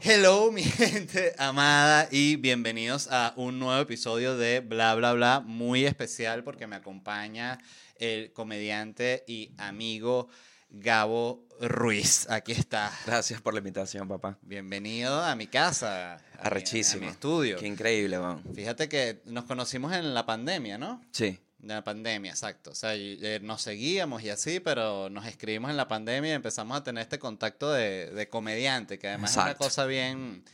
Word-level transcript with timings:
Hello, 0.00 0.50
mi 0.52 0.62
gente 0.62 1.34
amada, 1.38 2.08
y 2.10 2.36
bienvenidos 2.36 3.08
a 3.10 3.32
un 3.36 3.58
nuevo 3.58 3.80
episodio 3.80 4.36
de 4.36 4.60
Bla 4.60 4.94
Bla 4.94 5.12
Bla, 5.12 5.40
muy 5.40 5.84
especial 5.86 6.44
porque 6.44 6.66
me 6.66 6.76
acompaña 6.76 7.58
el 7.96 8.32
comediante 8.32 9.24
y 9.26 9.52
amigo 9.58 10.28
Gabo 10.70 11.46
Ruiz. 11.60 12.28
Aquí 12.30 12.52
está. 12.52 12.92
Gracias 13.06 13.40
por 13.40 13.54
la 13.54 13.58
invitación, 13.58 14.06
papá. 14.06 14.38
Bienvenido 14.42 15.20
a 15.22 15.34
mi 15.34 15.46
casa. 15.48 16.14
a 16.14 16.18
mi- 16.18 16.22
Arrechísimo. 16.42 17.02
A 17.02 17.06
mi 17.06 17.12
estudio. 17.12 17.56
Qué 17.58 17.66
increíble, 17.66 18.18
man. 18.18 18.42
Fíjate 18.54 18.88
que 18.88 19.20
nos 19.24 19.44
conocimos 19.44 19.92
en 19.94 20.14
la 20.14 20.24
pandemia, 20.24 20.78
¿no? 20.78 21.02
Sí. 21.10 21.38
En 21.60 21.68
la 21.68 21.82
pandemia, 21.82 22.30
exacto. 22.30 22.70
O 22.70 22.74
sea, 22.74 22.94
eh, 22.94 23.40
nos 23.42 23.62
seguíamos 23.62 24.22
y 24.22 24.30
así, 24.30 24.60
pero 24.60 25.10
nos 25.10 25.26
escribimos 25.26 25.70
en 25.72 25.76
la 25.76 25.88
pandemia 25.88 26.30
y 26.30 26.34
empezamos 26.34 26.76
a 26.76 26.84
tener 26.84 27.02
este 27.02 27.18
contacto 27.18 27.72
de, 27.72 28.10
de 28.12 28.28
comediante, 28.28 28.98
que 28.98 29.08
además 29.08 29.32
es 29.32 29.36
una 29.38 29.54
cosa 29.56 29.84
bien, 29.84 30.44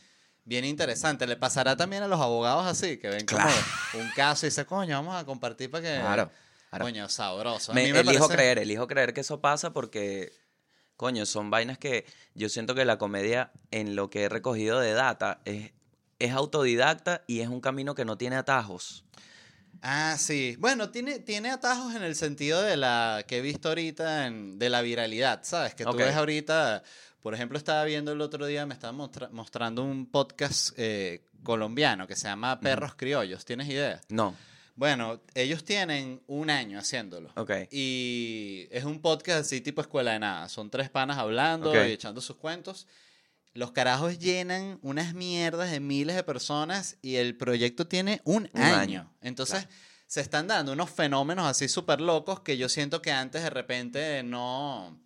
bien 0.45 0.65
interesante. 0.65 1.27
Le 1.27 1.35
pasará 1.35 1.77
también 1.77 2.01
a 2.01 2.07
los 2.07 2.19
abogados 2.19 2.65
así, 2.65 2.97
que 2.97 3.09
ven 3.09 3.25
Claro. 3.25 3.51
como 3.91 4.03
un 4.03 4.09
caso 4.11 4.47
y 4.47 4.49
dicen, 4.49 4.65
coño, 4.65 4.95
vamos 4.95 5.15
a 5.15 5.25
compartir 5.25 5.69
para 5.69 5.83
que... 5.83 5.99
Claro. 6.01 6.31
claro. 6.71 6.85
Coño, 6.85 7.07
sabroso. 7.07 7.71
A 7.71 7.75
Me, 7.75 7.83
mí 7.85 7.93
me 7.93 7.99
elijo 7.99 8.27
parece- 8.27 8.33
creer, 8.35 8.57
elijo 8.59 8.87
creer 8.87 9.13
que 9.13 9.21
eso 9.21 9.39
pasa 9.39 9.71
porque, 9.73 10.33
coño, 10.97 11.27
son 11.27 11.51
vainas 11.51 11.77
que 11.77 12.05
yo 12.33 12.49
siento 12.49 12.73
que 12.73 12.83
la 12.83 12.97
comedia, 12.97 13.51
en 13.69 13.95
lo 13.95 14.09
que 14.09 14.23
he 14.23 14.29
recogido 14.29 14.79
de 14.79 14.93
data, 14.93 15.39
es, 15.45 15.71
es 16.17 16.31
autodidacta 16.31 17.23
y 17.27 17.41
es 17.41 17.47
un 17.47 17.61
camino 17.61 17.93
que 17.93 18.05
no 18.05 18.17
tiene 18.17 18.37
atajos. 18.37 19.03
Ah, 19.87 20.15
sí. 20.17 20.55
Bueno, 20.57 20.89
tiene, 20.89 21.19
tiene 21.19 21.51
atajos 21.51 21.93
en 21.93 22.01
el 22.03 22.15
sentido 22.15 22.59
de 22.63 22.75
la 22.75 23.23
que 23.27 23.37
he 23.37 23.41
visto 23.41 23.69
ahorita, 23.69 24.25
en- 24.25 24.57
de 24.57 24.69
la 24.71 24.81
viralidad, 24.81 25.41
¿sabes? 25.43 25.75
Que 25.75 25.83
tú 25.83 25.91
ves 26.05 26.15
ahorita, 26.15 26.81
por 27.21 27.35
ejemplo, 27.35 27.57
estaba 27.57 27.83
viendo 27.85 28.11
el 28.11 28.21
otro 28.21 28.47
día, 28.47 28.65
me 28.65 28.73
estaba 28.73 28.93
mostra- 28.93 29.29
mostrando 29.31 29.83
un 29.83 30.07
podcast 30.09 30.69
eh, 30.77 31.21
colombiano 31.43 32.07
que 32.07 32.15
se 32.15 32.27
llama 32.27 32.59
Perros 32.59 32.95
Criollos, 32.95 33.45
¿tienes 33.45 33.69
idea? 33.69 34.01
No. 34.09 34.35
Bueno, 34.77 35.21
ellos 35.35 35.63
tienen 35.63 36.21
un 36.27 36.49
año 36.49 36.79
haciéndolo. 36.79 37.31
Ok. 37.35 37.51
Y 37.71 38.67
es 38.71 38.83
un 38.83 38.99
podcast 39.01 39.41
así 39.41 39.61
tipo 39.61 39.81
escuela 39.81 40.13
de 40.13 40.19
nada. 40.19 40.49
Son 40.49 40.69
tres 40.69 40.89
panas 40.89 41.17
hablando 41.17 41.71
y 41.87 41.91
echando 41.91 42.19
sus 42.21 42.35
cuentos. 42.37 42.87
Los 43.55 43.71
carajos 43.71 44.19
llenan 44.19 44.79
unas 44.81 45.13
mierdas 45.13 45.71
de 45.71 45.79
miles 45.79 46.15
de 46.17 46.23
personas 46.23 46.97
y 47.01 47.15
el 47.15 47.37
proyecto 47.37 47.87
tiene 47.87 48.21
un, 48.25 48.49
Un 48.53 48.61
año. 48.61 48.75
año, 48.75 49.13
Entonces, 49.21 49.63
claro. 49.63 49.75
se 50.07 50.19
están 50.19 50.47
dando 50.47 50.73
unos 50.73 50.89
fenómenos 50.89 51.47
así 51.47 51.69
súper 51.69 52.01
locos 52.01 52.41
que 52.41 52.57
yo 52.57 52.67
siento 52.67 53.01
que 53.01 53.13
antes 53.13 53.41
de 53.41 53.49
repente 53.49 54.23
no... 54.23 54.99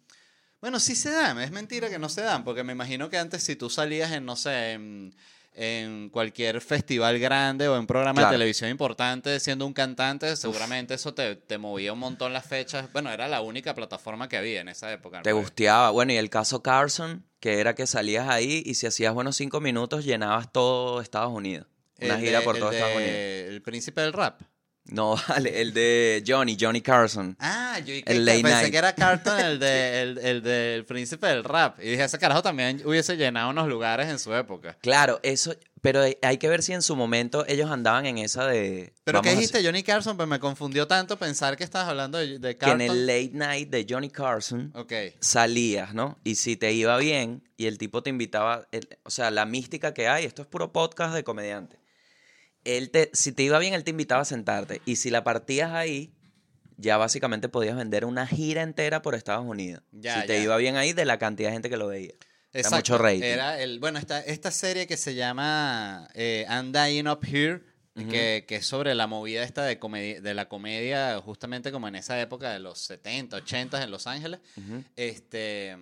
Bueno, 0.61 0.79
sí 0.79 0.95
se 0.95 1.11
dan, 1.11 1.39
es 1.39 1.51
mentira 1.51 1.89
que 1.89 1.99
no 1.99 2.09
se 2.09 2.21
dan, 2.21 2.43
porque 2.43 2.63
me 2.63 2.73
imagino 2.73 3.07
que 3.09 3.19
antes 3.19 3.43
si 3.43 3.55
tú 3.55 3.69
salías 3.69 4.11
en, 4.11 4.25
no 4.25 4.35
sé, 4.35 4.71
en, 4.73 5.15
en 5.53 6.09
cualquier 6.09 6.61
festival 6.61 7.19
grande 7.19 7.67
o 7.67 7.75
en 7.77 7.85
programa 7.87 8.21
de 8.23 8.29
televisión 8.31 8.69
importante 8.69 9.39
siendo 9.39 9.65
un 9.65 9.73
cantante, 9.73 10.35
seguramente 10.35 10.93
eso 10.93 11.13
te, 11.13 11.35
te 11.35 11.57
movía 11.57 11.91
un 11.93 11.99
montón 11.99 12.31
las 12.33 12.45
fechas. 12.45 12.91
Bueno, 12.93 13.11
era 13.11 13.27
la 13.27 13.41
única 13.41 13.75
plataforma 13.75 14.29
que 14.29 14.37
había 14.37 14.61
en 14.61 14.69
esa 14.69 14.91
época. 14.93 15.21
Te 15.21 15.33
gusteaba. 15.33 15.89
Bueno, 15.91 16.13
y 16.13 16.17
el 16.17 16.29
caso 16.29 16.61
Carson, 16.63 17.25
que 17.39 17.59
era 17.59 17.75
que 17.75 17.87
salías 17.87 18.29
ahí 18.29 18.61
y 18.65 18.75
si 18.75 18.87
hacías 18.87 19.13
buenos 19.13 19.35
cinco 19.35 19.59
minutos, 19.59 20.05
llenabas 20.05 20.51
todo 20.51 21.01
Estados 21.01 21.31
Unidos. 21.33 21.67
Una 22.01 22.15
El 22.15 22.21
gira 22.21 22.39
de- 22.39 22.45
por 22.45 22.57
todo 22.57 22.71
Estados 22.71 22.95
Unidos. 22.95 23.13
El 23.15 23.61
príncipe 23.61 24.01
del 24.01 24.13
rap. 24.13 24.41
No, 24.91 25.15
vale, 25.29 25.61
el 25.61 25.73
de 25.73 26.23
Johnny, 26.27 26.57
Johnny 26.59 26.81
Carson. 26.81 27.35
Ah, 27.39 27.79
yo 27.85 27.93
El 27.93 28.03
que 28.03 28.13
pensé 28.25 28.41
night. 28.43 28.71
que 28.71 28.77
era 28.77 28.93
Carlton 28.95 29.39
el, 29.39 29.59
de, 29.59 30.01
el, 30.01 30.17
el 30.17 30.41
del 30.41 30.85
príncipe 30.85 31.27
del 31.27 31.43
rap. 31.43 31.79
Y 31.79 31.89
dije, 31.91 32.03
ese 32.03 32.17
carajo 32.19 32.41
también 32.41 32.81
hubiese 32.85 33.15
llenado 33.17 33.49
unos 33.51 33.67
lugares 33.67 34.07
en 34.09 34.19
su 34.19 34.33
época. 34.33 34.77
Claro, 34.81 35.19
eso, 35.23 35.53
pero 35.81 36.01
hay- 36.21 36.37
que 36.37 36.49
ver 36.49 36.63
si 36.63 36.73
en 36.73 36.81
su 36.81 36.95
momento 36.95 37.45
ellos 37.47 37.69
andaban 37.69 38.05
en 38.05 38.17
esa 38.17 38.45
de... 38.47 38.93
Pero 39.03 39.21
¿qué 39.21 39.31
dijiste, 39.31 39.63
Johnny 39.63 39.83
Carson? 39.83 40.15
Pues 40.17 40.27
me 40.27 40.39
confundió 40.39 40.87
tanto 40.87 41.17
pensar 41.19 41.55
que 41.57 41.63
estabas 41.63 41.89
hablando 41.89 42.17
de, 42.17 42.39
de 42.39 42.57
que 42.57 42.69
en 42.71 42.81
el 42.81 43.05
late 43.05 43.31
night 43.33 43.69
de 43.69 43.85
Johnny 43.89 44.09
Carson 44.09 44.73
salías, 45.19 45.93
¿no? 45.93 46.17
Y 46.23 46.35
si 46.35 46.55
te 46.55 46.71
iba 46.73 46.97
bien 46.97 47.43
y 47.57 47.65
el 47.67 47.77
tipo 47.77 48.01
te 48.03 48.09
invitaba, 48.09 48.67
el- 48.71 48.87
o 49.03 49.09
sea, 49.09 49.31
la 49.31 49.45
mística 49.45 49.93
que 49.93 50.07
hay, 50.07 50.25
esto 50.25 50.41
es 50.41 50.47
puro 50.47 50.71
podcast 50.71 51.13
de 51.13 51.23
comediante. 51.23 51.77
Él 52.65 52.91
te, 52.91 53.09
si 53.13 53.31
te 53.31 53.43
iba 53.43 53.59
bien, 53.59 53.73
él 53.73 53.83
te 53.83 53.91
invitaba 53.91 54.21
a 54.21 54.25
sentarte. 54.25 54.81
Y 54.85 54.97
si 54.97 55.09
la 55.09 55.23
partías 55.23 55.71
ahí, 55.71 56.13
ya 56.77 56.97
básicamente 56.97 57.49
podías 57.49 57.75
vender 57.75 58.05
una 58.05 58.25
gira 58.27 58.61
entera 58.61 59.01
por 59.01 59.15
Estados 59.15 59.45
Unidos. 59.45 59.83
Ya, 59.91 60.21
si 60.21 60.27
te 60.27 60.37
ya. 60.37 60.43
iba 60.43 60.57
bien 60.57 60.75
ahí, 60.75 60.93
de 60.93 61.05
la 61.05 61.19
cantidad 61.19 61.49
de 61.49 61.53
gente 61.53 61.69
que 61.69 61.77
lo 61.77 61.87
veía. 61.87 62.13
Era 62.51 62.61
Exacto. 62.61 62.75
mucho 62.77 62.97
rating. 62.97 63.23
Era 63.23 63.61
el, 63.61 63.79
bueno, 63.79 63.99
esta, 63.99 64.21
esta 64.21 64.49
serie 64.51 64.87
que 64.87 64.97
se 64.97 65.13
llama 65.13 66.07
eh, 66.15 66.45
I'm 66.49 66.71
Dying 66.71 67.07
Up 67.07 67.19
Here, 67.23 67.61
que, 68.09 68.45
que 68.47 68.55
es 68.55 68.65
sobre 68.65 68.95
la 68.95 69.07
movida 69.07 69.43
esta 69.43 69.63
de, 69.65 69.77
comedia, 69.77 70.21
de 70.21 70.33
la 70.33 70.47
comedia, 70.47 71.19
justamente 71.19 71.69
como 71.71 71.89
en 71.89 71.95
esa 71.95 72.19
época 72.21 72.51
de 72.51 72.59
los 72.59 72.79
70, 72.79 73.35
80 73.35 73.83
en 73.83 73.91
Los 73.91 74.07
Ángeles, 74.07 74.39
este, 74.95 75.75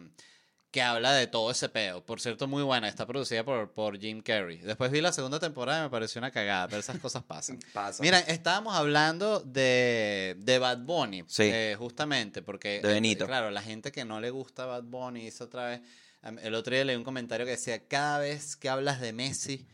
que 0.71 0.81
habla 0.81 1.13
de 1.13 1.27
todo 1.27 1.49
ese 1.51 1.69
peo. 1.69 2.05
Por 2.05 2.19
cierto, 2.19 2.47
muy 2.47 2.61
buena, 2.61 2.87
está 2.87 3.05
producida 3.05 3.43
por, 3.43 3.71
por 3.71 3.97
Jim 3.99 4.21
Carrey. 4.21 4.57
Después 4.57 4.91
vi 4.91 4.99
la 5.01 5.11
segunda 5.13 5.39
temporada 5.39 5.79
y 5.79 5.83
me 5.83 5.89
pareció 5.89 6.19
una 6.19 6.29
cagada, 6.31 6.67
pero 6.67 6.79
esas 6.79 6.99
cosas 6.99 7.23
pasan. 7.23 7.57
Pasa. 7.73 8.03
Mira, 8.03 8.19
estábamos 8.19 8.75
hablando 8.75 9.39
de, 9.39 10.35
de 10.39 10.59
Bad 10.59 10.79
Bunny, 10.79 11.23
Sí. 11.27 11.43
eh, 11.43 11.75
justamente, 11.79 12.41
porque, 12.41 12.81
De 12.81 12.89
eh, 12.91 12.93
Benito. 12.95 13.25
claro, 13.25 13.49
la 13.49 13.61
gente 13.61 13.91
que 13.91 14.03
no 14.05 14.19
le 14.19 14.29
gusta 14.29 14.65
Bad 14.65 14.83
Bunny 14.83 15.25
hizo 15.27 15.45
otra 15.45 15.67
vez, 15.67 15.81
am- 16.21 16.37
el 16.39 16.53
otro 16.53 16.75
día 16.75 16.83
leí 16.83 16.95
un 16.95 17.03
comentario 17.05 17.45
que 17.45 17.53
decía, 17.53 17.87
cada 17.87 18.19
vez 18.19 18.55
que 18.55 18.67
hablas 18.69 18.99
de 18.99 19.13
Messi, 19.13 19.65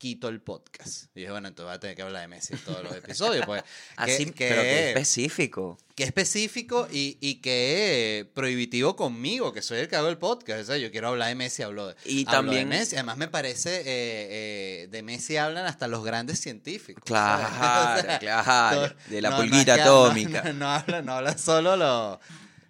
quito 0.00 0.28
el 0.28 0.40
podcast. 0.40 1.04
Y 1.14 1.20
dije, 1.20 1.30
bueno, 1.30 1.46
entonces 1.48 1.66
vas 1.68 1.76
a 1.76 1.80
tener 1.80 1.94
que 1.94 2.00
hablar 2.02 2.22
de 2.22 2.28
Messi 2.28 2.54
en 2.54 2.58
todos 2.60 2.82
los 2.82 2.96
episodios, 2.96 3.44
pues, 3.44 3.62
Así, 3.96 4.24
que, 4.32 4.48
pero 4.48 4.62
que- 4.62 4.88
específico. 4.88 5.78
que 5.94 6.04
específico 6.04 6.88
y, 6.90 7.18
y 7.20 7.36
que 7.42 8.28
prohibitivo 8.34 8.96
conmigo, 8.96 9.52
que 9.52 9.60
soy 9.60 9.78
el 9.80 9.88
que 9.88 9.96
hago 9.96 10.08
el 10.08 10.16
podcast. 10.16 10.62
O 10.62 10.64
sea, 10.64 10.78
yo 10.78 10.90
quiero 10.90 11.08
hablar 11.08 11.28
de 11.28 11.34
Messi, 11.34 11.62
hablo 11.62 11.88
de, 11.88 11.94
Y 12.06 12.20
hablo 12.26 12.30
también- 12.32 12.70
de 12.70 12.78
Messi. 12.78 12.96
Además, 12.96 13.18
me 13.18 13.28
parece, 13.28 13.80
eh, 13.80 13.84
eh, 13.86 14.88
de 14.90 15.02
Messi 15.02 15.36
hablan 15.36 15.66
hasta 15.66 15.86
los 15.86 16.02
grandes 16.02 16.40
científicos. 16.40 17.04
Claro, 17.04 17.46
¿sabes? 17.58 18.04
O 18.04 18.06
sea, 18.08 18.18
claro. 18.20 18.80
todo- 18.88 18.96
de 19.10 19.20
la 19.22 19.36
pulguita 19.36 19.76
no- 19.76 19.82
atómica. 19.82 20.42
No, 20.44 20.52
no 20.54 20.70
hablan 20.70 21.04
no 21.04 21.12
hablan 21.12 21.38
solo 21.38 21.76
los, 21.76 22.18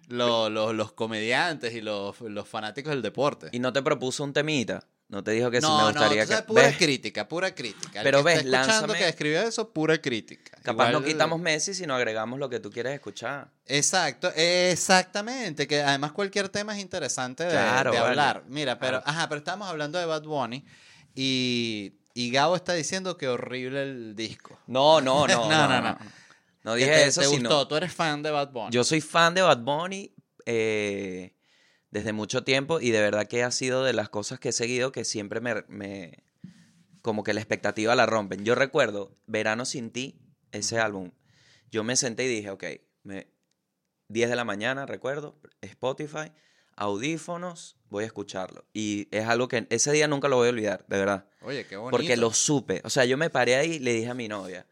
los, 0.09 0.51
los, 0.51 0.75
los 0.75 0.91
comediantes 0.91 1.73
y 1.73 1.79
los, 1.79 2.19
los 2.19 2.45
fanáticos 2.47 2.91
del 2.91 3.01
deporte. 3.01 3.47
Y 3.53 3.59
no 3.59 3.71
te 3.71 3.81
propuso 3.81 4.23
un 4.25 4.33
temita. 4.33 4.85
No 5.11 5.23
te 5.23 5.31
dijo 5.31 5.51
que 5.51 5.59
sí 5.61 5.67
no, 5.67 5.75
me 5.75 5.81
no, 5.83 5.89
gustaría 5.89 6.23
tú 6.23 6.29
sabes, 6.29 6.41
que. 6.45 6.47
pura 6.47 6.61
¿Ves? 6.63 6.77
crítica, 6.77 7.27
pura 7.27 7.53
crítica. 7.53 7.99
El 7.99 8.03
Pero 8.05 8.17
que 8.19 8.23
ves, 8.23 8.37
está 8.45 8.61
escuchando 8.61 8.93
lánzame- 8.93 8.97
que 8.97 9.07
escribió 9.09 9.41
eso, 9.41 9.69
pura 9.71 10.01
crítica. 10.01 10.57
Capaz 10.63 10.91
no 10.91 11.03
quitamos 11.03 11.39
Messi, 11.39 11.73
sino 11.73 11.93
agregamos 11.95 12.39
lo 12.39 12.49
que 12.49 12.59
tú 12.61 12.71
quieres 12.71 12.93
escuchar. 12.93 13.49
Exacto, 13.67 14.31
exactamente, 14.35 15.67
que 15.67 15.81
además 15.81 16.11
cualquier 16.13 16.49
tema 16.49 16.75
es 16.75 16.81
interesante 16.81 17.43
de, 17.43 17.51
Claro, 17.51 17.91
de 17.91 17.97
vale. 17.99 18.09
hablar. 18.09 18.43
Mira, 18.47 18.79
pero, 18.79 19.01
Claro. 19.01 19.03
ajá, 19.05 19.29
pero 19.29 19.39
estamos 19.39 19.67
hablando 19.67 19.99
de 19.99 20.05
Bad 20.05 20.23
Bunny 20.23 20.65
y, 21.13 21.93
y 22.13 22.31
Gabo 22.31 22.55
está 22.55 22.73
diciendo 22.73 23.17
que 23.17 23.27
horrible 23.27 23.83
el 23.83 24.15
disco. 24.15 24.57
No, 24.67 25.01
no, 25.01 25.27
no. 25.27 25.33
No, 25.49 25.49
no, 25.49 25.67
no, 25.67 25.81
no. 25.81 25.89
no. 25.93 25.97
No 26.63 26.75
dije 26.75 26.89
te, 26.91 27.07
eso, 27.07 27.21
te 27.21 27.27
sino. 27.27 27.49
gustó, 27.49 27.67
tú 27.67 27.75
eres 27.75 27.91
fan 27.91 28.21
de 28.21 28.29
Bad 28.31 28.51
Bunny. 28.51 28.71
Yo 28.71 28.83
soy 28.83 29.01
fan 29.01 29.33
de 29.33 29.41
Bad 29.41 29.57
Bunny 29.59 30.13
eh, 30.45 31.33
desde 31.91 32.13
mucho 32.13 32.43
tiempo 32.43 32.79
y 32.79 32.91
de 32.91 33.01
verdad 33.01 33.27
que 33.27 33.43
ha 33.43 33.51
sido 33.51 33.83
de 33.83 33.93
las 33.93 34.09
cosas 34.09 34.39
que 34.39 34.49
he 34.49 34.53
seguido 34.53 34.91
que 34.91 35.03
siempre 35.05 35.41
me, 35.41 35.63
me, 35.67 36.23
como 37.01 37.23
que 37.23 37.33
la 37.33 37.41
expectativa 37.41 37.95
la 37.95 38.05
rompen. 38.05 38.43
Yo 38.45 38.55
recuerdo 38.55 39.15
Verano 39.27 39.65
sin 39.65 39.91
ti, 39.91 40.19
ese 40.51 40.79
álbum. 40.79 41.11
Yo 41.69 41.83
me 41.83 41.95
senté 41.95 42.25
y 42.25 42.27
dije, 42.27 42.49
ok, 42.49 42.63
me, 43.03 43.27
10 44.07 44.29
de 44.29 44.35
la 44.35 44.43
mañana, 44.45 44.85
recuerdo, 44.85 45.39
Spotify, 45.61 46.31
audífonos, 46.75 47.77
voy 47.89 48.03
a 48.03 48.07
escucharlo. 48.07 48.65
Y 48.73 49.07
es 49.11 49.25
algo 49.27 49.47
que 49.47 49.67
ese 49.69 49.91
día 49.91 50.07
nunca 50.07 50.27
lo 50.27 50.37
voy 50.37 50.47
a 50.47 50.51
olvidar, 50.51 50.85
de 50.87 50.97
verdad. 50.97 51.25
Oye, 51.41 51.65
qué 51.65 51.77
bonito. 51.77 51.91
Porque 51.97 52.17
lo 52.17 52.33
supe. 52.33 52.81
O 52.83 52.89
sea, 52.89 53.05
yo 53.05 53.17
me 53.17 53.29
paré 53.29 53.55
ahí 53.55 53.73
y 53.73 53.79
le 53.79 53.93
dije 53.93 54.09
a 54.09 54.13
mi 54.13 54.27
novia, 54.27 54.65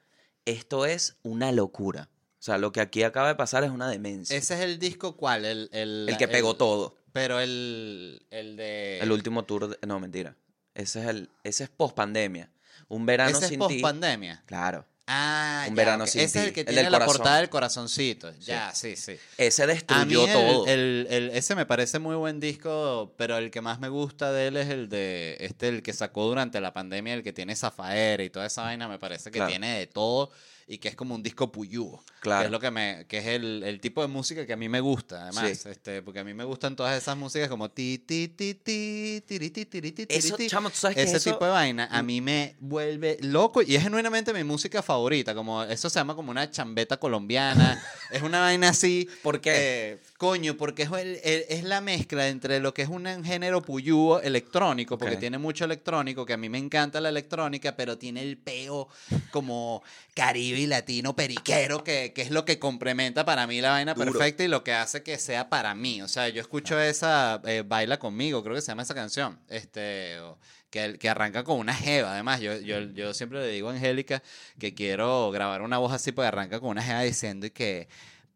esto 0.46 0.86
es 0.86 1.18
una 1.24 1.52
locura. 1.52 2.10
O 2.40 2.42
sea, 2.42 2.58
lo 2.58 2.72
que 2.72 2.80
aquí 2.82 3.04
acaba 3.04 3.28
de 3.30 3.36
pasar 3.36 3.64
es 3.64 3.70
una 3.72 3.90
demencia. 3.90 4.36
¿Ese 4.38 4.54
es 4.56 4.62
el 4.62 4.80
disco 4.80 5.16
cuál? 5.18 5.44
El, 5.46 5.70
el, 5.74 6.08
el 6.10 6.18
que 6.18 6.28
pegó 6.28 6.52
el- 6.52 6.58
todo. 6.58 6.96
Pero 7.14 7.40
el, 7.40 8.22
el 8.32 8.56
de... 8.56 9.00
El 9.00 9.12
último 9.12 9.44
tour, 9.44 9.70
de- 9.70 9.88
no, 9.88 10.00
mentira. 10.00 10.36
Ese 10.76 11.02
es 11.02 11.08
el, 11.08 11.30
ese 11.44 11.64
es 11.66 11.70
post 11.70 11.96
pandemia. 11.96 12.50
Un 12.88 13.06
verano 13.06 13.32
¿Ese 13.38 13.46
es 13.46 13.50
sin 13.50 13.60
post 13.60 13.76
ti. 13.76 13.82
pandemia? 13.82 14.44
Claro. 14.46 14.86
Ah, 15.12 15.66
Un 15.68 15.76
ya, 15.76 15.82
verano 15.84 16.04
ok. 16.04 16.10
sin 16.10 16.22
Ese 16.22 16.40
es 16.40 16.46
el 16.46 16.54
que 16.54 16.60
el 16.62 16.66
tiene 16.68 16.84
del 16.84 16.92
la 16.92 17.00
corazón. 17.00 17.18
portada 17.18 17.38
del 17.40 17.50
corazoncito. 17.50 18.32
Ya, 18.42 18.74
sí, 18.76 18.96
sí. 18.96 19.18
Ese 19.38 19.66
destruyó 19.66 20.26
el, 20.28 20.32
todo. 20.34 20.68
el- 20.68 21.08
el- 21.10 21.30
ese 21.32 21.56
me 21.56 21.66
parece 21.66 21.98
muy 21.98 22.16
buen 22.16 22.40
disco, 22.40 23.14
pero 23.18 23.38
el 23.38 23.50
que 23.50 23.60
más 23.62 23.80
me 23.80 23.90
gusta 23.90 24.32
de 24.32 24.48
él 24.48 24.58
es 24.58 24.70
el 24.70 24.88
de 24.88 25.38
este, 25.40 25.68
el 25.70 25.82
que 25.82 25.94
sacó 25.94 26.26
durante 26.28 26.62
la 26.62 26.74
pandemia, 26.74 27.16
el 27.16 27.24
que 27.24 27.34
tiene 27.34 27.56
Zafaera 27.56 28.24
y 28.24 28.30
toda 28.30 28.46
esa 28.46 28.62
vaina, 28.62 28.88
me 28.88 29.00
parece 29.00 29.32
que 29.32 29.40
Claro. 29.40 29.50
tiene 29.50 29.80
de 29.80 29.88
todo 29.88 30.30
y 30.72 30.78
que 30.78 30.88
es 30.90 30.96
como 30.96 31.16
un 31.16 31.24
disco 31.24 31.52
puyú. 31.52 31.98
Que 31.98 32.22
Claro. 32.22 32.46
es 32.46 32.52
lo 32.52 32.60
que 32.60 32.70
me, 32.70 33.06
que 33.08 33.18
es 33.18 33.26
el, 33.26 33.64
el 33.64 33.80
tipo 33.82 34.02
de 34.04 34.08
música 34.08 34.46
que 34.46 34.54
a 34.54 34.56
mí 34.56 34.70
me 34.70 34.80
gusta, 34.82 35.24
además, 35.24 35.58
Sí. 35.64 35.70
este, 35.70 36.02
porque 36.04 36.20
a 36.20 36.24
mí 36.24 36.34
me 36.36 36.44
gustan 36.44 36.76
todas 36.76 36.96
esas 37.02 37.18
músicas 37.18 37.50
como 37.50 37.72
ti 37.72 37.98
ti 37.98 38.28
ti 38.28 38.54
ti 38.54 39.24
tiri, 39.26 39.50
ti, 39.50 39.66
tiri, 39.66 39.92
ti, 39.92 40.06
tiri, 40.06 40.18
Eso, 40.20 40.36
ti. 40.36 40.48
chamo, 40.48 40.70
tú 40.70 40.76
sabes 40.78 40.96
que 40.98 41.04
Ese 41.04 41.18
eso- 41.18 41.32
tipo 41.34 41.44
de 41.46 41.52
vaina 41.52 41.88
a 41.92 42.04
mí 42.04 42.22
me 42.22 42.56
vuelve 42.60 43.18
loco 43.22 43.62
y 43.64 43.76
es 43.76 43.82
genuinamente 43.84 44.32
mi 44.34 44.44
música 44.44 44.84
favorita, 44.84 45.34
como 45.34 45.64
eso 45.64 45.90
se 45.90 46.00
llama 46.00 46.16
como 46.16 46.30
una 46.30 46.52
chambeta 46.52 46.98
colombiana, 46.98 47.82
es 48.12 48.22
una 48.22 48.40
vaina 48.40 48.70
así. 48.70 49.10
¿Por 49.24 49.42
qué? 49.42 49.52
Eh, 49.56 49.98
coño, 50.20 50.58
porque 50.58 50.84
es, 50.84 50.92
el- 50.92 51.20
el- 51.24 51.46
es 51.48 51.64
la 51.64 51.80
mezcla 51.80 52.28
entre 52.28 52.60
lo 52.60 52.74
que 52.74 52.82
es 52.82 52.90
un 52.90 53.06
género 53.24 53.62
puyúo 53.62 54.20
electrónico, 54.22 54.98
porque 54.98 55.16
tiene 55.16 55.38
mucho 55.38 55.64
electrónico, 55.64 56.26
que 56.26 56.34
a 56.34 56.38
mí 56.38 56.50
me 56.50 56.58
encanta 56.58 57.00
la 57.00 57.08
electrónica, 57.08 57.78
pero 57.78 57.98
tiene 57.98 58.22
el 58.22 58.38
peo 58.38 58.90
como 59.32 59.82
caribe 60.14 60.60
y 60.60 60.68
latino 60.68 61.16
periquero, 61.16 61.86
que, 61.86 62.12
que 62.14 62.22
es 62.22 62.32
lo 62.32 62.44
que 62.44 62.60
complementa 62.60 63.24
para 63.24 63.48
mí 63.48 63.62
la 63.62 63.72
vaina 63.72 63.94
Duro. 63.94 64.12
perfecta 64.12 64.44
y 64.44 64.50
lo 64.50 64.62
que 64.62 64.74
hace 64.74 65.04
que 65.04 65.18
sea 65.18 65.48
para 65.50 65.74
mí. 65.74 66.02
O 66.02 66.10
sea, 66.10 66.28
yo 66.28 66.42
escucho 66.42 66.78
esa 66.80 67.42
eh, 67.46 67.64
Baila 67.66 67.98
conmigo, 67.98 68.44
creo 68.44 68.56
que 68.56 68.62
se 68.62 68.68
llama 68.68 68.84
esa 68.84 68.94
canción. 68.96 69.40
Este. 69.48 70.20
o- 70.20 70.38
que, 70.70 71.00
que 71.00 71.10
arranca 71.10 71.44
con 71.44 71.58
una 71.58 71.74
jeva, 71.74 72.12
además, 72.12 72.42
yo, 72.42 72.56
yo, 72.60 72.82
yo 72.92 73.12
siempre 73.16 73.40
le 73.40 73.48
digo 73.48 73.70
a 73.70 73.74
Angélica 73.74 74.22
que 74.60 74.76
quiero 74.76 75.32
grabar 75.32 75.64
una 75.64 75.80
voz 75.80 75.92
así 75.94 76.12
porque 76.12 76.28
arranca 76.28 76.60
con 76.60 76.70
una 76.70 76.84
jeva 76.84 77.02
diciendo 77.02 77.48
que, 77.52 77.88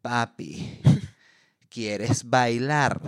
papi, 0.02 0.80
¿quieres 1.74 2.30
bailar 2.30 3.00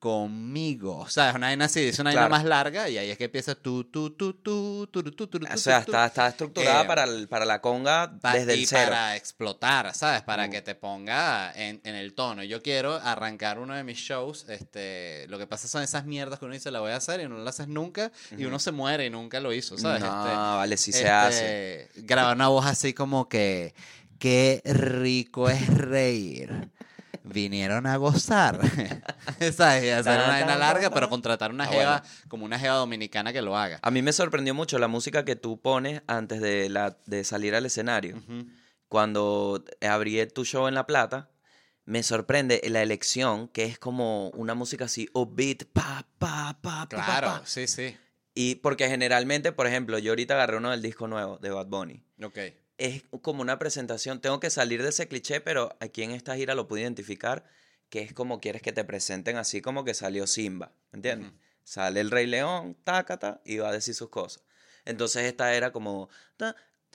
conmigo? 0.00 0.96
O 0.98 1.08
sea, 1.08 1.30
es 1.30 1.36
una 1.36 1.46
vaina 1.46 1.66
así, 1.66 1.80
dice 1.80 2.02
una 2.02 2.08
vaina 2.10 2.22
claro. 2.22 2.30
más 2.30 2.44
larga 2.44 2.88
y 2.88 2.98
ahí 2.98 3.08
es 3.08 3.16
que 3.16 3.26
empieza 3.26 3.54
tú, 3.54 3.84
tú, 3.84 4.10
tú, 4.10 4.34
tú, 4.34 4.88
tú, 4.90 5.02
tú, 5.04 5.26
tú, 5.28 5.38
O 5.38 5.56
sea, 5.56 5.78
está, 5.78 6.06
está 6.06 6.26
estructurada 6.26 6.82
eh, 6.82 6.86
para, 6.86 7.04
el, 7.04 7.28
para 7.28 7.44
la 7.44 7.60
conga 7.60 8.08
desde 8.08 8.54
el 8.54 8.66
cero. 8.66 8.90
para 8.90 9.14
explotar, 9.14 9.94
¿sabes? 9.94 10.22
Para 10.22 10.46
uh. 10.46 10.50
que 10.50 10.60
te 10.60 10.74
ponga 10.74 11.52
en, 11.54 11.80
en, 11.84 11.94
el 11.94 12.14
tono. 12.14 12.42
Yo 12.42 12.62
quiero 12.62 12.94
arrancar 12.94 13.60
uno 13.60 13.74
de 13.76 13.84
mis 13.84 13.98
shows, 13.98 14.44
este, 14.48 15.28
lo 15.28 15.38
que 15.38 15.46
pasa 15.46 15.68
son 15.68 15.84
esas 15.84 16.04
mierdas 16.04 16.40
que 16.40 16.46
uno 16.46 16.54
dice, 16.54 16.72
la 16.72 16.80
voy 16.80 16.90
a 16.90 16.96
hacer 16.96 17.20
y 17.20 17.28
no 17.28 17.38
la 17.38 17.50
haces 17.50 17.68
nunca 17.68 18.06
uh 18.06 18.34
-huh. 18.34 18.40
y 18.40 18.44
uno 18.44 18.58
se 18.58 18.72
muere 18.72 19.06
y 19.06 19.10
nunca 19.10 19.38
lo 19.38 19.52
hizo, 19.52 19.78
¿sabes? 19.78 20.00
No, 20.00 20.26
este, 20.26 20.36
vale, 20.36 20.76
sí 20.76 20.90
este, 20.90 21.02
se 21.02 21.08
hace. 21.08 21.88
Grabar 21.94 22.34
una 22.34 22.48
voz 22.48 22.66
así 22.66 22.92
como 22.92 23.28
que, 23.28 23.72
qué 24.18 24.62
rico 24.64 25.48
es 25.48 25.68
reír. 25.68 26.70
Vinieron 27.32 27.86
a 27.86 27.96
gozar. 27.96 28.60
¿Sabes? 29.52 29.84
Y 29.84 29.88
hacer 29.90 30.14
una 30.18 30.28
vaina 30.28 30.56
larga, 30.56 30.90
pero 30.90 31.08
contratar 31.08 31.50
una 31.52 31.64
Ah, 31.64 31.68
jeva 31.68 31.98
bueno. 32.00 32.14
como 32.28 32.44
una 32.44 32.58
jeva 32.58 32.74
dominicana 32.74 33.32
que 33.32 33.42
lo 33.42 33.56
haga. 33.56 33.78
A 33.82 33.90
mí 33.90 34.02
me 34.02 34.12
sorprendió 34.12 34.54
mucho 34.54 34.78
la 34.78 34.88
música 34.88 35.24
que 35.24 35.36
tú 35.36 35.60
pones 35.60 36.02
antes 36.06 36.40
de, 36.40 36.68
la, 36.68 36.96
de 37.06 37.24
salir 37.24 37.54
al 37.54 37.66
escenario. 37.66 38.16
Ujú. 38.16 38.46
Cuando 38.88 39.64
abrí 39.80 40.26
tu 40.26 40.44
show 40.44 40.66
en 40.68 40.74
La 40.74 40.86
Plata, 40.86 41.30
me 41.84 42.02
sorprende 42.02 42.60
la 42.68 42.82
elección, 42.82 43.48
que 43.48 43.64
es 43.64 43.78
como 43.78 44.30
una 44.30 44.54
música 44.54 44.84
así, 44.86 45.08
upbeat, 45.12 45.64
pa, 45.72 46.06
pa, 46.18 46.58
pa, 46.60 46.86
pa, 46.88 46.88
pa, 46.88 47.04
Claro, 47.04 47.26
pa. 47.28 47.42
sí, 47.46 47.66
sí. 47.66 47.96
Y 48.34 48.56
porque 48.56 48.88
generalmente, 48.88 49.52
por 49.52 49.66
ejemplo, 49.66 49.98
yo 49.98 50.12
ahorita 50.12 50.34
agarré 50.34 50.56
uno 50.56 50.70
del 50.70 50.82
disco 50.82 51.08
nuevo 51.08 51.38
de 51.38 51.50
Bad 51.50 51.66
Bunny. 51.66 52.02
Ok. 52.22 52.38
Es 52.78 53.02
como 53.22 53.42
una 53.42 53.58
presentación, 53.58 54.20
tengo 54.20 54.40
que 54.40 54.50
salir 54.50 54.82
de 54.82 54.88
ese 54.88 55.08
cliché, 55.08 55.40
pero 55.40 55.76
aquí 55.80 56.02
en 56.02 56.12
esta 56.12 56.36
gira 56.36 56.54
lo 56.54 56.66
pude 56.66 56.80
identificar, 56.80 57.44
que 57.90 58.02
es 58.02 58.14
como 58.14 58.40
quieres 58.40 58.62
que 58.62 58.72
te 58.72 58.84
presenten 58.84 59.36
así 59.36 59.60
como 59.60 59.84
que 59.84 59.92
salió 59.92 60.26
Simba, 60.26 60.72
¿me 60.92 60.98
¿entiendes? 60.98 61.32
Sale 61.64 62.00
el 62.00 62.10
Rey 62.10 62.26
León, 62.26 62.76
tácata, 62.84 63.42
y 63.44 63.58
va 63.58 63.68
a 63.68 63.72
decir 63.72 63.94
sus 63.94 64.08
cosas. 64.08 64.44
Entonces 64.86 65.24
esta 65.24 65.54
era 65.54 65.72
como, 65.72 66.08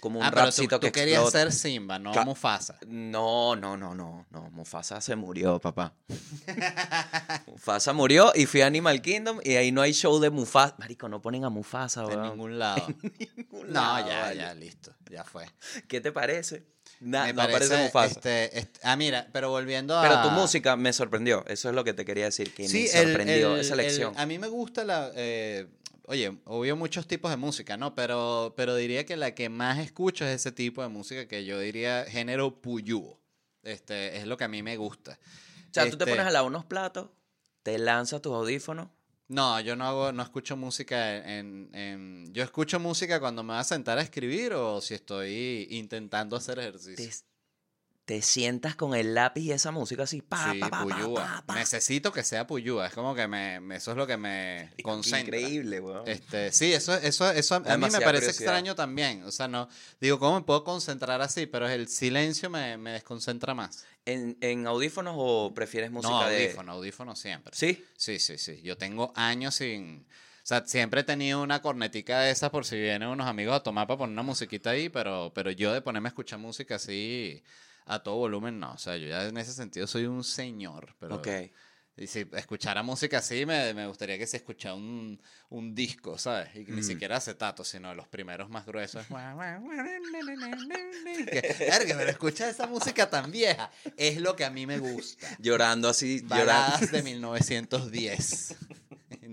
como 0.02 0.20
un 0.20 0.26
ah, 0.26 0.32
pero 0.32 0.52
tú, 0.52 0.80
que 0.80 0.92
querías 0.92 1.22
explota. 1.24 1.52
ser 1.52 1.52
Simba, 1.52 1.98
no 1.98 2.12
Mufasa. 2.26 2.78
No, 2.88 3.56
no, 3.56 3.76
no, 3.78 3.96
no, 3.96 4.26
no. 4.30 4.50
Mufasa 4.52 5.02
se 5.02 5.16
murió, 5.16 5.60
papá. 5.60 5.94
Mufasa 7.48 7.94
murió 7.94 8.32
y 8.36 8.46
fui 8.46 8.62
a 8.62 8.68
Animal 8.68 9.02
Kingdom 9.02 9.40
y 9.44 9.56
ahí 9.56 9.72
no 9.72 9.82
hay 9.82 9.94
show 9.94 10.20
de 10.20 10.30
Mufasa. 10.30 10.76
Marico, 10.78 11.10
no 11.10 11.22
ponen 11.22 11.46
a 11.46 11.50
Mufasa, 11.50 12.02
En 12.02 12.08
weón. 12.08 12.22
ningún 12.24 12.60
lado. 12.60 12.86
ningún 13.38 13.68
no, 13.68 13.74
lado, 13.74 14.08
ya, 14.10 14.20
vale. 14.22 14.36
ya, 14.38 14.54
listo. 14.54 14.94
Ya 15.10 15.24
fue. 15.24 15.46
¿Qué 15.88 16.02
te 16.02 16.12
parece? 16.12 16.66
Na- 17.00 17.26
Me 17.26 17.34
no 17.34 17.42
aparece 17.42 17.70
parece, 17.70 17.84
Mufasa. 17.86 18.12
este, 18.16 18.60
este- 18.60 18.80
ah, 18.84 18.96
mira, 18.96 19.28
pero 19.32 19.50
volviendo 19.50 19.98
a. 19.98 20.02
Pero 20.02 20.22
tu 20.24 20.30
música 20.32 20.76
me 20.76 20.94
sorprendió. 20.94 21.44
Eso 21.48 21.70
es 21.70 21.76
lo 21.76 21.84
que 21.84 21.94
te 21.94 22.06
quería 22.06 22.26
decir. 22.26 22.54
Que 22.54 22.68
Sí, 22.68 22.88
me 22.94 23.00
el- 23.00 23.08
sorprendió 23.08 23.56
el- 23.56 23.62
esa 23.62 23.74
el- 23.74 23.80
elección. 23.82 24.14
a 24.18 24.26
mí 24.26 24.40
me 24.40 24.48
gusta 24.48 24.84
la. 24.84 25.12
eh, 25.16 25.68
oye, 26.08 26.38
obvio 26.46 26.76
muchos 26.76 27.08
tipos 27.08 27.32
de 27.32 27.38
música, 27.38 27.78
¿no? 27.78 27.94
Pero, 27.96 28.54
pero 28.58 28.76
diría 28.76 29.06
que 29.06 29.18
la 29.18 29.34
que 29.36 29.50
más 29.50 29.80
escucho 29.80 30.26
es 30.26 30.36
ese 30.36 30.52
tipo 30.52 30.82
de 30.82 30.90
música 30.90 31.28
que 31.28 31.46
yo 31.46 31.60
diría 31.60 32.06
género 32.08 32.62
puyú. 32.62 33.18
Este, 33.64 34.18
es 34.18 34.28
lo 34.28 34.38
que 34.38 34.44
a 34.44 34.48
mí 34.48 34.62
me 34.64 34.78
gusta. 34.78 35.18
o 35.70 35.74
sea, 35.74 35.84
tú 35.90 35.98
te 35.98 36.04
este- 36.04 36.12
pones 36.12 36.26
a 36.28 36.32
lavar 36.32 36.48
unos 36.50 36.66
platos, 36.66 37.10
te 37.64 37.78
lanzas 37.80 38.22
tus 38.22 38.34
audífonos. 38.34 38.88
No, 39.28 39.60
yo 39.60 39.76
no 39.76 39.86
hago, 39.88 40.12
no 40.12 40.22
escucho 40.22 40.56
música 40.56 41.18
en, 41.38 41.70
en- 41.74 42.32
Yo 42.32 42.44
escucho 42.44 42.80
música 42.80 43.20
cuando 43.20 43.42
me 43.42 43.54
voy 43.54 43.60
a 43.60 43.64
sentar 43.64 43.98
a 43.98 44.02
escribir 44.04 44.54
o 44.54 44.80
si 44.82 44.94
estoy 44.94 45.68
intentando 45.72 46.36
hacer 46.36 46.60
ejercicio. 46.60 47.04
Te, 48.06 48.22
sientas 48.22 48.76
con 48.76 48.94
el 48.94 49.16
lápiz 49.16 49.42
y 49.42 49.52
esa 49.52 49.72
música 49.72 50.04
así. 50.04 50.22
Pa, 50.22 50.54
sí, 50.54 50.60
pa, 50.60 50.70
pa, 50.70 50.84
puyúa. 50.84 51.44
pa. 51.46 51.56
Necesito 51.56 52.12
que 52.14 52.24
sea 52.24 52.46
puyúa. 52.46 52.88
Es 52.88 52.94
como 52.94 53.16
que 53.16 53.28
me, 53.28 53.60
me- 53.60 53.78
eso 53.78 53.92
es 53.92 53.98
lo 53.98 54.06
que 54.06 54.16
me 54.18 54.72
concentra. 54.84 55.38
Increíble, 55.40 55.80
weón. 55.80 56.08
Este, 56.08 56.52
sí, 56.52 56.72
eso, 56.74 56.94
eso, 56.96 57.30
eso 57.32 57.56
a 57.56 57.60
mí 57.60 57.66
me 57.68 57.78
parece 57.80 58.04
curiosidad. 58.04 58.30
extraño 58.30 58.76
también. 58.76 59.24
O 59.24 59.32
sea, 59.32 59.48
no, 59.48 59.68
digo, 60.00 60.20
¿cómo 60.20 60.40
me 60.40 60.46
puedo 60.46 60.64
concentrar 60.64 61.22
así? 61.22 61.46
Pero 61.48 61.68
el 61.68 61.88
silencio 61.88 62.50
me, 62.50 62.78
me 62.78 62.92
desconcentra 62.92 63.54
más. 63.54 63.86
¿En, 64.06 64.38
en 64.42 64.68
audífonos 64.68 65.16
o 65.18 65.52
prefieres 65.56 65.90
música 65.90 66.14
no, 66.14 66.30
de...? 66.30 66.44
audífono, 66.46 66.72
audífono 66.74 67.16
siempre. 67.16 67.54
¿Sí? 67.56 67.84
Sí, 67.98 68.20
sí, 68.20 68.38
sí. 68.38 68.62
Yo 68.62 68.78
tengo 68.78 69.12
años 69.16 69.56
sin. 69.56 70.06
O 70.44 70.48
sea, 70.48 70.64
siempre 70.68 71.02
he 71.02 71.04
tenido 71.04 71.42
una 71.42 71.60
cornetica 71.64 72.20
de 72.20 72.30
esas 72.30 72.52
por 72.52 72.66
si 72.66 72.80
vienen 72.80 73.08
unos 73.10 73.26
amigos 73.26 73.56
a 73.56 73.64
tomar 73.64 73.88
para 73.88 73.98
poner 73.98 74.14
una 74.14 74.22
musiquita 74.22 74.70
ahí, 74.70 74.90
pero, 74.90 75.32
pero 75.34 75.50
yo 75.50 75.74
de 75.74 75.82
ponerme 75.82 76.08
a 76.08 76.12
escuchar 76.12 76.38
música 76.38 76.76
así 76.76 77.42
a 77.86 78.00
todo 78.04 78.16
volumen, 78.18 78.60
no. 78.60 78.74
O 78.74 78.78
sea, 78.78 78.98
yo 78.98 79.08
ya 79.08 79.26
en 79.26 79.38
ese 79.38 79.54
sentido 79.54 79.88
soy 79.88 80.06
un 80.06 80.24
señor. 80.24 80.96
Pero, 81.00 81.16
Ok. 81.16 81.28
Y 81.98 82.08
si 82.08 82.28
escuchara 82.34 82.84
música 82.84 83.20
así, 83.20 83.46
me, 83.46 83.74
me 83.74 83.88
gustaría 83.88 84.18
que 84.18 84.28
se 84.28 84.36
escuchara 84.36 84.76
un, 84.76 85.18
un 85.48 85.74
disco, 85.74 86.18
¿sabes? 86.18 86.54
Y 86.54 86.66
ni 86.66 86.82
Mm. 86.82 86.84
siquiera 86.84 87.16
acetato, 87.16 87.64
sino 87.64 87.96
los 87.96 88.06
primeros 88.10 88.50
más 88.50 88.66
gruesos. 88.66 89.06
que, 91.88 91.94
pero 91.96 92.10
escucha 92.10 92.50
esa 92.50 92.68
música 92.68 93.10
tan 93.10 93.32
vieja. 93.32 93.72
Es 93.96 94.20
lo 94.20 94.36
que 94.36 94.44
a 94.44 94.50
mí 94.50 94.66
me 94.68 94.80
gusta. 94.80 95.26
Llorando 95.40 95.88
así, 95.88 96.20
llorando. 96.22 96.36
Baladas 96.46 96.92
de 96.92 97.02
1910. 97.02 98.56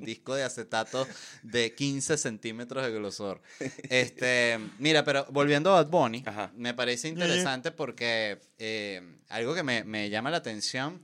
Disco 0.05 0.35
de 0.35 0.45
acetato 0.45 1.07
de 1.43 1.75
15 1.75 2.17
centímetros 2.19 2.85
de 2.85 2.91
grosor. 2.93 3.41
Este, 3.89 4.59
mira, 4.79 5.05
pero 5.05 5.27
volviendo 5.31 5.71
a 5.71 5.83
Bad 5.83 5.91
Bunny, 5.91 6.23
Ajá. 6.27 6.51
me 6.55 6.75
parece 6.75 7.09
interesante 7.09 7.71
porque 7.71 8.41
eh, 8.59 9.01
algo 9.29 9.55
que 9.55 9.63
me, 9.63 9.85
me 9.85 10.11
llama 10.11 10.31
la 10.31 10.39
atención 10.39 11.03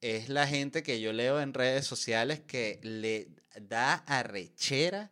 es 0.00 0.28
la 0.28 0.46
gente 0.46 0.82
que 0.82 1.00
yo 1.00 1.12
leo 1.12 1.40
en 1.40 1.54
redes 1.54 1.86
sociales 1.86 2.40
que 2.46 2.78
le 2.82 3.28
da 3.60 3.94
arrechera 4.06 5.10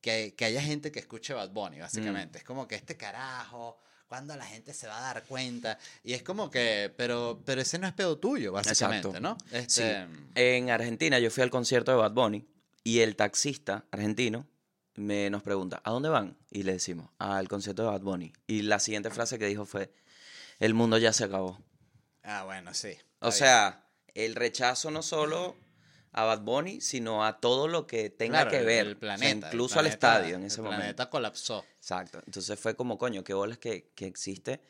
que, 0.00 0.34
que 0.36 0.44
haya 0.46 0.62
gente 0.62 0.90
que 0.92 0.98
escuche 1.00 1.34
Bad 1.34 1.50
Bunny, 1.50 1.76
Mm. 1.76 1.80
básicamente. 1.80 2.38
Es 2.38 2.44
como 2.44 2.66
que 2.66 2.74
este 2.74 2.96
carajo, 2.96 3.78
¿cuándo 4.06 4.34
la 4.36 4.46
gente 4.46 4.72
se 4.72 4.86
va 4.86 4.96
a 4.98 5.12
dar 5.12 5.24
cuenta? 5.24 5.78
Y 6.04 6.14
es 6.14 6.22
como 6.22 6.50
que, 6.50 6.90
pero, 6.96 7.42
pero 7.44 7.60
ese 7.60 7.78
no 7.78 7.86
es 7.86 7.92
pedo 7.92 8.16
tuyo, 8.18 8.52
básicamente, 8.52 9.08
Exacto. 9.08 9.20
¿no? 9.20 9.36
Sí. 9.50 9.82
Este, 9.82 10.06
En 10.36 10.70
Argentina 10.70 11.18
yo 11.18 11.30
fui 11.30 11.42
al 11.42 11.50
concierto 11.50 11.90
de 11.90 11.98
Bad 11.98 12.12
Bunny 12.12 12.46
y 12.84 13.00
el 13.00 13.16
taxista 13.16 13.84
argentino 13.90 14.46
me 14.96 15.30
nos 15.30 15.42
pregunta, 15.42 15.80
¿a 15.84 15.90
dónde 15.90 16.08
van? 16.08 16.36
Y 16.50 16.62
le 16.64 16.72
decimos, 16.72 17.10
al 17.18 17.48
concierto 17.48 17.82
de 17.82 17.88
Bad 17.88 18.02
Bunny. 18.02 18.32
Y 18.46 18.62
la 18.62 18.78
siguiente 18.80 19.10
frase 19.10 19.38
que 19.38 19.46
dijo 19.46 19.64
fue, 19.64 19.92
el 20.58 20.74
mundo 20.74 20.98
ya 20.98 21.12
se 21.12 21.24
acabó. 21.24 21.58
Ah, 22.22 22.44
bueno, 22.44 22.74
sí. 22.74 22.92
O 23.20 23.30
sea, 23.32 23.86
el 24.14 24.34
rechazo 24.34 24.90
no 24.90 25.02
solo 25.02 25.56
a 26.12 26.24
Bad 26.24 26.40
Bunny, 26.42 26.80
sino 26.80 27.24
a 27.24 27.40
todo 27.40 27.68
lo 27.68 27.86
que 27.86 28.10
tenga 28.10 28.38
Claro, 28.42 28.50
que 28.50 28.58
el- 28.58 28.66
ver. 28.66 28.86
el 28.88 28.96
planeta. 28.96 29.48
el 29.48 29.54
incluso 29.54 29.78
al 29.78 29.86
estadio 29.86 30.36
en 30.36 30.44
ese 30.44 30.56
el 30.56 30.62
momento. 30.64 30.80
planeta 30.80 31.08
colapsó. 31.08 31.64
Exacto. 31.76 32.20
Entonces 32.26 32.58
fue 32.58 32.74
como, 32.74 32.98
coño, 32.98 33.22
qué 33.24 33.32
bolas 33.32 33.58
que, 33.58 33.92
que 33.94 34.06
existe. 34.06 34.60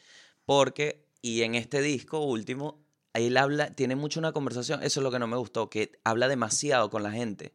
Porque, 0.44 1.06
y 1.22 1.42
en 1.42 1.54
este 1.54 1.80
disco 1.80 2.20
último, 2.20 2.84
él 3.14 3.36
habla, 3.36 3.74
tiene 3.74 3.96
mucho 3.96 4.20
una 4.20 4.32
conversación, 4.32 4.82
eso 4.82 5.00
es 5.00 5.04
lo 5.04 5.10
que 5.10 5.18
no 5.18 5.26
me 5.26 5.36
gustó, 5.38 5.70
que 5.70 5.98
habla 6.04 6.28
demasiado 6.28 6.90
con 6.90 7.02
la 7.02 7.10
gente. 7.10 7.54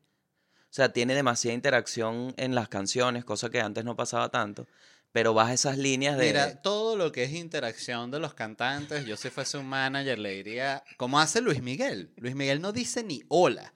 O 0.75 0.81
sea, 0.83 0.91
tiene 0.91 1.15
demasiada 1.15 1.55
interacción 1.55 2.33
en 2.35 2.53
las 2.53 2.67
canciones, 2.67 3.23
cosa 3.23 3.49
que 3.49 3.61
antes 3.61 3.85
no 3.85 3.95
pasaba 3.95 4.27
tanto. 4.27 4.67
Pero 5.13 5.33
baja 5.33 5.53
esas 5.53 5.77
líneas 5.77 6.17
de... 6.17 6.25
Mira, 6.25 6.61
todo 6.61 6.97
lo 6.97 7.13
que 7.13 7.23
es 7.23 7.31
interacción 7.31 8.11
de 8.11 8.19
los 8.19 8.33
cantantes, 8.33 9.05
yo 9.05 9.15
si 9.15 9.29
fuese 9.29 9.57
un 9.57 9.67
manager 9.67 10.19
le 10.19 10.31
diría, 10.31 10.83
como 10.97 11.17
hace 11.17 11.39
Luis 11.39 11.61
Miguel. 11.61 12.11
Luis 12.17 12.35
Miguel 12.35 12.59
no 12.61 12.73
dice 12.73 13.03
ni 13.03 13.23
hola. 13.29 13.73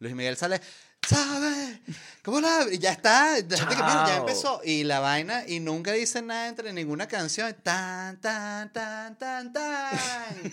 Luis 0.00 0.16
Miguel 0.16 0.36
sale, 0.36 0.60
¿sabes? 1.08 1.78
¿Cómo 2.22 2.40
la...? 2.40 2.66
Y 2.70 2.78
ya 2.78 2.92
está, 2.92 3.30
la 3.32 3.56
gente 3.56 3.74
que, 3.74 3.82
mira, 3.82 4.04
ya 4.06 4.16
empezó. 4.18 4.60
Y 4.62 4.84
la 4.84 5.00
vaina, 5.00 5.44
y 5.48 5.58
nunca 5.60 5.92
dice 5.92 6.20
nada 6.20 6.48
entre 6.48 6.72
ninguna 6.72 7.08
canción. 7.08 7.54
Tan, 7.62 8.20
tan, 8.20 8.70
tan, 8.72 9.18
tan, 9.18 9.52
tan. 9.52 9.98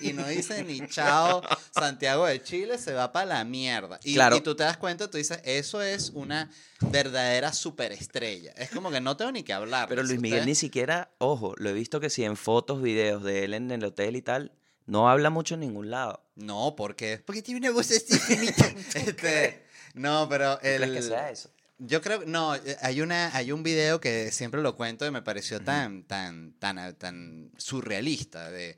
Y 0.01 0.13
no 0.13 0.25
dice 0.27 0.63
ni 0.63 0.87
chao, 0.87 1.41
Santiago 1.71 2.25
de 2.25 2.41
Chile 2.41 2.77
se 2.77 2.93
va 2.93 3.11
para 3.11 3.25
la 3.25 3.43
mierda. 3.43 3.99
Y, 4.03 4.13
Claro. 4.13 4.37
y 4.37 4.41
tú 4.41 4.55
te 4.55 4.63
das 4.63 4.77
cuenta, 4.77 5.09
tú 5.09 5.17
dices, 5.17 5.39
eso 5.43 5.81
es 5.81 6.11
una 6.11 6.49
verdadera 6.79 7.51
superestrella. 7.51 8.51
Es 8.55 8.69
como 8.69 8.89
que 8.89 9.01
no 9.01 9.17
tengo 9.17 9.31
ni 9.33 9.43
que 9.43 9.51
hablar. 9.53 9.89
Pero 9.89 10.03
Luis 10.03 10.21
Miguel 10.21 10.45
ni 10.45 10.55
siquiera, 10.55 11.11
ojo, 11.17 11.53
lo 11.57 11.69
he 11.69 11.73
visto 11.73 11.99
que 11.99 12.09
sí 12.09 12.23
en 12.23 12.37
fotos, 12.37 12.81
videos 12.81 13.23
de 13.23 13.43
él 13.43 13.53
en 13.53 13.69
el 13.71 13.83
hotel 13.83 14.15
y 14.15 14.21
tal, 14.21 14.53
no 14.85 15.09
habla 15.09 15.29
mucho 15.29 15.55
en 15.55 15.59
ningún 15.59 15.91
lado. 15.91 16.23
No, 16.35 16.75
porque 16.77 17.21
porque 17.25 17.41
tiene 17.41 17.59
una 17.59 17.71
voz 17.71 17.91
así 17.91 18.17
finita. 18.19 18.65
este, 18.93 19.65
no, 19.97 20.27
pero 20.29 20.55
¿Tú 20.55 20.61
¿Crees 20.61 20.81
el, 20.81 20.93
que 20.93 21.01
sea 21.01 21.29
eso? 21.31 21.49
yo 21.79 22.01
creo 22.01 22.23
no, 22.25 22.55
eh, 22.55 22.77
hay 22.81 23.01
una 23.01 23.35
hay 23.35 23.51
un 23.51 23.63
video 23.63 23.99
que 23.99 24.31
siempre 24.31 24.61
lo 24.61 24.75
cuento 24.75 25.05
y 25.05 25.11
me 25.11 25.21
pareció 25.21 25.59
tan 25.61 26.03
tan 26.03 26.53
tan 26.53 26.95
tan 26.95 27.51
surrealista 27.57 28.49
de 28.49 28.77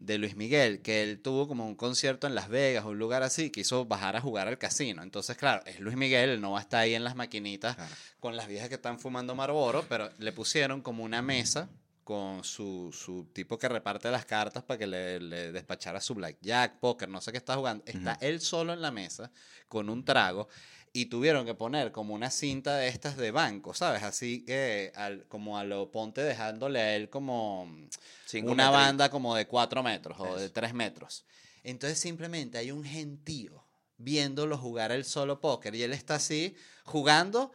de 0.00 0.18
Luis 0.18 0.34
Miguel, 0.34 0.80
que 0.80 1.02
él 1.02 1.20
tuvo 1.20 1.46
como 1.46 1.66
un 1.66 1.74
concierto 1.74 2.26
en 2.26 2.34
Las 2.34 2.48
Vegas, 2.48 2.84
un 2.84 2.98
lugar 2.98 3.22
así, 3.22 3.50
quiso 3.50 3.84
bajar 3.84 4.16
a 4.16 4.20
jugar 4.20 4.48
al 4.48 4.58
casino. 4.58 5.02
Entonces, 5.02 5.36
claro, 5.36 5.62
es 5.66 5.78
Luis 5.78 5.96
Miguel, 5.96 6.30
él 6.30 6.40
no 6.40 6.52
va 6.52 6.58
a 6.58 6.62
estar 6.62 6.80
ahí 6.80 6.94
en 6.94 7.04
las 7.04 7.16
maquinitas 7.16 7.76
con 8.18 8.36
las 8.36 8.48
viejas 8.48 8.68
que 8.68 8.76
están 8.76 8.98
fumando 8.98 9.34
Marlboro, 9.34 9.84
pero 9.88 10.10
le 10.18 10.32
pusieron 10.32 10.80
como 10.80 11.04
una 11.04 11.22
mesa 11.22 11.68
con 12.10 12.42
su, 12.42 12.90
su 12.92 13.28
tipo 13.32 13.56
que 13.56 13.68
reparte 13.68 14.10
las 14.10 14.26
cartas 14.26 14.64
para 14.64 14.76
que 14.76 14.88
le, 14.88 15.20
le 15.20 15.52
despachara 15.52 16.00
su 16.00 16.16
blackjack, 16.16 16.80
póker, 16.80 17.08
no 17.08 17.20
sé 17.20 17.30
qué 17.30 17.38
está 17.38 17.54
jugando. 17.54 17.84
Está 17.86 18.18
él 18.20 18.40
solo 18.40 18.72
en 18.72 18.82
la 18.82 18.90
mesa 18.90 19.30
con 19.68 19.88
un 19.88 20.04
trago 20.04 20.48
y 20.92 21.06
tuvieron 21.06 21.46
que 21.46 21.54
poner 21.54 21.92
como 21.92 22.12
una 22.12 22.32
cinta 22.32 22.76
de 22.78 22.88
estas 22.88 23.16
de 23.16 23.30
banco, 23.30 23.74
¿sabes? 23.74 24.02
Así 24.02 24.44
que 24.44 24.90
al, 24.96 25.24
como 25.28 25.56
a 25.56 25.62
lo 25.62 25.92
ponte 25.92 26.24
dejándole 26.24 26.80
a 26.80 26.96
él 26.96 27.10
como 27.10 27.72
Cinco 28.26 28.50
una 28.50 28.70
banda 28.70 29.08
como 29.08 29.36
de 29.36 29.46
cuatro 29.46 29.84
metros 29.84 30.18
o 30.18 30.34
de 30.34 30.50
tres 30.50 30.74
metros. 30.74 31.24
Entonces 31.62 31.96
simplemente 32.00 32.58
hay 32.58 32.72
un 32.72 32.82
gentío 32.82 33.64
viéndolo 33.98 34.58
jugar 34.58 34.90
el 34.90 35.04
solo 35.04 35.38
póker 35.40 35.76
y 35.76 35.84
él 35.84 35.92
está 35.92 36.16
así 36.16 36.56
jugando, 36.82 37.52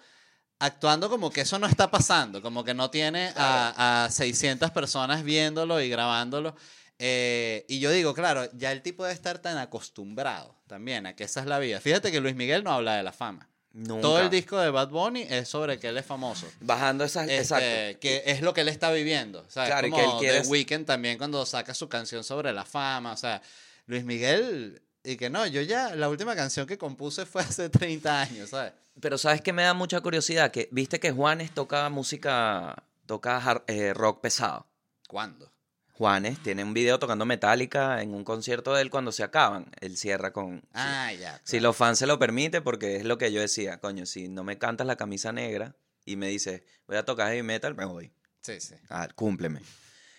actuando 0.59 1.09
como 1.09 1.29
que 1.31 1.41
eso 1.41 1.59
no 1.59 1.67
está 1.67 1.89
pasando, 1.91 2.41
como 2.41 2.63
que 2.63 2.73
no 2.73 2.89
tiene 2.89 3.31
a, 3.35 4.05
a 4.05 4.11
600 4.11 4.71
personas 4.71 5.23
viéndolo 5.23 5.79
y 5.81 5.89
grabándolo. 5.89 6.55
Eh, 6.97 7.65
y 7.67 7.79
yo 7.79 7.91
digo, 7.91 8.13
claro, 8.13 8.49
ya 8.53 8.71
el 8.71 8.81
tipo 8.81 9.03
debe 9.03 9.13
estar 9.13 9.39
tan 9.39 9.57
acostumbrado 9.57 10.55
también 10.67 11.05
a 11.05 11.15
que 11.15 11.25
esa 11.25 11.41
es 11.41 11.45
la 11.45 11.59
vida. 11.59 11.81
Fíjate 11.81 12.11
que 12.11 12.21
Luis 12.21 12.35
Miguel 12.35 12.63
no 12.63 12.71
habla 12.71 12.95
de 12.95 13.03
la 13.03 13.11
fama. 13.11 13.49
Nunca. 13.73 14.01
Todo 14.01 14.19
el 14.21 14.29
disco 14.29 14.57
de 14.57 14.69
Bad 14.69 14.87
Bunny 14.87 15.23
es 15.29 15.49
sobre 15.49 15.77
que 15.77 15.89
él 15.89 15.97
es 15.97 16.05
famoso. 16.05 16.47
Bajando 16.61 17.03
esas... 17.03 17.23
Este, 17.27 17.37
exacto. 17.39 17.99
Que 17.99 18.23
es 18.27 18.41
lo 18.41 18.53
que 18.53 18.61
él 18.61 18.69
está 18.69 18.89
viviendo. 18.93 19.41
O 19.45 19.49
sea, 19.51 19.65
Claro, 19.65 19.89
como 19.89 19.97
que 19.97 20.03
él 20.05 20.19
quiere- 20.19 20.41
The 20.43 20.47
Weeknd 20.47 20.85
también 20.85 21.17
cuando 21.17 21.45
saca 21.45 21.73
su 21.73 21.89
canción 21.89 22.23
sobre 22.23 22.53
la 22.53 22.63
fama. 22.63 23.11
O 23.11 23.17
sea, 23.17 23.41
Luis 23.87 24.05
Miguel. 24.05 24.81
Y 25.05 25.17
que 25.17 25.29
no, 25.29 25.45
yo 25.45 25.61
ya, 25.61 25.95
la 25.95 26.09
última 26.09 26.35
canción 26.35 26.65
que 26.67 26.77
compuse 26.77 27.25
fue 27.25 27.41
hace 27.43 27.69
30 27.69 28.21
años, 28.21 28.49
¿sabes? 28.49 28.73
Pero 28.99 29.17
¿sabes 29.17 29.41
qué 29.41 29.53
me 29.53 29.63
da 29.63 29.73
mucha 29.73 30.01
curiosidad? 30.01 30.51
Que 30.51 30.67
viste 30.71 30.99
que 30.99 31.11
Juanes 31.11 31.51
toca 31.51 31.87
música, 31.89 32.83
toca 33.05 33.39
hard- 33.39 33.63
eh, 33.67 33.93
rock 33.93 34.21
pesado. 34.21 34.65
¿Cuándo? 35.07 35.51
Juanes 35.93 36.41
tiene 36.43 36.63
un 36.63 36.73
video 36.73 36.99
tocando 36.99 37.25
Metallica 37.25 38.01
en 38.01 38.13
un 38.13 38.23
concierto 38.25 38.73
de 38.73 38.81
él 38.81 38.89
cuando 38.89 39.11
se 39.13 39.23
acaban. 39.23 39.71
Él 39.79 39.95
cierra 39.95 40.33
con... 40.33 40.59
sí. 40.61 40.67
Ah, 40.73 41.13
ya. 41.13 41.39
Si 41.43 41.59
los 41.61 41.75
fans 41.75 41.99
se 41.99 42.07
lo 42.07 42.19
permiten, 42.19 42.63
porque 42.63 42.97
es 42.97 43.05
lo 43.05 43.17
que 43.17 43.31
yo 43.31 43.39
decía, 43.39 43.79
coño, 43.79 44.05
si 44.05 44.27
no 44.27 44.43
me 44.43 44.57
cantas 44.57 44.87
la 44.87 44.97
camisa 44.97 45.31
negra 45.31 45.75
y 46.03 46.15
me 46.17 46.27
dices, 46.27 46.63
voy 46.87 46.97
a 46.97 47.05
tocar 47.05 47.27
heavy 47.29 47.43
metal, 47.43 47.75
me 47.75 47.85
voy. 47.85 48.11
Sí, 48.41 48.59
sí. 48.59 48.75
Ah, 48.89 49.07
cúmpleme. 49.15 49.61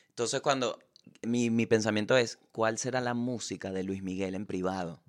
Entonces 0.08 0.40
cuando 0.40 0.78
mi, 1.22 1.50
mi 1.50 1.66
pensamiento 1.66 2.16
es, 2.16 2.38
¿cuál 2.52 2.78
será 2.78 3.00
la 3.00 3.14
música 3.14 3.72
de 3.72 3.82
Luis 3.82 4.02
Miguel 4.02 4.34
en 4.34 4.46
privado? 4.46 5.02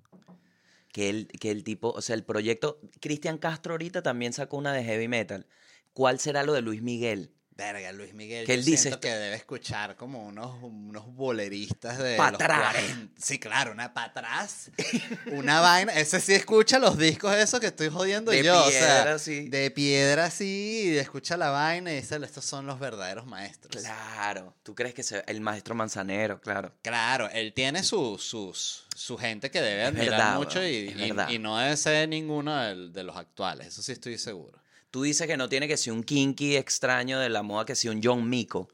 Que 0.92 1.10
el, 1.10 1.28
que 1.28 1.50
el 1.50 1.64
tipo, 1.64 1.90
o 1.90 2.00
sea, 2.00 2.14
el 2.14 2.24
proyecto, 2.24 2.80
Cristian 3.00 3.38
Castro 3.38 3.74
ahorita 3.74 4.02
también 4.02 4.32
sacó 4.32 4.56
una 4.56 4.72
de 4.72 4.84
heavy 4.84 5.08
metal. 5.08 5.46
¿Cuál 5.92 6.18
será 6.18 6.42
lo 6.44 6.52
de 6.52 6.62
Luis 6.62 6.82
Miguel? 6.82 7.32
Verga, 7.58 7.90
Luis 7.90 8.14
Miguel. 8.14 8.46
Que 8.46 8.54
él 8.54 8.64
dice 8.64 8.82
siento 8.84 9.00
que 9.00 9.08
debe 9.10 9.34
escuchar 9.34 9.96
como 9.96 10.24
unos, 10.24 10.62
unos 10.62 11.12
boleristas 11.12 11.98
de 11.98 12.16
Pa' 12.16 12.30
los 12.30 12.40
atrás. 12.40 12.72
40. 12.76 13.20
Sí, 13.20 13.40
claro, 13.40 13.72
una 13.72 13.92
para 13.92 14.06
atrás. 14.06 14.70
una 15.32 15.60
vaina. 15.60 15.92
Ese 15.94 16.20
sí 16.20 16.34
escucha 16.34 16.78
los 16.78 16.96
discos 16.96 17.34
esos 17.34 17.58
que 17.58 17.66
estoy 17.66 17.88
jodiendo 17.88 18.30
De 18.30 18.44
yo. 18.44 18.64
o 18.64 18.70
sea, 18.70 19.02
piedra, 19.02 19.18
sí. 19.18 19.48
De 19.48 19.72
piedra, 19.72 20.30
sí. 20.30 20.82
Y 20.92 20.98
escucha 20.98 21.36
la 21.36 21.50
vaina 21.50 21.90
y 21.92 21.96
dice, 21.96 22.16
estos 22.22 22.44
son 22.44 22.64
los 22.64 22.78
verdaderos 22.78 23.26
maestros. 23.26 23.82
Claro. 23.82 24.54
¿Tú 24.62 24.76
crees 24.76 24.94
que 24.94 25.02
se- 25.02 25.24
el 25.26 25.40
maestro 25.40 25.74
Manzanero, 25.74 26.40
claro? 26.40 26.72
Claro, 26.82 27.28
él 27.30 27.52
tiene 27.54 27.82
su, 27.82 28.18
sus, 28.18 28.84
su 28.94 29.18
gente 29.18 29.50
que 29.50 29.60
debe 29.60 29.82
admirar 29.82 30.10
verdad, 30.10 30.36
mucho 30.36 30.64
y, 30.64 30.94
y- 31.28 31.38
no 31.40 31.58
debe 31.58 31.76
ser 31.76 32.08
ninguno 32.08 32.56
de 32.90 33.02
los 33.02 33.16
actuales. 33.16 33.66
Eso 33.66 33.82
sí 33.82 33.90
estoy 33.90 34.16
seguro. 34.16 34.60
Tú 34.90 35.02
dices 35.02 35.26
que 35.26 35.36
no 35.36 35.48
tiene 35.48 35.68
que 35.68 35.76
ser 35.76 35.92
un 35.92 36.02
kinky 36.02 36.56
extraño 36.56 37.18
de 37.20 37.28
la 37.28 37.42
moda, 37.42 37.64
que 37.66 37.74
sea 37.74 37.90
un 37.90 38.00
John 38.02 38.28
Mico. 38.28 38.68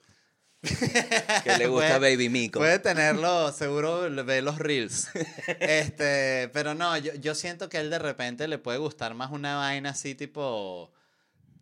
que 0.63 1.57
le 1.59 1.67
gusta 1.69 1.99
Puede- 1.99 2.15
Baby 2.17 2.29
Mico. 2.29 2.59
Puede 2.61 2.79
tenerlo, 2.79 3.53
seguro 3.57 4.09
ve 4.25 4.41
los 4.43 4.59
reels. 4.59 5.09
Este, 5.61 6.49
pero 6.53 6.75
no, 6.75 6.97
yo, 6.99 7.15
yo 7.15 7.35
siento 7.35 7.69
que 7.69 7.79
él 7.79 7.91
de 7.91 7.99
repente 7.99 8.49
le 8.49 8.59
puede 8.59 8.79
gustar 8.79 9.15
más 9.15 9.31
una 9.33 9.57
vaina 9.57 9.91
así 9.91 10.15
tipo 10.15 10.93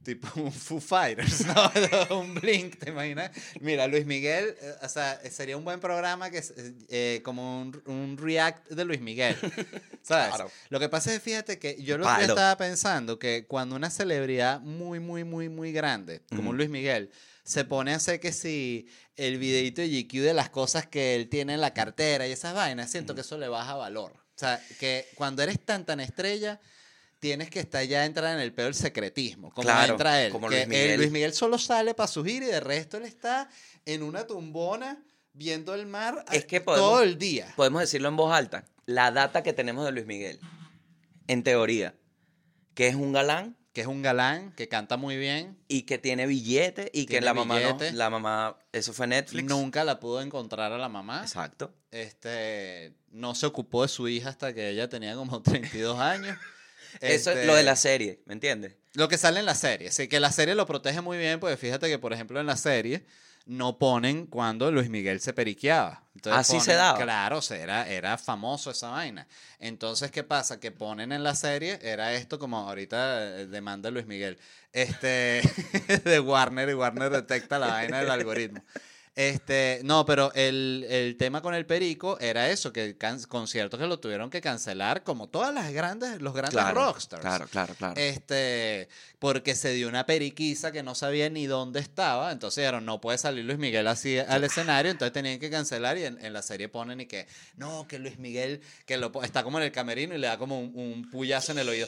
tipo 0.03 0.29
un 0.41 0.53
Foo 0.53 0.81
Fighters, 0.81 1.47
¿no? 1.47 1.73
un 2.21 2.35
Blink, 2.35 2.79
¿te 2.79 2.91
imaginas? 2.91 3.31
Mira, 3.61 3.87
Luis 3.87 4.07
Miguel, 4.07 4.57
eh, 4.61 4.75
o 4.83 4.89
sea, 4.89 5.21
sería 5.31 5.57
un 5.57 5.65
buen 5.65 5.81
programa 5.81 6.31
que 6.31 6.39
es 6.39 6.53
eh, 6.89 7.21
como 7.25 7.61
un, 7.61 7.83
un 7.87 8.19
react 8.19 8.69
de 8.69 8.85
Luis 8.85 9.01
Miguel, 9.01 9.37
¿sabes? 10.03 10.35
Claro. 10.35 10.51
Lo 10.69 10.81
que 10.81 10.89
pasa 10.89 11.15
es, 11.15 11.23
fíjate 11.23 11.59
que 11.59 11.83
yo 11.83 11.99
lo 11.99 12.07
que 12.17 12.25
estaba 12.25 12.57
pensando 12.57 13.19
que 13.19 13.47
cuando 13.47 13.77
una 13.77 13.91
celebridad 13.91 14.61
muy, 14.61 15.01
muy, 15.01 15.25
muy, 15.25 15.49
muy 15.49 15.73
grande, 15.73 16.23
como. 16.29 16.53
Luis 16.53 16.69
Miguel, 16.69 17.11
se 17.45 17.65
pone 17.65 17.95
a 17.95 17.97
hacer 17.97 18.21
que 18.21 18.31
si 18.31 18.87
el 19.17 19.39
videito 19.39 19.81
de 19.81 19.89
GQ 19.89 20.21
de 20.21 20.35
las 20.35 20.51
cosas 20.51 20.87
que 20.87 21.15
él 21.15 21.29
tiene 21.29 21.55
en 21.55 21.63
la 21.63 21.73
cartera 21.73 22.27
y 22.27 22.33
esas 22.33 22.55
vainas, 22.55 22.91
siento 22.91 23.15
que 23.15 23.23
eso 23.23 23.39
le 23.39 23.49
baja 23.49 23.75
valor. 23.75 24.13
O 24.13 24.39
sea, 24.39 24.63
que 24.79 25.09
cuando 25.15 25.43
eres 25.43 25.65
tan, 25.65 25.87
tan 25.87 26.01
estrella, 26.01 26.61
tienes 27.23 27.51
que 27.51 27.61
estar 27.61 27.85
ya 27.85 28.05
entrar 28.05 28.35
en 28.35 28.41
el 28.41 28.53
peor 28.53 28.67
del 28.67 28.75
secretismo, 28.75 29.51
como 29.53 29.63
Claro, 29.65 29.93
entra 29.93 30.21
él. 30.25 30.33
como 30.33 30.49
que 30.49 30.57
Luis 30.57 30.63
él- 30.65 30.69
Miguel. 30.71 30.97
Luis 30.99 31.11
Miguel 31.13 31.33
solo 31.33 31.57
sale 31.57 31.95
para 31.95 32.09
su 32.09 32.25
gira 32.25 32.47
y 32.47 32.49
de 32.49 32.59
resto 32.59 32.97
él 32.97 33.05
está 33.05 33.49
en 33.87 34.03
una 34.03 34.27
tumbona 34.27 35.01
viendo 35.33 35.73
el 35.77 35.87
mar 35.87 36.25
Es 36.33 36.47
que 36.47 36.61
podemos- 36.61 36.91
todo 36.91 37.03
el 37.05 37.19
día. 37.19 37.53
Podemos 37.55 37.81
decirlo 37.81 38.09
en 38.09 38.17
voz 38.17 38.35
alta. 38.35 38.65
La 38.87 39.13
data 39.13 39.45
que 39.45 39.53
tenemos 39.53 39.85
de 39.85 39.93
Luis 39.93 40.05
Miguel, 40.05 40.41
en 41.29 41.45
teoría, 41.45 41.95
que 42.75 42.89
es 42.89 42.97
un 42.97 43.13
galán 43.13 43.57
Que 43.73 43.83
es 43.83 43.87
un 43.87 44.03
galán, 44.03 44.53
que 44.57 44.69
canta 44.69 44.97
muy 44.97 45.17
bien. 45.17 45.57
y 45.69 45.83
que 45.83 45.97
tiene 45.99 46.27
billete 46.27 46.91
y 46.93 47.07
que 47.07 47.21
la 47.21 47.33
mamá 47.35 47.61
no, 47.61 47.79
la 47.93 48.11
mamá, 48.11 48.59
eso 48.73 48.93
fue 48.93 49.07
Netflix. 49.07 49.49
Nunca 49.49 49.85
la 49.85 50.01
pudo 50.01 50.21
encontrar 50.21 50.73
a 50.73 50.77
la 50.79 50.89
mamá. 50.91 51.23
Exacto. 51.23 51.73
Este, 51.91 52.95
no 53.13 53.35
se 53.37 53.47
ocupó 53.47 53.83
de 53.83 53.89
su 53.89 54.09
hija 54.09 54.29
hasta 54.29 54.53
que 54.53 54.69
ella 54.71 54.89
tenía 54.89 55.15
como 55.15 55.41
32 55.41 55.99
años. 56.01 56.37
Eso 57.01 57.31
es 57.31 57.37
Este, 57.37 57.47
lo 57.47 57.55
de 57.55 57.63
la 57.63 57.77
serie, 57.77 58.21
¿me 58.27 58.35
entiendes? 58.35 58.75
Lo 58.95 59.09
que 59.09 59.19
sale 59.19 59.41
en 59.41 59.47
la 59.47 59.55
serie. 59.55 59.91
Sí, 59.91 60.09
que 60.09 60.21
la 60.21 60.31
serie 60.33 60.55
lo 60.55 60.67
protege 60.67 61.01
muy 61.01 61.17
bien, 61.19 61.41
porque 61.41 61.57
fíjate 61.57 61.89
que, 61.89 61.99
por 61.99 62.13
ejemplo, 62.13 62.39
en 62.41 62.47
la 62.47 62.57
serie, 62.57 63.05
no 63.47 63.79
ponen 63.79 64.27
cuando 64.27 64.71
Luis 64.71 64.89
Miguel 64.91 65.21
se 65.21 65.33
periqueaba. 65.33 66.05
Entonces 66.15 66.39
Así 66.41 66.61
se 66.61 66.73
ponen- 66.73 66.77
daba. 66.77 66.99
Claro, 67.03 67.39
o 67.39 67.43
sea, 67.43 67.57
era, 67.57 67.89
era 67.89 68.19
famoso 68.19 68.71
esa 68.71 68.91
vaina. 68.91 69.27
Entonces, 69.59 70.11
¿qué 70.11 70.23
pasa? 70.23 70.61
Que 70.61 70.71
ponen 70.71 71.11
en 71.13 71.25
la 71.25 71.35
serie, 71.35 71.79
era 71.83 72.13
esto 72.13 72.39
como 72.39 72.59
ahorita 72.69 73.41
eh, 73.41 73.47
demanda 73.47 73.91
Luis 73.91 74.07
Miguel, 74.07 74.39
este, 74.73 75.41
de 76.05 76.21
Warner, 76.21 76.69
y 76.69 76.75
Warner 76.75 77.11
detecta 77.11 77.59
la 77.59 77.69
vaina 77.69 77.99
del 78.01 78.11
algoritmo. 78.11 78.63
Este, 79.15 79.81
no, 79.85 80.07
pero 80.07 80.33
el, 80.35 80.87
el 80.89 81.17
tema 81.19 81.43
con 81.43 81.55
el 81.55 81.67
perico 81.67 82.19
era 82.19 82.49
eso, 82.49 82.73
que 82.73 82.97
can- 82.97 83.23
conciertos 83.25 83.79
que 83.79 83.87
lo 83.87 84.01
tuvieron 84.01 84.31
que 84.31 84.41
cancelar, 84.41 85.03
como 85.03 85.29
todas 85.29 85.53
las 85.53 85.71
grandes, 85.73 86.23
los 86.23 86.33
grandes 86.33 86.55
Claro, 86.59 86.87
rockstars. 86.87 87.21
claro, 87.21 87.47
claro, 87.47 87.75
claro. 87.75 87.95
Este, 88.01 88.89
porque 89.19 89.55
se 89.55 89.75
dio 89.75 89.89
una 89.89 90.07
periquiza 90.07 90.73
que 90.73 90.83
no 90.83 90.95
sabía 90.95 91.29
ni 91.29 91.47
dónde 91.47 91.81
estaba. 91.81 92.33
Entonces 92.33 92.63
dijeron, 92.63 92.87
no 92.87 93.03
puede 93.03 93.19
salir 93.19 93.45
Luis 93.45 93.59
Miguel 93.59 93.87
así 93.87 94.19
al 94.19 94.45
escenario. 94.45 94.91
Entonces 94.91 95.13
tenían 95.13 95.39
que 95.39 95.51
cancelar. 95.51 95.99
Y 95.99 96.05
en, 96.05 96.25
en 96.25 96.33
la 96.33 96.41
serie 96.41 96.69
ponen 96.71 97.01
y 97.03 97.07
que, 97.07 97.27
no, 97.57 97.87
que 97.87 97.99
Luis 97.99 98.19
Miguel, 98.19 98.63
que 98.87 98.97
lo, 98.97 99.13
está 99.23 99.43
como 99.43 99.59
en 99.59 99.65
el 99.65 99.73
camerino 99.73 100.15
y 100.15 100.19
le 100.19 100.27
da 100.27 100.39
como 100.39 100.59
un, 100.59 100.73
un 100.75 101.11
puyazo 101.11 101.53
en 101.53 101.59
el 101.59 101.69
oído. 101.69 101.87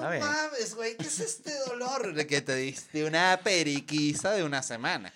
No 0.00 0.08
mames, 0.20 0.74
güey, 0.74 0.96
¿qué 0.96 1.06
es 1.06 1.20
este 1.20 1.52
dolor? 1.68 2.14
De 2.14 2.26
que 2.26 2.40
te 2.40 2.54
diste 2.54 3.04
una 3.04 3.40
periquiza 3.42 4.32
de 4.32 4.44
una 4.44 4.62
semana. 4.62 5.12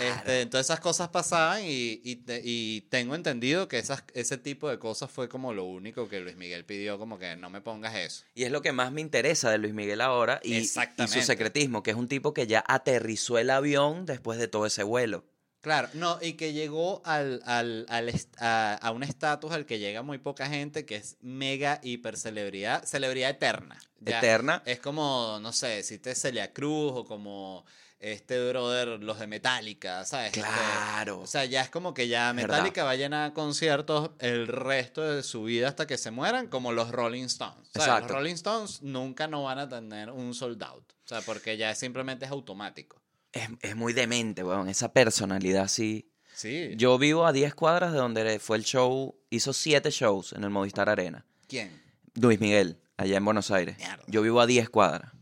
Este, 0.00 0.40
entonces 0.40 0.66
esas 0.66 0.80
cosas 0.80 1.08
pasaban 1.10 1.62
y, 1.64 2.00
y, 2.04 2.22
y 2.26 2.80
tengo 2.90 3.14
entendido 3.14 3.68
que 3.68 3.78
esas, 3.78 4.02
ese 4.14 4.36
tipo 4.36 4.68
de 4.68 4.78
cosas 4.78 5.10
fue 5.10 5.28
como 5.28 5.52
lo 5.52 5.64
único 5.64 6.08
que 6.08 6.20
Luis 6.20 6.36
Miguel 6.36 6.64
pidió, 6.64 6.98
como 6.98 7.18
que 7.18 7.36
no 7.36 7.50
me 7.50 7.60
pongas 7.60 7.94
eso. 7.94 8.24
Y 8.34 8.44
es 8.44 8.50
lo 8.50 8.62
que 8.62 8.72
más 8.72 8.90
me 8.90 9.00
interesa 9.00 9.50
de 9.50 9.58
Luis 9.58 9.74
Miguel 9.74 10.00
ahora 10.00 10.40
y, 10.42 10.56
y 10.56 10.66
su 10.66 11.22
secretismo, 11.22 11.82
que 11.82 11.92
es 11.92 11.96
un 11.96 12.08
tipo 12.08 12.34
que 12.34 12.46
ya 12.46 12.64
aterrizó 12.66 13.38
el 13.38 13.50
avión 13.50 14.06
después 14.06 14.38
de 14.38 14.48
todo 14.48 14.66
ese 14.66 14.82
vuelo. 14.82 15.24
Claro, 15.60 15.90
no, 15.92 16.18
y 16.22 16.32
que 16.34 16.54
llegó 16.54 17.02
al, 17.04 17.42
al, 17.44 17.84
al 17.90 18.10
a, 18.38 18.74
a 18.74 18.90
un 18.92 19.02
estatus 19.02 19.52
al 19.52 19.66
que 19.66 19.78
llega 19.78 20.00
muy 20.00 20.16
poca 20.16 20.46
gente, 20.46 20.86
que 20.86 20.96
es 20.96 21.16
mega 21.20 21.80
hiper 21.82 22.16
celebridad, 22.16 22.82
celebridad 22.86 23.30
eterna. 23.30 23.78
Ya 24.00 24.18
Eterna. 24.18 24.62
Es 24.66 24.80
como, 24.80 25.38
no 25.40 25.52
sé, 25.52 25.68
decirte 25.68 26.14
Celia 26.14 26.52
Cruz 26.52 26.92
o 26.94 27.04
como 27.04 27.64
este 27.98 28.48
brother, 28.48 28.88
los 29.02 29.18
de 29.18 29.26
Metallica, 29.26 30.04
¿sabes? 30.06 30.28
Este, 30.28 30.40
Claro. 30.40 31.20
o 31.20 31.26
sea, 31.26 31.44
ya 31.44 31.60
es 31.60 31.68
como 31.68 31.92
que 31.92 32.08
ya 32.08 32.32
Verdad. 32.32 32.56
Metallica 32.56 32.84
va 32.84 32.92
a 32.92 32.96
llenar 32.96 33.34
conciertos 33.34 34.12
el 34.20 34.46
resto 34.46 35.02
de 35.02 35.22
su 35.22 35.44
vida 35.44 35.68
hasta 35.68 35.86
que 35.86 35.98
se 35.98 36.10
mueran, 36.10 36.46
como 36.46 36.72
los 36.72 36.90
Rolling 36.92 37.24
Stones. 37.24 37.68
¿sabes? 37.74 37.88
Exacto. 37.88 38.08
Los 38.08 38.16
Rolling 38.16 38.34
Stones 38.34 38.82
nunca 38.82 39.26
no 39.28 39.42
van 39.42 39.58
a 39.58 39.68
tener 39.68 40.10
un 40.10 40.32
sold 40.34 40.62
out. 40.62 40.92
O 41.04 41.08
sea, 41.08 41.20
porque 41.20 41.58
ya 41.58 41.74
simplemente 41.74 42.24
es 42.24 42.30
automático. 42.30 43.02
Es, 43.32 43.48
es 43.60 43.76
muy 43.76 43.92
demente, 43.92 44.42
weón. 44.42 44.68
Esa 44.70 44.92
personalidad 44.94 45.64
así. 45.64 46.10
Sí. 46.34 46.70
Yo 46.76 46.96
vivo 46.96 47.26
a 47.26 47.32
10 47.32 47.54
cuadras 47.54 47.92
de 47.92 47.98
donde 47.98 48.38
fue 48.38 48.56
el 48.56 48.64
show. 48.64 49.20
Hizo 49.28 49.52
7 49.52 49.90
shows 49.90 50.32
en 50.32 50.42
el 50.44 50.48
Movistar 50.50 50.88
Arena. 50.88 51.26
¿Quién? 51.48 51.82
Luis 52.14 52.40
Miguel, 52.40 52.80
allá 53.00 53.16
en 53.16 53.24
Buenos 53.24 53.50
Aires. 53.50 53.78
Mierda. 53.78 54.02
Yo 54.06 54.22
vivo 54.22 54.40
a 54.40 54.46
10 54.46 54.68
cuadras. 54.68 55.12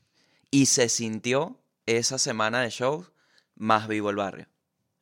Y 0.50 0.66
se 0.66 0.88
sintió 0.88 1.60
esa 1.86 2.18
semana 2.18 2.60
de 2.60 2.70
shows 2.70 3.12
más 3.54 3.88
vivo 3.88 4.10
el 4.10 4.16
barrio. 4.16 4.46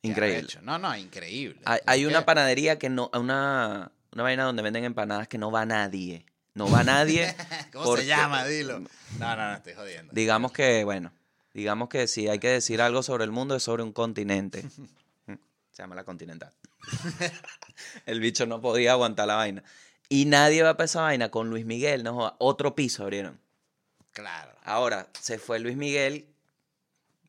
Increíble. 0.01 0.47
No, 0.61 0.77
no, 0.77 0.95
increíble. 0.95 1.59
Hay, 1.65 2.05
una 2.05 2.25
panadería 2.25 2.77
que 2.77 2.89
no. 2.89 3.09
Una, 3.13 3.91
una 4.13 4.23
vaina 4.23 4.43
donde 4.43 4.61
venden 4.61 4.83
empanadas 4.83 5.27
que 5.27 5.37
no 5.37 5.51
va 5.51 5.65
nadie. 5.65 6.25
No 6.53 6.69
va 6.69 6.83
nadie. 6.83 7.35
¿Cómo 7.73 7.85
porque- 7.85 8.03
se 8.03 8.07
llama? 8.07 8.45
Dilo. 8.45 8.79
No, 8.79 9.35
no, 9.35 9.35
no, 9.35 9.53
estoy 9.55 9.73
jodiendo. 9.73 10.13
Digamos 10.13 10.51
que, 10.51 10.83
bueno, 10.83 11.11
digamos 11.53 11.89
que 11.89 12.07
si 12.07 12.27
hay 12.27 12.39
que 12.39 12.49
decir 12.49 12.81
algo 12.81 13.01
sobre 13.03 13.23
el 13.23 13.31
mundo 13.31 13.55
es 13.55 13.63
sobre 13.63 13.83
un 13.83 13.91
continente. 13.91 14.63
Se 15.71 15.83
llama 15.83 15.93
la 15.93 16.03
Continental. 16.03 16.51
el 18.07 18.19
bicho 18.19 18.47
no 18.47 18.61
podía 18.61 18.93
aguantar 18.93 19.27
la 19.27 19.35
vaina. 19.35 19.63
Y 20.09 20.25
nadie 20.25 20.63
va 20.63 20.77
para 20.77 20.85
esa 20.85 21.01
vaina 21.01 21.29
con 21.29 21.49
Luis 21.49 21.65
Miguel, 21.65 22.03
no 22.03 22.13
joda. 22.13 22.35
Otro 22.39 22.75
piso 22.75 23.03
abrieron. 23.03 23.39
Claro, 24.11 24.51
Ahora, 24.63 25.07
se 25.19 25.37
fue 25.37 25.59
Luis 25.59 25.75
Miguel, 25.77 26.27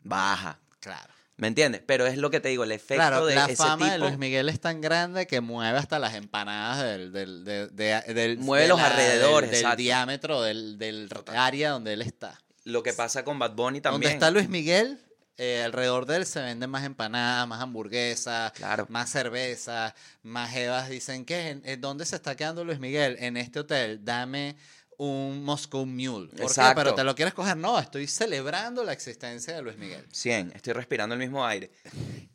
baja. 0.03 0.59
claro. 0.81 1.13
¿Me 1.37 1.47
entiendes? 1.47 1.83
Pero 1.87 2.05
es 2.07 2.17
lo 2.17 2.31
que 2.31 2.41
te 2.41 2.49
digo, 2.49 2.65
el 2.65 2.73
efecto 2.73 2.97
Claro, 2.97 3.25
de 3.25 3.37
la 3.37 3.45
ese 3.45 3.55
fama 3.57 3.93
de 3.93 3.99
Luis 3.99 4.19
Miguel 4.19 4.49
es 4.49 4.59
tan 4.61 4.81
grande 4.81 5.29
que 5.29 5.41
mueve 5.41 5.79
hasta 5.79 6.01
las 6.01 6.15
empanadas 6.15 6.83
del, 6.83 7.13
del, 7.13 7.45
de- 7.45 7.69
de- 7.69 8.03
del- 8.13 8.39
Mueve 8.39 8.63
de 8.65 8.69
los 8.69 8.79
la- 8.81 8.87
alrededores, 8.89 9.51
del, 9.53 9.63
del 9.63 9.77
diámetro 9.77 10.43
del, 10.43 10.79
del 10.79 11.09
área 11.29 11.71
donde 11.71 11.93
él 11.93 12.03
está. 12.03 12.41
lo 12.65 12.83
que 12.83 12.93
pasa 12.93 13.23
con 13.25 13.39
Bad 13.39 13.53
Bunny 13.53 13.81
también. 13.81 14.01
Donde 14.03 14.15
está 14.15 14.31
Luis 14.33 14.49
Miguel, 14.49 14.99
eh, 15.39 15.63
alrededor 15.65 16.05
de 16.07 16.17
él 16.17 16.27
se 16.27 16.41
venden 16.41 16.69
más 16.69 16.85
empanadas, 16.85 17.47
más 17.49 17.63
hamburguesas, 17.63 18.53
Claro. 18.53 18.87
más 18.91 19.09
cerveza, 19.11 19.95
más 20.23 20.55
evas. 20.57 20.89
Dicen, 20.91 21.25
¿qué? 21.25 21.49
¿En- 21.51 21.63
en 21.65 21.81
¿Dónde 21.81 22.05
se 22.05 22.17
está 22.17 22.37
quedando 22.37 22.65
Luis 22.65 22.81
Miguel? 22.81 23.17
En 23.21 23.37
este 23.37 23.61
hotel. 23.61 24.05
Dame 24.05 24.57
un 24.97 25.45
Moscow 25.45 25.87
Mule. 25.87 26.27
¿Por 26.27 26.37
qué? 26.39 26.43
Exacto. 26.43 26.75
Pero 26.83 26.95
te 26.97 27.05
lo 27.05 27.15
quieres 27.15 27.33
coger. 27.33 27.57
No, 27.57 27.79
estoy 27.79 28.09
celebrando 28.09 28.83
la 28.83 28.93
existencia 28.93 29.55
de 29.55 29.63
Luis 29.63 29.77
Miguel. 29.79 30.05
100, 30.13 30.51
estoy 30.57 30.73
respirando 30.73 31.15
el 31.15 31.21
mismo 31.21 31.47
aire. 31.47 31.71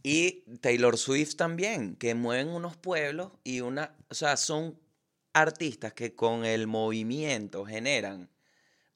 Y 0.02 0.46
Taylor 0.62 0.98
Swift 0.98 1.36
también, 1.36 1.98
que 1.98 2.16
mueven 2.16 2.48
unos 2.48 2.78
pueblos 2.78 3.34
y 3.44 3.60
una, 3.60 3.94
o 4.10 4.14
sea, 4.16 4.38
son 4.38 4.80
artistas 5.34 5.92
que 5.92 6.16
con 6.16 6.46
el 6.46 6.68
movimiento 6.68 7.66
generan 7.66 8.30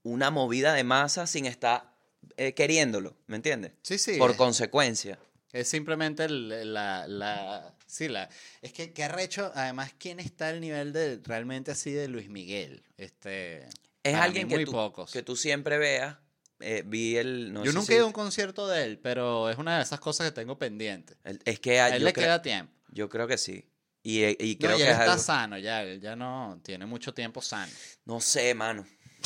una 0.04 0.32
movida 0.32 0.74
de 0.74 0.86
masa 0.86 1.28
sin 1.28 1.46
estar 1.46 1.97
eh, 2.38 2.54
queriéndolo, 2.54 3.16
¿me 3.28 3.36
entiendes? 3.38 3.72
Sí, 3.84 3.98
sí. 3.98 4.18
Por 4.18 4.32
es- 4.32 4.38
consecuencia. 4.38 5.18
Es 5.54 5.70
simplemente 5.70 6.26
el- 6.26 6.74
la, 6.74 7.08
la... 7.08 7.74
Sí, 7.86 8.10
la... 8.10 8.30
Es 8.62 8.74
que 8.74 8.92
qué 8.92 9.06
arrecho, 9.06 9.52
además, 9.56 9.94
¿quién 9.98 10.20
está 10.20 10.50
al 10.50 10.60
nivel 10.60 10.92
de 10.92 11.22
realmente 11.24 11.72
así 11.72 11.92
de 11.92 12.08
Luis 12.10 12.30
Miguel? 12.30 12.84
Este... 12.98 13.68
Es 14.04 14.14
alguien 14.16 14.48
que 14.50 14.56
muy 14.56 14.66
tú, 14.66 14.72
pocos. 14.74 15.12
que 15.12 15.24
tú 15.24 15.36
siempre 15.36 15.78
veas. 15.78 16.18
eh, 16.60 16.84
vi 16.86 17.16
el... 17.18 17.54
no 17.54 17.64
Yo 17.64 17.72
nunca 17.72 17.88
si- 17.88 17.94
he 17.94 17.96
ido 17.96 18.04
a 18.06 18.08
un 18.08 18.14
concierto 18.14 18.68
de 18.68 18.84
él, 18.84 19.00
pero 19.00 19.50
es 19.50 19.58
una 19.58 19.78
de 19.78 19.84
esas 19.84 20.00
cosas 20.00 20.28
que 20.28 20.32
tengo 20.36 20.58
pendiente. 20.60 21.16
el- 21.24 21.40
Es 21.46 21.60
que 21.60 21.80
A 21.80 21.90
yo, 21.90 21.96
él 21.96 22.04
le 22.04 22.14
queda 22.14 22.42
tiempo. 22.42 22.74
yo 22.92 23.08
creo 23.10 23.28
que 23.28 23.38
sí. 23.38 23.66
Y, 24.04 24.24
eh, 24.24 24.38
y 24.40 24.54
No, 24.54 24.60
creo 24.68 24.76
y 24.76 24.78
que 24.80 24.84
él 24.84 24.90
es 24.94 25.00
está 25.00 25.12
algo- 25.14 25.24
sano 25.24 25.58
ya, 25.58 25.82
él 25.84 26.00
ya 26.00 26.16
no 26.16 26.60
tiene 26.64 26.86
mucho 26.86 27.14
tiempo 27.14 27.42
sano. 27.42 27.72
No 28.06 28.20
sé, 28.22 28.54
mano. 28.54 28.86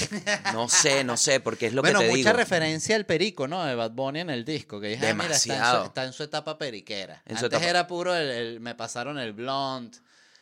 No 0.54 0.68
sé, 0.70 1.04
no 1.04 1.18
sé, 1.18 1.40
porque 1.40 1.68
es 1.68 1.74
lo 1.74 1.82
bueno, 1.82 2.00
que 2.00 2.06
te 2.06 2.12
mucha 2.12 2.30
digo. 2.30 2.38
referencia 2.38 2.96
al 2.96 3.06
perico, 3.06 3.48
¿no? 3.48 3.64
De 3.66 3.76
Bad 3.76 3.92
Bunny 3.92 4.20
en 4.22 4.30
el 4.30 4.46
disco, 4.46 4.80
que 4.80 4.88
dije, 4.90 5.08
ah, 5.08 5.14
mira, 5.14 5.36
está 5.36 5.36
en, 5.36 5.40
su, 5.40 5.48
Demasiado. 5.50 5.86
está 5.86 6.04
en 6.06 6.14
su 6.14 6.24
etapa 6.24 6.58
periquera. 6.58 7.22
En 7.26 7.38
Antes 7.38 7.50
etapa- 7.52 7.66
era 7.68 7.88
puro, 7.88 8.16
el, 8.16 8.30
el- 8.30 8.60
me 8.60 8.76
pasaron 8.76 9.18
el 9.20 9.34
blonde. 9.34 9.98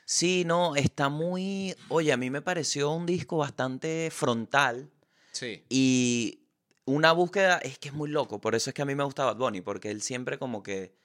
Sí, 0.06 0.44
no, 0.46 0.76
está 0.76 1.10
muy... 1.10 1.76
Oye, 1.90 2.12
a 2.12 2.18
mí 2.18 2.30
me 2.32 2.42
pareció 2.42 2.90
un 2.92 3.06
disco 3.06 3.38
bastante 3.38 4.10
frontal 4.12 4.90
Sí. 5.32 5.64
y 5.70 6.40
una 6.86 7.12
búsqueda, 7.12 7.60
es 7.60 7.78
que 7.78 7.90
es 7.90 7.94
muy 7.94 8.10
loco, 8.10 8.42
por 8.42 8.56
eso 8.56 8.72
es 8.72 8.74
que 8.74 8.82
a 8.82 8.86
mí 8.86 8.96
me 8.96 9.04
gusta 9.04 9.24
Bad 9.26 9.36
Bunny, 9.38 9.62
porque 9.62 9.92
él 9.92 10.02
siempre 10.02 10.40
como 10.40 10.64
que 10.64 10.96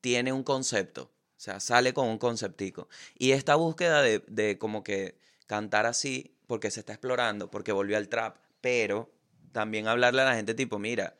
tiene 0.00 0.32
un 0.32 0.42
concepto, 0.42 1.02
o 1.36 1.40
sea, 1.40 1.60
sale 1.60 1.92
con 1.92 2.08
un 2.08 2.16
conceptico. 2.16 2.88
Y 3.18 3.32
esta 3.32 3.54
búsqueda 3.56 4.00
de, 4.00 4.24
de 4.26 4.56
como 4.56 4.82
que 4.82 5.18
cantar 5.46 5.84
así, 5.84 6.34
porque 6.48 6.72
se 6.72 6.80
está 6.80 6.94
explorando, 6.94 7.48
porque 7.48 7.70
volvió 7.70 7.96
al 7.96 8.08
trap, 8.08 8.36
pero 8.60 9.08
también 9.52 9.86
hablarle 9.86 10.22
a 10.22 10.24
la 10.24 10.34
gente 10.34 10.54
tipo, 10.54 10.80
mira, 10.80 11.16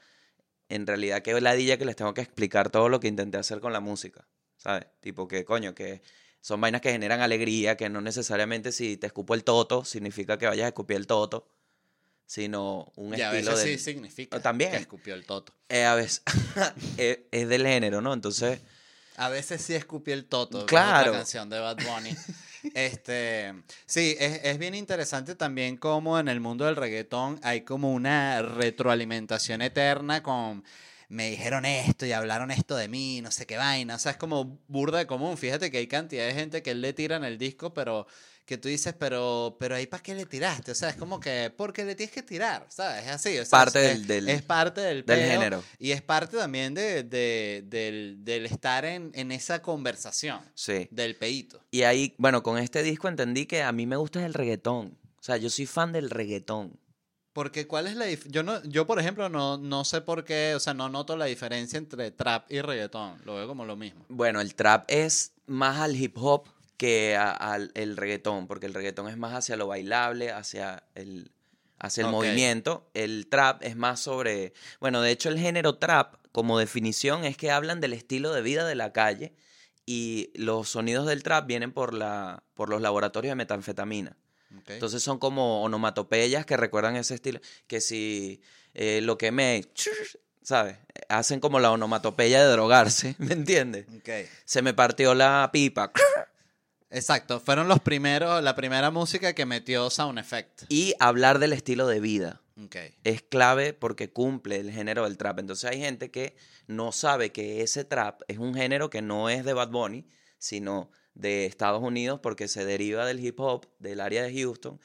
en 0.68 0.86
realidad 0.86 1.22
qué 1.22 1.40
ladilla 1.40 1.76
que 1.78 1.84
les 1.84 1.94
tengo 1.94 2.12
que 2.14 2.20
explicar 2.22 2.70
todo 2.70 2.88
lo 2.88 2.98
que 2.98 3.06
intenté 3.06 3.38
hacer 3.38 3.60
con 3.60 3.72
la 3.72 3.78
música, 3.80 4.26
¿sabes? 4.56 4.86
Tipo 5.00 5.28
que, 5.28 5.44
coño, 5.44 5.74
que 5.74 6.02
son 6.40 6.60
vainas 6.60 6.80
que 6.80 6.90
generan 6.90 7.20
alegría, 7.20 7.76
que 7.76 7.88
no 7.88 8.00
necesariamente 8.00 8.72
si 8.72 8.96
te 8.96 9.06
escupo 9.06 9.34
el 9.34 9.44
toto, 9.44 9.84
significa 9.84 10.36
que 10.38 10.46
vayas 10.46 10.64
a 10.64 10.68
escupir 10.68 10.96
el 10.96 11.06
toto, 11.06 11.48
sino 12.26 12.92
un 12.96 13.16
Y 13.16 13.22
a 13.22 13.32
estilo 13.32 13.52
veces 13.52 13.64
del... 13.66 13.78
sí 13.78 13.84
significa 13.84 14.36
Ah, 14.36 14.40
también. 14.42 14.70
que 14.72 14.76
escupió 14.78 15.14
el 15.14 15.24
toto. 15.24 15.54
Eh, 15.68 15.84
a 15.84 15.94
veces 15.94 16.22
es, 16.96 17.18
es 17.30 17.48
del 17.48 17.66
género, 17.66 18.00
¿no? 18.02 18.12
Entonces, 18.12 18.60
A 19.16 19.28
veces 19.30 19.60
sí 19.62 19.74
escupió 19.74 20.14
el 20.14 20.26
toto. 20.26 20.60
que 20.60 20.66
Claro. 20.66 21.10
otra 21.10 21.20
canción 21.20 21.48
de 21.50 21.58
Bad 21.58 21.78
Bunny. 21.84 22.14
este, 22.74 23.54
sí, 23.86 24.16
es, 24.18 24.40
es 24.44 24.58
bien 24.58 24.74
interesante 24.74 25.34
también 25.34 25.76
cómo 25.76 26.18
en 26.18 26.28
el 26.28 26.40
mundo 26.40 26.64
del 26.64 26.76
reggaetón 26.76 27.40
hay 27.42 27.62
como 27.62 27.92
una 27.92 28.42
retroalimentación 28.42 29.62
eterna 29.62 30.22
con 30.22 30.64
me 31.08 31.30
dijeron 31.30 31.64
esto 31.64 32.04
y 32.04 32.12
hablaron 32.12 32.50
esto 32.50 32.76
de 32.76 32.88
mí, 32.88 33.20
no 33.22 33.30
sé 33.30 33.46
qué 33.46 33.56
vaina. 33.56 33.94
O 33.94 33.98
sea, 33.98 34.12
es 34.12 34.18
como 34.18 34.58
burda 34.68 34.98
de 34.98 35.06
común. 35.06 35.38
Fíjate 35.38 35.70
que 35.70 35.78
hay 35.78 35.86
cantidad 35.86 36.26
de 36.26 36.34
gente 36.34 36.62
que 36.62 36.74
le 36.74 36.92
tira 36.92 37.16
en 37.16 37.24
el 37.24 37.38
disco, 37.38 37.72
pero 37.72 38.06
que 38.48 38.56
tú 38.56 38.68
dices, 38.68 38.94
pero, 38.98 39.56
pero 39.60 39.74
ahí 39.76 39.86
para 39.86 40.02
qué 40.02 40.14
le 40.14 40.24
tiraste. 40.24 40.72
O 40.72 40.74
sea, 40.74 40.88
es 40.88 40.96
como 40.96 41.20
que, 41.20 41.52
porque 41.54 41.84
le 41.84 41.94
tienes 41.94 42.14
que 42.14 42.22
tirar, 42.22 42.64
¿sabes? 42.70 43.04
Es 43.04 43.10
así. 43.10 43.38
o 43.38 43.44
sea, 43.44 43.50
Parte 43.50 43.84
es, 43.92 43.98
del- 43.98 44.06
del- 44.06 44.28
es 44.30 44.40
parte 44.42 44.80
del, 44.80 45.04
del 45.04 45.04
peo 45.04 45.30
género. 45.30 45.64
Y 45.78 45.90
es 45.90 46.00
parte 46.00 46.38
también 46.38 46.72
de, 46.72 47.02
de- 47.04 47.62
del, 47.66 48.24
del 48.24 48.46
estar 48.46 48.86
en, 48.86 49.10
en 49.12 49.32
esa 49.32 49.60
conversación 49.60 50.40
sí. 50.54 50.88
del 50.90 51.14
peito. 51.14 51.60
Y 51.70 51.82
ahí, 51.82 52.14
bueno, 52.16 52.42
con 52.42 52.56
este 52.56 52.82
disco 52.82 53.06
entendí 53.08 53.44
que 53.44 53.62
a 53.62 53.70
mí 53.70 53.84
me 53.86 53.96
gusta 53.96 54.24
el 54.24 54.32
reggaetón. 54.32 54.96
O 55.20 55.22
sea, 55.22 55.36
yo 55.36 55.50
soy 55.50 55.66
fan 55.66 55.92
del 55.92 56.08
reggaetón. 56.08 56.80
Porque 57.34 57.66
cuál 57.66 57.86
es 57.86 57.96
la 57.96 58.06
yo 58.10 58.42
no 58.42 58.64
yo 58.64 58.86
por 58.86 58.98
ejemplo 58.98 59.28
no, 59.28 59.58
no 59.58 59.84
sé 59.84 60.00
por 60.00 60.24
qué, 60.24 60.54
o 60.56 60.60
sea, 60.60 60.72
no 60.74 60.88
noto 60.88 61.16
la 61.16 61.26
diferencia 61.26 61.76
entre 61.76 62.10
trap 62.10 62.50
y 62.50 62.62
reggaetón, 62.62 63.20
lo 63.24 63.36
veo 63.36 63.46
como 63.46 63.64
lo 63.66 63.76
mismo. 63.76 64.06
Bueno, 64.08 64.40
el 64.40 64.54
trap 64.56 64.86
es 64.88 65.34
más 65.46 65.76
al 65.78 65.94
hip 65.94 66.16
hop 66.16 66.48
que 66.78 67.14
al 67.16 67.70
el 67.74 67.96
reggaetón, 67.98 68.46
porque 68.46 68.64
el 68.66 68.72
reggaetón 68.72 69.08
es 69.08 69.18
más 69.18 69.34
hacia 69.34 69.56
lo 69.56 69.66
bailable, 69.66 70.30
hacia 70.30 70.84
el, 70.94 71.32
hacia 71.78 72.00
el 72.02 72.06
Ok. 72.06 72.12
movimiento. 72.12 72.88
El 72.94 73.26
trap 73.28 73.62
es 73.64 73.76
más 73.76 74.00
sobre, 74.00 74.54
bueno, 74.80 75.02
de 75.02 75.10
hecho 75.10 75.28
el 75.28 75.38
género 75.38 75.76
trap 75.76 76.14
como 76.32 76.58
definición 76.58 77.24
es 77.24 77.36
que 77.36 77.50
hablan 77.50 77.80
del 77.80 77.92
estilo 77.92 78.32
de 78.32 78.42
vida 78.42 78.64
de 78.66 78.76
la 78.76 78.92
calle 78.92 79.34
y 79.86 80.30
los 80.34 80.68
sonidos 80.68 81.06
del 81.06 81.22
trap 81.22 81.46
vienen 81.46 81.72
por, 81.72 81.92
la, 81.94 82.42
por 82.54 82.68
los 82.70 82.80
laboratorios 82.80 83.32
de 83.32 83.36
metanfetamina. 83.36 84.16
¿ok? 84.60 84.70
Entonces 84.70 85.02
son 85.02 85.18
como 85.18 85.62
onomatopeyas 85.64 86.46
que 86.46 86.56
recuerdan 86.56 86.94
ese 86.96 87.14
estilo. 87.14 87.40
Que 87.66 87.80
si 87.80 88.40
eh, 88.74 89.00
lo 89.02 89.18
que 89.18 89.32
me. 89.32 89.64
¿Sabes? 90.42 90.76
Hacen 91.10 91.40
como 91.40 91.58
la 91.60 91.70
onomatopeya 91.72 92.40
de 92.42 92.50
drogarse, 92.52 93.16
¿me 93.18 93.32
entiendes? 93.34 93.86
Ok. 93.98 94.08
Se 94.44 94.62
me 94.62 94.72
partió 94.74 95.14
la 95.14 95.50
pipa. 95.52 95.90
Exacto, 96.90 97.38
fueron 97.40 97.68
los 97.68 97.80
primeros, 97.80 98.42
la 98.42 98.54
primera 98.54 98.90
música 98.90 99.34
que 99.34 99.44
metió 99.46 99.90
sound 99.90 100.18
effect. 100.18 100.62
Y 100.68 100.94
hablar 101.00 101.38
del 101.38 101.52
estilo 101.52 101.86
de 101.86 102.00
vida 102.00 102.40
Ok. 102.64 102.76
es 103.04 103.22
clave 103.22 103.74
porque 103.74 104.10
cumple 104.10 104.56
el 104.56 104.70
género 104.72 105.04
del 105.04 105.18
trap. 105.18 105.38
Entonces 105.40 105.70
hay 105.70 105.80
gente 105.80 106.10
que 106.10 106.34
no 106.66 106.92
sabe 106.92 107.30
que 107.30 107.62
ese 107.62 107.84
trap 107.84 108.22
es 108.28 108.38
un 108.38 108.54
género 108.54 108.88
que 108.88 109.02
no 109.02 109.28
es 109.28 109.44
de 109.44 109.52
Bad 109.52 109.68
Bunny, 109.70 110.06
sino 110.38 110.90
de 111.14 111.44
Estados 111.46 111.82
Unidos 111.82 112.20
porque 112.22 112.48
se 112.48 112.64
deriva 112.64 113.04
del 113.04 113.22
hip 113.24 113.38
hop, 113.40 113.66
del 113.78 114.00
área 114.00 114.22
de 114.22 114.32
Houston. 114.40 114.80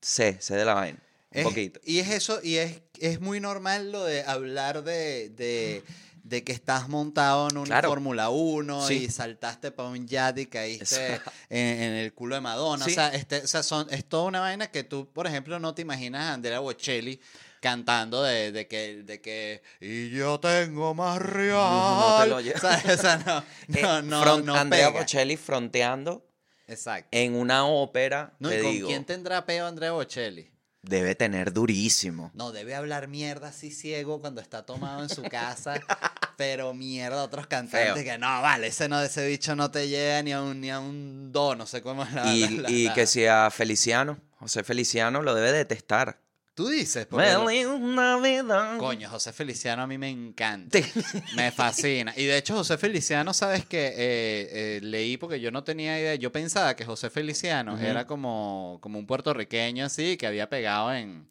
Sé, 0.00 0.38
sé 0.40 0.56
de 0.56 0.64
la 0.64 0.74
vaina. 0.74 0.98
Un 1.32 1.38
Es- 1.40 1.44
poquito. 1.44 1.80
Y 1.84 1.98
es 1.98 2.10
eso, 2.10 2.40
y 2.42 2.56
es, 2.56 2.80
es 2.98 3.20
muy 3.20 3.40
normal 3.40 3.92
lo 3.92 4.02
de 4.04 4.22
hablar 4.22 4.82
de, 4.84 5.28
de, 5.30 5.82
de 6.28 6.42
que 6.42 6.52
estás 6.52 6.88
montado 6.88 7.48
en 7.48 7.56
una 7.58 7.66
Claro. 7.66 7.88
Fórmula 7.90 8.30
1 8.30 8.88
Sí. 8.88 9.04
y 9.04 9.08
saltaste 9.10 9.70
para 9.70 9.90
un 9.90 10.08
yate 10.08 10.40
y 10.42 10.46
caíste 10.46 11.20
en, 11.48 11.82
en 11.82 11.92
el 11.92 12.12
culo 12.14 12.34
de 12.34 12.40
Madonna. 12.40 12.84
Sí. 12.84 12.90
O 12.90 12.94
sea, 12.94 13.08
este, 13.14 13.42
o 13.42 13.46
sea 13.46 13.62
son, 13.62 13.86
es 13.90 14.04
toda 14.08 14.24
una 14.24 14.40
vaina 14.40 14.66
que 14.70 14.82
tú, 14.82 15.08
por 15.12 15.26
ejemplo, 15.28 15.60
no 15.60 15.72
te 15.74 15.82
imaginas 15.82 16.22
a 16.22 16.32
Andrea 16.32 16.58
Bocelli 16.58 17.20
cantando 17.60 18.22
de, 18.24 18.50
de 18.50 18.66
que, 18.66 19.02
de 19.04 19.20
que 19.20 19.62
y 19.80 20.10
yo 20.10 20.40
tengo 20.40 20.94
más 20.94 21.20
real. 21.22 21.56
No 21.58 22.18
te 22.22 22.26
lo. 22.28 22.36
O 22.94 22.96
sea, 22.96 23.16
no, 23.24 23.44
Eh, 23.78 23.82
no, 23.82 24.02
no, 24.02 24.22
front- 24.22 24.44
no 24.44 24.54
Andrea 24.56 24.88
pega. 24.88 25.00
Bocelli 25.02 25.36
fronteando 25.36 26.26
Exacto. 26.66 27.08
en 27.12 27.34
una 27.36 27.66
ópera, 27.66 28.34
No, 28.40 28.48
te 28.48 28.58
¿y 28.58 28.62
con 28.62 28.72
digo, 28.72 28.88
quién 28.88 29.04
tendrá 29.04 29.46
peo 29.46 29.66
Andrea 29.66 29.92
Bocelli? 29.92 30.50
Debe 30.88 31.14
tener 31.14 31.52
durísimo. 31.52 32.30
No, 32.34 32.52
debe 32.52 32.74
hablar 32.74 33.08
mierda 33.08 33.48
así 33.48 33.70
ciego 33.70 34.20
cuando 34.20 34.40
está 34.40 34.64
tomado 34.64 35.02
en 35.02 35.08
su 35.08 35.22
casa, 35.24 35.74
pero 36.36 36.72
mierda 36.74 37.20
a 37.20 37.24
otros 37.24 37.46
cantantes 37.46 37.94
Feo. 37.94 38.04
que 38.04 38.18
no, 38.18 38.26
vale, 38.42 38.68
ese 38.68 38.88
no, 38.88 39.00
ese 39.02 39.26
bicho 39.26 39.54
no 39.56 39.70
te 39.70 39.88
llega 39.88 40.22
ni 40.22 40.32
a 40.32 40.40
un, 40.42 40.60
ni 40.60 40.70
a 40.70 40.80
un 40.80 41.32
do, 41.32 41.54
no 41.56 41.66
sé 41.66 41.82
cómo 41.82 42.04
es 42.04 42.12
la, 42.12 42.34
y 42.34 42.48
la- 42.48 42.62
la- 42.62 42.70
y 42.70 42.84
la- 42.84 42.94
que 42.94 43.06
si 43.06 43.26
a 43.26 43.50
Feliciano, 43.50 44.18
José 44.38 44.62
Feliciano 44.64 45.22
lo 45.22 45.34
debe 45.34 45.52
detestar. 45.52 46.20
Tú 46.56 46.68
dices, 46.68 47.06
porque 47.06 47.26
Navidad. 47.78 48.78
coño, 48.78 49.08
José 49.10 49.32
Feliciano 49.32 49.82
a 49.82 49.86
mí 49.86 49.98
me 49.98 50.08
encanta, 50.08 50.78
me 51.36 51.52
fascina. 51.52 52.14
Y 52.16 52.24
de 52.24 52.38
hecho 52.38 52.54
José 52.56 52.78
Feliciano, 52.78 53.32
sabes 53.34 53.66
que 53.66 54.80
leí 54.82 55.16
porque 55.18 55.38
yo 55.38 55.50
no 55.50 55.62
tenía 55.64 56.00
idea, 56.00 56.14
yo 56.14 56.32
pensaba 56.32 56.74
que 56.74 56.84
José 56.84 57.10
Feliciano 57.10 57.74
Ujú. 57.74 57.84
era 57.84 58.06
como, 58.06 58.78
como 58.80 58.98
un 58.98 59.06
puertorriqueño 59.06 59.84
así, 59.84 60.16
que 60.16 60.26
había 60.26 60.48
pegado 60.48 60.92
en... 60.94 61.28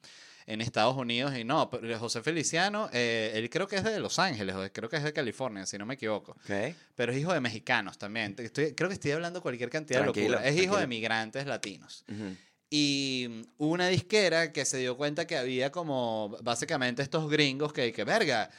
En 0.48 0.62
Estados 0.62 0.96
Unidos 0.96 1.36
y 1.36 1.44
no, 1.44 1.72
pero 1.72 1.98
José 1.98 2.22
Feliciano, 2.22 2.88
eh, 2.94 3.32
él 3.34 3.50
creo 3.50 3.68
que 3.68 3.78
es 3.78 3.84
de 3.84 4.00
Los 4.00 4.20
Ángeles, 4.20 4.56
creo 4.74 4.88
que 4.88 4.98
es 4.98 5.04
de 5.04 5.12
California, 5.12 5.66
si 5.66 5.80
no 5.80 5.88
me 5.88 5.96
equivoco. 5.96 6.34
Ok. 6.34 6.76
Pero 6.94 7.12
es 7.12 7.18
hijo 7.18 7.34
de 7.34 7.42
mexicanos 7.42 7.98
también. 7.98 8.36
Estoy- 8.38 8.76
creo 8.76 8.88
que 8.88 8.94
estoy 8.94 9.10
hablando 9.10 9.42
cualquier 9.42 9.72
cantidad 9.72 10.02
Tranquilo, 10.04 10.26
de 10.28 10.32
locura. 10.34 10.48
Es 10.48 10.54
hijo 10.54 10.76
de 10.76 10.82
tranquilo. 10.82 10.88
migrantes 10.88 11.48
latinos. 11.48 12.06
Ujú. 12.08 12.36
Y 12.70 13.28
mm, 13.30 13.42
hubo 13.60 13.72
una 13.74 13.88
disquera 13.88 14.52
que 14.52 14.66
se 14.66 14.78
dio 14.78 14.98
cuenta 14.98 15.26
que 15.28 15.38
había 15.38 15.72
como 15.72 16.36
básicamente 16.42 17.02
estos 17.02 17.30
gringos 17.30 17.74
que, 17.74 17.92
que 17.94 18.04
verga, 18.04 18.50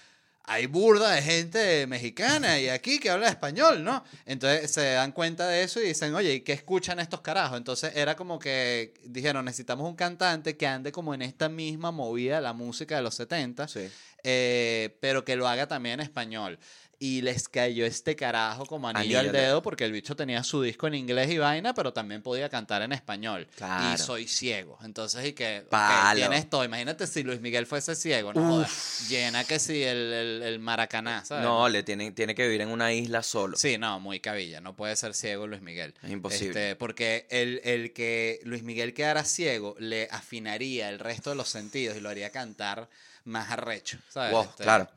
hay 0.49 0.67
burda 0.67 1.11
de 1.11 1.23
gente 1.23 1.87
mexicana 1.89 2.61
y 2.61 2.69
aquí 2.69 3.01
que 3.01 3.11
habla 3.11 3.29
español, 3.29 3.83
¿no? 3.83 4.05
Entonces 4.27 4.71
se 4.71 4.93
dan 4.93 5.11
cuenta 5.11 5.49
de 5.49 5.65
eso 5.65 5.81
y 5.83 5.89
dicen, 5.89 6.15
oye, 6.15 6.35
¿y 6.35 6.41
qué 6.43 6.53
escuchan 6.53 7.01
estos 7.01 7.21
carajos? 7.21 7.59
Entonces 7.59 7.93
era 7.97 8.15
como 8.15 8.39
que 8.39 8.95
dijeron, 9.05 9.45
necesitamos 9.45 9.89
un 9.89 9.97
cantante 9.97 10.57
que 10.57 10.69
ande 10.69 10.93
como 10.93 11.15
en 11.15 11.23
esta 11.23 11.49
misma 11.49 11.91
movida 11.91 12.37
de 12.37 12.43
la 12.43 12.53
música 12.53 12.95
de 12.95 13.03
los 13.03 13.17
70 13.17 13.67
Sí. 13.67 13.89
eh, 14.23 14.97
pero 15.01 15.25
que 15.25 15.35
lo 15.35 15.49
haga 15.49 15.67
también 15.67 15.95
en 15.95 16.05
español. 16.07 16.61
Y 16.99 17.21
les 17.21 17.49
cayó 17.51 17.85
este 17.85 18.17
carajo 18.17 18.65
como 18.65 18.89
anillo, 18.89 19.19
Anillo 19.19 19.19
al 19.19 19.33
dedo 19.33 19.63
porque 19.63 19.85
el 19.85 19.93
bicho 19.93 20.17
tenía 20.17 20.43
su 20.43 20.63
disco 20.63 20.87
en 20.87 20.95
inglés 20.95 21.31
y 21.31 21.37
vaina, 21.37 21.75
pero 21.75 21.93
también 21.93 22.23
podía 22.23 22.49
cantar 22.49 22.81
en 22.81 22.93
español. 22.93 23.47
Y 23.93 23.99
soy 23.99 24.27
ciego. 24.27 24.79
Entonces, 24.83 25.27
y 25.27 25.35
que 25.35 25.59
ok, 25.65 25.69
Palo. 25.69 26.19
tienes 26.21 26.39
esto. 26.39 26.65
Imagínate 26.65 27.07
si 27.07 27.23
Luis 27.23 27.43
Miguel 27.43 27.67
fuese 27.67 27.95
ciego, 27.95 28.33
no 28.33 28.43
jodas. 28.49 29.07
Llena 29.11 29.45
que 29.45 29.59
si 29.59 29.83
el, 29.83 30.11
el, 30.13 30.43
el 30.43 30.59
Maracaná, 30.59 31.23
¿sabes? 31.25 31.45
No, 31.45 31.69
le 31.69 31.83
tiene, 31.83 32.13
tiene 32.13 32.35
que 32.35 32.45
vivir 32.45 32.63
en 32.63 32.69
una 32.71 32.91
isla 32.95 33.23
solo. 33.23 33.59
Sí, 33.59 33.77
no, 33.77 34.01
muy 34.01 34.21
cabilla. 34.21 34.63
No 34.63 34.75
puede 34.75 34.97
ser 34.97 35.13
ciego 35.13 35.47
Luis 35.47 35.61
Miguel. 35.61 35.93
Es 36.03 36.11
imposible. 36.11 36.49
Este, 36.49 36.77
porque 36.77 37.27
el, 37.29 37.61
el 37.65 37.93
que 37.93 38.41
Luis 38.45 38.63
Miguel 38.63 38.95
quedara 38.95 39.25
ciego 39.25 39.77
le 39.79 40.09
afinaría 40.11 40.89
el 40.89 40.99
resto 40.99 41.29
de 41.29 41.37
los 41.37 41.51
sentidos 41.51 41.95
y 41.97 42.01
lo 42.01 42.09
haría 42.09 42.31
cantar 42.31 42.89
más 43.25 43.51
arrecho. 43.51 43.99
¿sabes? 44.09 44.33
Wow, 44.33 44.45
Este, 44.45 44.63
claro. 44.63 44.89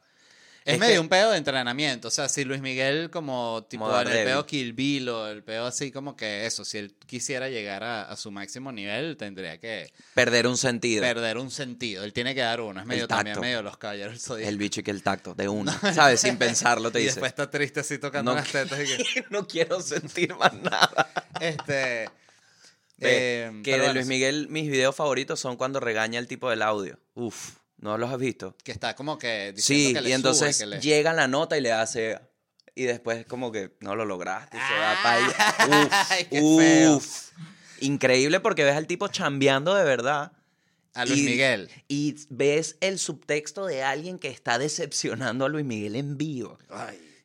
Es, 0.70 0.74
Es 0.76 0.80
medio 0.80 0.94
que- 0.96 1.00
un 1.00 1.10
pedo 1.10 1.32
de 1.32 1.38
entrenamiento. 1.38 2.08
O 2.08 2.12
sea, 2.12 2.30
si 2.30 2.46
Luis 2.46 2.62
Miguel 2.62 3.10
como 3.10 3.66
tipo 3.70 3.90
en 4.02 4.08
el 4.08 4.24
pedo 4.26 4.46
Kill 4.46 4.74
Bill 4.74 5.10
o 5.10 5.28
el 5.28 5.44
pedo 5.44 5.66
así 5.66 5.92
como 5.92 6.16
que 6.16 6.46
eso, 6.46 6.64
si 6.66 6.78
él 6.78 6.94
quisiera 7.06 7.50
llegar 7.50 7.84
a, 7.84 8.04
a 8.04 8.16
su 8.16 8.32
máximo 8.32 8.72
nivel, 8.72 9.18
tendría 9.18 9.58
que 9.60 9.92
Perder 10.14 10.48
un 10.48 10.58
sentido. 10.58 11.02
perder 11.02 11.38
un 11.38 11.52
sentido. 11.52 12.04
Él 12.04 12.14
tiene 12.14 12.36
que 12.36 12.42
dar 12.42 12.62
uno. 12.62 12.80
Es 12.80 12.86
medio 12.86 13.08
también 13.08 13.40
medio 13.40 13.62
los 13.62 13.78
caballeros. 13.78 14.30
El 14.32 14.58
bicho 14.58 14.82
y 14.82 14.84
que 14.84 14.92
el 14.92 15.02
tacto, 15.04 15.34
de 15.36 15.48
una. 15.50 15.72
¿Sabes? 15.94 16.22
Sin 16.22 16.38
pensarlo 16.38 16.92
te 16.92 17.00
y 17.00 17.04
dice. 17.04 17.16
después 17.16 17.30
está 17.32 17.50
triste 17.50 17.80
así 17.80 17.98
tocando 17.98 18.32
No 18.32 18.38
las 18.38 18.52
tetas 18.52 18.80
y 18.80 18.86
que... 19.14 19.26
no 19.30 19.48
quiero 19.48 19.82
sentir 19.82 20.36
más 20.36 20.54
nada. 20.54 21.10
Este... 21.42 22.10
Eh, 23.02 23.62
que 23.64 23.78
de 23.80 23.94
Luis 23.94 24.08
Miguel, 24.08 24.48
mis 24.50 24.70
videos 24.70 24.94
favoritos 24.94 25.40
son 25.40 25.56
cuando 25.56 25.80
regaña 25.80 26.20
el 26.20 26.28
tipo 26.28 26.50
del 26.50 26.62
audio. 26.62 27.00
Uf, 27.16 27.52
¿no 27.80 27.98
los 27.98 28.12
has 28.12 28.18
visto? 28.20 28.56
Que 28.63 28.72
está 28.72 28.96
como 28.96 29.18
que 29.18 29.54
diciendo 29.54 29.88
Sí, 29.89 29.94
que 29.94 30.02
le 30.02 30.10
y 30.10 30.12
sube, 30.12 30.15
entonces 30.15 30.58
que 30.58 30.65
le- 30.65 30.80
llega 30.82 31.13
la 31.13 31.28
nota 31.28 31.58
y 31.58 31.62
le 31.62 31.72
hace. 31.72 32.20
Y 32.76 32.84
después, 32.84 33.26
como 33.26 33.52
que 33.52 33.76
no 33.82 33.96
lo 33.96 34.06
lograste. 34.06 34.56
y 34.58 34.60
se 34.60 34.74
va 34.80 34.92
Ah, 34.94 34.98
para 35.04 35.26
allá. 35.88 36.06
Ay, 36.10 36.26
qué 36.30 36.42
Uf, 36.42 36.62
feo. 36.62 36.96
uf. 36.98 37.30
Increíble 37.82 38.39
porque 38.39 38.63
ves 38.63 38.76
al 38.76 38.88
tipo 38.88 39.08
chambeando 39.08 39.74
de 39.76 39.84
verdad. 39.84 40.32
A 40.94 41.06
Luis 41.06 41.20
y- 41.22 41.24
Miguel. 41.26 41.70
Y 41.88 42.15
ves 42.30 42.78
el 42.82 43.00
subtexto 43.00 43.65
de 43.65 43.84
alguien 43.84 44.18
que 44.20 44.30
está 44.30 44.58
decepcionando 44.58 45.46
a 45.46 45.50
Luis 45.50 45.65
Miguel 45.65 45.96
en 45.96 46.18
vivo. 46.18 46.58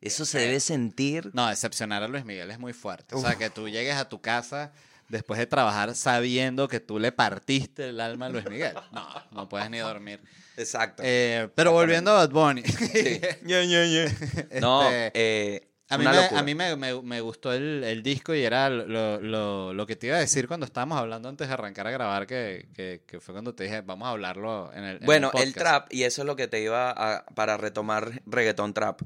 Eso 0.01 0.27
se 0.27 0.39
debe 0.39 0.61
sentir. 0.61 1.31
No, 1.33 1.49
decepcionar 1.49 2.03
a 2.03 2.09
Luis 2.09 2.25
Miguel 2.25 2.51
es 2.51 2.59
muy 2.59 2.73
fuerte. 2.75 3.15
O 3.15 3.21
sea, 3.21 3.37
que 3.37 3.49
tú 3.51 3.69
llegues 3.69 3.97
a 3.97 4.09
tu 4.09 4.21
casa 4.21 4.73
después 5.09 5.39
de 5.39 5.47
trabajar 5.47 5.95
sabiendo 5.95 6.69
que 6.69 6.81
tú 6.81 6.99
le 6.99 7.13
partiste 7.13 7.89
el 7.91 8.01
alma 8.01 8.27
a 8.27 8.29
Luis 8.31 8.49
Miguel. 8.49 8.75
No, 8.93 9.07
no 9.33 9.49
puedes 9.49 9.69
ni 9.71 9.79
dormir. 9.79 10.21
Exacto. 10.57 11.03
Eh, 11.05 11.49
pero 11.55 11.73
volviendo 11.73 12.11
a 12.13 12.15
Bad 12.15 12.31
Bunny. 12.31 12.63
Sí. 12.63 13.21
No, 14.61 14.89
Este, 14.91 15.11
eh, 15.15 15.69
a 15.91 15.99
mí, 15.99 16.05
me, 16.05 16.13
locura. 16.15 16.41
a 16.41 16.43
mí 16.43 16.55
me, 16.55 16.77
me- 16.77 17.03
me 17.03 17.21
gustó 17.21 17.53
el, 17.53 17.85
el 17.85 18.03
disco 18.03 18.35
y 18.35 18.43
era 18.43 18.71
lo, 18.71 19.21
lo- 19.21 19.75
lo 19.75 19.87
que 19.87 19.97
te 19.97 20.07
iba 20.09 20.17
a 20.17 20.21
decir 20.21 20.49
cuando 20.49 20.65
estábamos 20.67 20.99
hablando 20.99 21.29
antes 21.29 21.47
de 21.47 21.55
arrancar 21.55 21.87
a 21.87 21.91
grabar, 21.91 22.27
que, 22.27 22.69
que- 22.75 23.03
que 23.07 23.21
fue 23.21 23.35
cuando 23.35 23.55
te 23.55 23.65
dije, 23.65 23.83
vamos 23.83 24.07
a 24.07 24.13
hablarlo 24.13 24.73
en 24.73 24.85
el 24.85 24.97
en 24.99 25.07
Bueno, 25.07 25.31
el, 25.35 25.53
trap, 25.55 25.93
y 25.93 26.05
eso 26.05 26.23
es 26.23 26.27
lo 26.27 26.37
que 26.37 26.49
te 26.49 26.61
iba 26.63 26.91
a, 26.91 27.27
para 27.35 27.57
retomar 27.57 28.23
reggaetón 28.27 28.73
trap. 28.75 29.03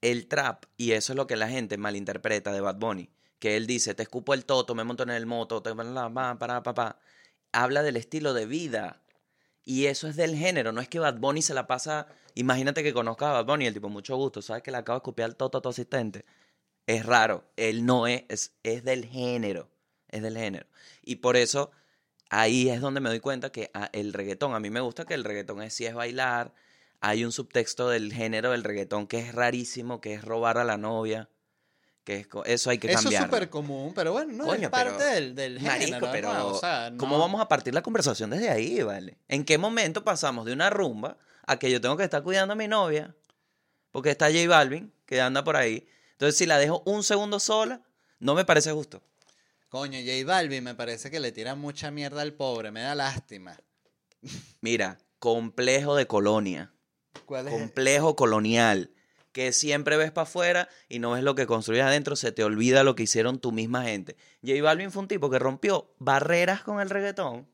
El 0.00 0.26
trap, 0.26 0.64
y 0.76 0.92
eso 0.92 1.12
es 1.12 1.16
lo 1.16 1.26
que 1.26 1.36
la 1.36 1.48
gente 1.48 1.76
malinterpreta 1.76 2.52
de 2.52 2.60
Bad 2.60 2.76
Bunny, 2.76 3.10
que 3.42 3.56
él 3.56 3.66
dice, 3.66 3.92
te 3.92 4.04
escupo 4.04 4.34
el 4.34 4.44
toto, 4.44 4.76
me 4.76 4.84
monto 4.84 5.02
en 5.02 5.10
el 5.10 5.26
moto, 5.26 5.62
te 5.64 5.74
para, 5.74 6.62
pa, 6.62 6.74
pa". 6.74 7.00
habla 7.50 7.82
del 7.82 7.96
estilo 7.96 8.34
de 8.34 8.46
vida. 8.46 9.02
Y 9.64 9.86
eso 9.86 10.06
es 10.06 10.14
del 10.14 10.36
género, 10.36 10.70
no 10.70 10.80
es 10.80 10.88
que 10.88 11.00
Bad 11.00 11.18
Bunny 11.18 11.42
se 11.42 11.52
la 11.52 11.66
pasa, 11.66 12.06
imagínate 12.36 12.84
que 12.84 12.92
conozcas 12.92 13.30
a 13.30 13.32
Bad 13.32 13.46
Bunny, 13.46 13.66
el 13.66 13.74
tipo, 13.74 13.88
mucho 13.88 14.16
gusto, 14.16 14.42
sabes 14.42 14.62
que 14.62 14.70
le 14.70 14.76
acabo 14.76 14.96
de 14.96 15.02
escupir 15.02 15.24
al 15.24 15.34
toto 15.34 15.58
a 15.58 15.60
tu 15.60 15.68
asistente. 15.70 16.24
Es 16.86 17.04
raro, 17.04 17.44
él 17.56 17.84
no 17.84 18.06
es, 18.06 18.24
es, 18.28 18.52
es 18.62 18.84
del 18.84 19.06
género, 19.06 19.68
es 20.08 20.22
del 20.22 20.36
género. 20.38 20.66
Y 21.02 21.16
por 21.16 21.36
eso 21.36 21.72
ahí 22.30 22.70
es 22.70 22.80
donde 22.80 23.00
me 23.00 23.08
doy 23.08 23.20
cuenta 23.20 23.50
que 23.50 23.72
ah, 23.74 23.90
el 23.92 24.12
reggaetón, 24.12 24.54
a 24.54 24.60
mí 24.60 24.70
me 24.70 24.80
gusta 24.80 25.04
que 25.04 25.14
el 25.14 25.24
reggaetón 25.24 25.62
es, 25.62 25.74
sí 25.74 25.84
es 25.86 25.94
bailar, 25.94 26.54
hay 27.00 27.24
un 27.24 27.32
subtexto 27.32 27.88
del 27.88 28.12
género 28.12 28.52
del 28.52 28.62
reggaetón 28.62 29.08
que 29.08 29.18
es 29.18 29.34
rarísimo, 29.34 30.00
que 30.00 30.14
es 30.14 30.24
robar 30.24 30.58
a 30.58 30.64
la 30.64 30.78
novia, 30.78 31.28
Que 32.04 32.16
es, 32.20 32.26
eso 32.46 32.70
hay 32.70 32.78
que 32.78 32.90
Eso 32.90 33.08
es 33.10 33.16
súper 33.18 33.48
común, 33.48 33.92
pero 33.94 34.12
bueno, 34.12 34.32
no 34.32 34.44
Coño, 34.46 34.64
es 34.64 34.68
parte 34.70 34.94
pero- 34.98 35.10
del, 35.14 35.34
del 35.36 35.58
género. 35.60 35.78
Marico, 36.00 36.08
pero 36.12 36.34
¿no? 36.34 36.46
O 36.48 36.58
sea, 36.58 36.92
¿cómo 36.96 37.18
vamos 37.18 37.40
a 37.40 37.46
partir 37.48 37.72
la 37.74 37.82
conversación 37.82 38.30
desde 38.30 38.50
ahí, 38.50 38.82
vale? 38.82 39.18
¿En 39.28 39.44
qué 39.44 39.56
momento 39.58 40.02
pasamos 40.02 40.44
de 40.46 40.52
una 40.52 40.68
rumba 40.68 41.16
a 41.46 41.58
que 41.58 41.70
yo 41.70 41.80
tengo 41.80 41.96
que 41.96 42.02
estar 42.04 42.22
cuidando 42.24 42.54
a 42.54 42.56
mi 42.56 42.66
novia? 42.66 43.14
Porque 43.92 44.10
está 44.10 44.26
J 44.32 44.48
Balvin, 44.48 44.92
que 45.06 45.20
anda 45.20 45.44
por 45.44 45.54
ahí. 45.56 45.86
Entonces, 46.12 46.36
si 46.36 46.46
la 46.46 46.58
dejo 46.58 46.82
un 46.86 47.04
segundo 47.04 47.38
sola, 47.38 47.82
no 48.18 48.34
me 48.34 48.44
parece 48.44 48.72
justo. 48.72 49.00
Coño, 49.68 49.98
J 50.00 50.26
Balvin 50.26 50.64
me 50.64 50.74
parece 50.74 51.10
que 51.10 51.20
le 51.20 51.30
tira 51.30 51.54
mucha 51.54 51.90
mierda 51.92 52.22
al 52.22 52.32
pobre, 52.32 52.70
me 52.72 52.80
da 52.82 52.94
lástima. 52.96 53.56
Mira, 54.60 54.98
complejo 55.18 55.94
de 55.96 56.06
colonia, 56.06 56.72
¿Cuál 57.26 57.48
es? 57.48 57.52
complejo 57.54 58.16
colonial, 58.16 58.90
que 59.32 59.52
siempre 59.52 59.96
ves 59.96 60.12
para 60.12 60.24
afuera 60.24 60.68
y 60.88 60.98
no 60.98 61.12
ves 61.12 61.22
lo 61.22 61.34
que 61.34 61.46
construyes 61.46 61.84
adentro, 61.84 62.16
se 62.16 62.32
te 62.32 62.44
olvida 62.44 62.84
lo 62.84 62.94
que 62.94 63.04
hicieron 63.04 63.38
tu 63.38 63.50
misma 63.50 63.84
gente. 63.84 64.16
J 64.46 64.62
Balvin 64.62 64.92
fue 64.92 65.02
un 65.02 65.08
tipo 65.08 65.30
que 65.30 65.38
rompió 65.38 65.92
barreras 65.98 66.62
con 66.62 66.80
el 66.80 66.90
reggaetón. 66.90 67.48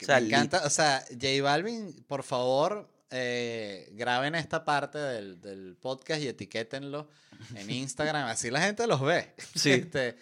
O 0.00 0.04
sea, 0.04 0.20
me 0.20 0.26
encanta, 0.26 0.62
o 0.64 0.70
sea, 0.70 1.04
J 1.10 1.42
Balvin, 1.42 2.04
por 2.08 2.24
favor, 2.24 2.90
eh, 3.10 3.88
graben 3.92 4.34
esta 4.34 4.64
parte 4.64 4.98
del, 4.98 5.40
del 5.40 5.76
podcast 5.80 6.22
y 6.22 6.28
etiquétenlo 6.28 7.08
en 7.54 7.70
Instagram, 7.70 8.26
así 8.26 8.50
la 8.50 8.62
gente 8.62 8.86
los 8.86 9.00
ve. 9.00 9.32
Sí. 9.54 9.70
Este, 9.92 10.16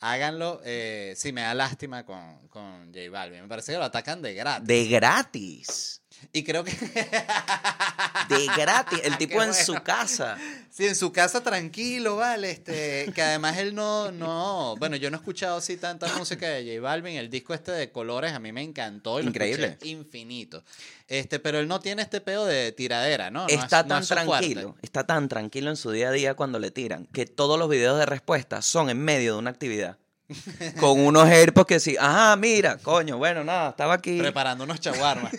háganlo, 0.00 0.60
eh, 0.64 1.14
sí, 1.16 1.32
me 1.32 1.40
da 1.40 1.54
lástima 1.54 2.04
con, 2.04 2.46
con 2.48 2.92
J 2.92 3.10
Balvin, 3.10 3.42
me 3.42 3.48
parece 3.48 3.72
que 3.72 3.78
lo 3.78 3.84
atacan 3.84 4.22
de 4.22 4.34
gratis. 4.34 4.68
De 4.68 4.86
gratis. 4.86 6.02
Y 6.32 6.42
creo 6.44 6.64
que... 6.64 6.70
De 8.28 8.46
gratis. 8.56 9.00
El 9.02 9.18
tipo 9.18 9.42
en 9.42 9.52
su 9.52 9.74
casa. 9.74 10.38
Sí, 10.70 10.86
en 10.86 10.96
su 10.96 11.12
casa 11.12 11.42
tranquilo, 11.42 12.16
vale, 12.16 12.50
este, 12.50 13.12
que 13.14 13.22
además 13.22 13.58
él 13.58 13.74
no, 13.74 14.10
no, 14.10 14.74
bueno, 14.78 14.96
yo 14.96 15.10
no 15.10 15.16
he 15.16 15.20
escuchado 15.20 15.58
así 15.58 15.76
tanta 15.76 16.12
música 16.16 16.48
de 16.48 16.64
J 16.66 16.80
Balvin, 16.80 17.16
el 17.16 17.30
disco 17.30 17.54
este 17.54 17.70
de 17.70 17.92
colores 17.92 18.32
a 18.32 18.40
mí 18.40 18.50
me 18.50 18.62
encantó, 18.62 19.20
y 19.20 19.26
Increíble. 19.26 19.78
infinito, 19.82 20.64
este, 21.06 21.38
pero 21.38 21.60
él 21.60 21.68
no 21.68 21.78
tiene 21.78 22.02
este 22.02 22.20
pedo 22.20 22.44
de 22.46 22.72
tiradera, 22.72 23.30
¿no? 23.30 23.42
No 23.42 23.48
Está 23.48 23.80
es- 23.80 23.86
no 23.86 23.88
tan 23.88 24.02
es 24.02 24.08
su 24.08 24.14
fuerte. 24.14 24.30
tranquilo, 24.30 24.76
está 24.82 25.04
tan 25.06 25.28
tranquilo 25.28 25.70
en 25.70 25.76
su 25.76 25.92
día 25.92 26.08
a 26.08 26.12
día 26.12 26.34
cuando 26.34 26.58
le 26.58 26.72
tiran, 26.72 27.06
que 27.06 27.26
todos 27.26 27.56
los 27.56 27.68
videos 27.68 27.96
de 27.98 28.06
respuesta 28.06 28.60
son 28.60 28.90
en 28.90 28.98
medio 28.98 29.34
de 29.34 29.38
una 29.38 29.50
actividad. 29.50 29.98
Con 30.80 30.98
unos 30.98 31.28
AirPods 31.28 31.66
que 31.66 31.78
sí, 31.78 31.96
ajá, 32.00 32.34
mira, 32.36 32.78
coño, 32.78 33.16
bueno, 33.18 33.44
nada, 33.44 33.70
estaba 33.70 33.94
aquí. 33.94 34.18
preparando 34.18 34.64
unos 34.64 34.80
chaguarmas. 34.80 35.32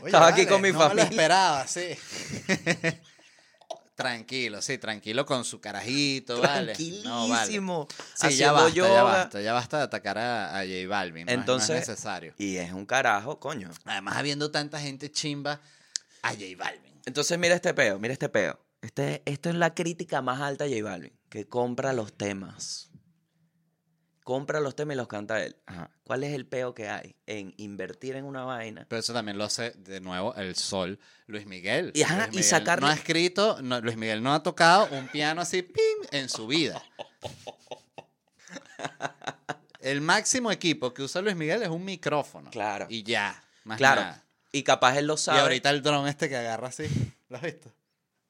Oye, 0.00 0.06
Estaba 0.06 0.28
aquí 0.28 0.46
con 0.46 0.60
mi 0.62 0.68
no 0.72 0.78
me 0.78 0.84
lo 0.84 0.88
familia. 0.88 1.04
esperaba, 1.10 1.66
sí. 1.66 1.88
tranquilo, 3.94 4.62
sí, 4.62 4.78
tranquilo 4.78 5.26
con 5.26 5.44
su 5.44 5.60
carajito, 5.60 6.40
vale. 6.40 6.72
No, 7.04 7.28
vale. 7.28 7.34
Tranquilísimo. 7.34 7.88
Sí, 8.14 8.36
ya 8.36 8.52
basta, 8.52 8.70
ya 8.74 9.02
basta, 9.02 9.40
ya 9.40 9.52
basta 9.52 9.78
de 9.78 9.82
atacar 9.84 10.18
a, 10.18 10.56
a 10.58 10.62
J 10.62 10.86
Balvin, 10.88 11.26
¿no? 11.26 11.32
No 11.32 11.38
Entonces- 11.40 11.82
es 11.82 11.88
necesario. 11.88 12.32
Y 12.38 12.56
es 12.58 12.72
un 12.72 12.86
carajo, 12.86 13.40
coño. 13.40 13.70
Además, 13.84 14.16
habiendo 14.16 14.50
tanta 14.52 14.78
gente 14.78 15.10
chimba 15.10 15.60
a 16.22 16.28
J 16.30 16.42
Balvin. 16.56 17.00
Entonces, 17.06 17.36
mira 17.38 17.54
este 17.56 17.74
peo, 17.74 17.98
mira 17.98 18.12
este 18.12 18.28
peo. 18.28 18.60
Este, 18.82 19.22
esto 19.24 19.48
es 19.48 19.56
la 19.56 19.74
crítica 19.74 20.22
más 20.22 20.40
alta 20.40 20.64
a 20.64 20.68
J 20.68 20.80
Balvin, 20.84 21.12
que 21.28 21.48
compra 21.48 21.92
los 21.92 22.12
temas. 22.16 22.87
Compra 24.28 24.60
los 24.60 24.76
temas 24.76 24.92
y 24.94 24.98
los 24.98 25.08
canta 25.08 25.42
él. 25.42 25.56
Ajá. 25.64 25.90
¿Cuál 26.04 26.22
es 26.22 26.34
el 26.34 26.44
peo 26.44 26.74
que 26.74 26.86
hay 26.90 27.16
en 27.24 27.54
invertir 27.56 28.14
en 28.14 28.26
una 28.26 28.44
vaina? 28.44 28.84
Pero 28.86 29.00
eso 29.00 29.14
también 29.14 29.38
lo 29.38 29.44
hace 29.44 29.70
de 29.70 30.02
nuevo 30.02 30.34
el 30.34 30.54
sol 30.54 30.98
Luis 31.26 31.46
Miguel. 31.46 31.92
Y, 31.94 32.02
ajá, 32.02 32.16
Luis 32.26 32.26
y 32.26 32.30
Miguel 32.36 32.44
sacarle- 32.44 32.80
No 32.82 32.88
ha 32.88 32.92
escrito, 32.92 33.62
no, 33.62 33.80
Luis 33.80 33.96
Miguel 33.96 34.22
no 34.22 34.34
ha 34.34 34.42
tocado 34.42 34.86
un 34.94 35.08
piano 35.08 35.40
así 35.40 35.62
¡pim! 35.62 35.82
en 36.10 36.28
su 36.28 36.46
vida. 36.46 36.82
El 39.80 40.02
máximo 40.02 40.52
equipo 40.52 40.92
que 40.92 41.00
usa 41.02 41.22
Luis 41.22 41.34
Miguel 41.34 41.62
es 41.62 41.70
un 41.70 41.82
micrófono. 41.86 42.50
Claro. 42.50 42.84
Y 42.90 43.04
ya. 43.04 43.42
Más 43.64 43.78
Claro. 43.78 44.02
nada. 44.02 44.24
Y 44.52 44.62
capaz 44.62 44.98
él 44.98 45.06
lo 45.06 45.14
Y 45.14 45.18
sabe. 45.18 45.40
ahorita 45.40 45.70
el 45.70 45.80
dron 45.82 46.06
este 46.06 46.28
que 46.28 46.36
agarra 46.36 46.68
así. 46.68 46.84
¿Lo 47.30 47.38
has 47.38 47.42
visto? 47.44 47.72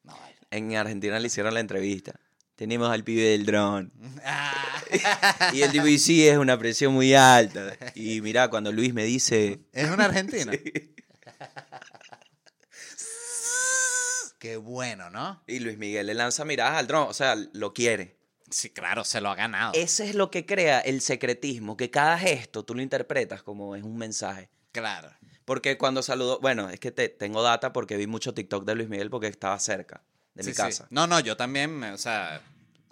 No. 0.04 0.16
En 0.52 0.76
Argentina 0.76 1.18
le 1.18 1.26
hicieron 1.26 1.54
la 1.54 1.58
entrevista. 1.60 2.20
Tenemos 2.58 2.90
al 2.90 3.04
pibe 3.04 3.22
del 3.22 3.46
dron. 3.46 3.92
Ah. 4.24 4.52
Y 5.54 5.62
el 5.62 5.70
tipo, 5.70 5.86
"Y 5.86 5.96
sí, 5.96 6.26
es 6.26 6.36
una 6.38 6.58
presión 6.58 6.92
muy 6.92 7.14
alta. 7.14 7.76
Y 7.94 8.20
mira, 8.20 8.48
cuando 8.50 8.72
Luis 8.72 8.92
me 8.92 9.04
dice, 9.04 9.60
Es 9.72 9.88
un 9.88 10.00
argentino. 10.00 10.50
Qué 14.40 14.56
bueno, 14.56 15.08
¿no? 15.10 15.40
y 15.46 15.60
Luis 15.60 15.78
Miguel 15.78 16.06
le 16.08 16.14
lanza 16.14 16.44
miradas 16.44 16.78
al 16.78 16.88
dron, 16.88 17.06
o 17.08 17.12
sea, 17.12 17.36
lo 17.52 17.72
quiere. 17.74 18.16
Sí, 18.50 18.70
claro, 18.70 19.04
se 19.04 19.20
lo 19.20 19.28
ha 19.30 19.36
ganado. 19.36 19.72
Ese 19.74 20.08
es 20.08 20.16
lo 20.16 20.30
que 20.32 20.44
crea 20.44 20.80
el 20.80 21.00
secretismo, 21.00 21.76
que 21.76 21.90
cada 21.90 22.18
gesto 22.18 22.64
tú 22.64 22.74
lo 22.74 22.82
interpretas 22.82 23.44
como 23.44 23.76
es 23.76 23.84
un 23.84 23.96
mensaje. 23.98 24.48
Claro. 24.72 25.10
Porque 25.44 25.78
cuando 25.78 26.02
saludó, 26.02 26.40
bueno, 26.40 26.70
es 26.70 26.80
que 26.80 26.90
te, 26.90 27.08
tengo 27.08 27.42
data 27.42 27.72
porque 27.72 27.96
vi 27.96 28.08
mucho 28.08 28.34
TikTok 28.34 28.64
de 28.64 28.74
Luis 28.74 28.88
Miguel 28.88 29.10
porque 29.10 29.28
estaba 29.28 29.58
cerca 29.60 30.02
de 30.38 30.42
Sí, 30.44 30.50
mi 30.50 30.54
sí. 30.54 30.62
casa. 30.62 30.86
No, 30.90 31.06
no, 31.06 31.20
yo 31.20 31.36
también, 31.36 31.70
me- 31.78 31.92
o 31.92 31.98
sea, 31.98 32.40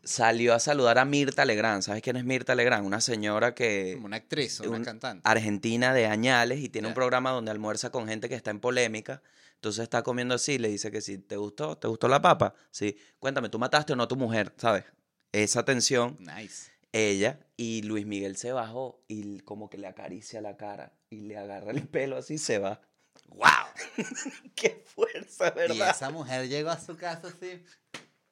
Salió 0.04 0.54
a 0.54 0.61
saludar 0.61 0.98
a 1.00 1.04
Mirta 1.04 1.44
Legrand. 1.44 1.82
¿Sabes 1.82 2.00
quién 2.00 2.14
es 2.16 2.24
Mirta 2.24 2.54
Legrand? 2.54 2.87
Una 2.87 3.00
señora 3.00 3.56
que... 3.56 3.94
como 3.94 4.06
una 4.06 4.18
actriz, 4.18 4.61
una 4.61 4.76
un- 4.76 4.85
cantante. 4.85 5.28
Argentina 5.28 5.92
de 5.92 6.06
añales 6.06 6.61
y 6.61 6.68
tiene 6.68 6.87
un 6.87 6.94
programa 6.94 7.32
donde 7.32 7.50
almuerza 7.50 7.90
con 7.90 8.06
gente 8.06 8.28
que 8.28 8.37
está 8.37 8.52
en 8.52 8.61
polémica. 8.61 9.20
Entonces 9.54 9.82
está 9.82 10.04
comiendo 10.04 10.37
así, 10.37 10.59
le 10.59 10.68
dice 10.68 10.92
que 10.92 11.00
si 11.00 11.18
te 11.18 11.37
gustó, 11.37 11.76
¿te 11.76 11.88
gustó 11.88 12.06
la 12.06 12.22
papa? 12.22 12.54
Sí, 12.70 12.96
cuéntame, 13.18 13.48
¿tú 13.48 13.59
mataste 13.59 13.94
o 13.94 13.96
no 13.96 14.04
a 14.04 14.09
tu 14.09 14.14
mujer? 14.14 14.52
¿Sabes? 14.59 14.85
Esa 15.32 15.64
tensión, 15.64 16.16
Nice. 16.20 16.70
ella 16.92 17.40
y 17.56 17.82
Luis 17.82 18.06
Miguel 18.06 18.37
se 18.37 18.52
bajó 18.52 19.02
y 19.09 19.40
como 19.40 19.68
que 19.68 19.76
le 19.78 19.88
acaricia 19.88 20.40
la 20.40 20.56
cara 20.56 20.92
y 21.11 21.22
le 21.22 21.37
agarra 21.37 21.72
el 21.72 21.88
pelo 21.88 22.16
así 22.16 22.38
se 22.38 22.59
va. 22.61 22.80
¡Wow! 23.29 23.49
¡Qué 24.55 24.83
fuerza, 24.95 25.49
Y 25.49 25.59
verdad! 25.59 25.91
esa 25.91 26.11
mujer 26.11 26.49
llegó 26.49 26.71
a 26.71 26.81
su 26.81 26.97
casa 26.97 27.29
así, 27.29 27.62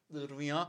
durmió. 0.08 0.68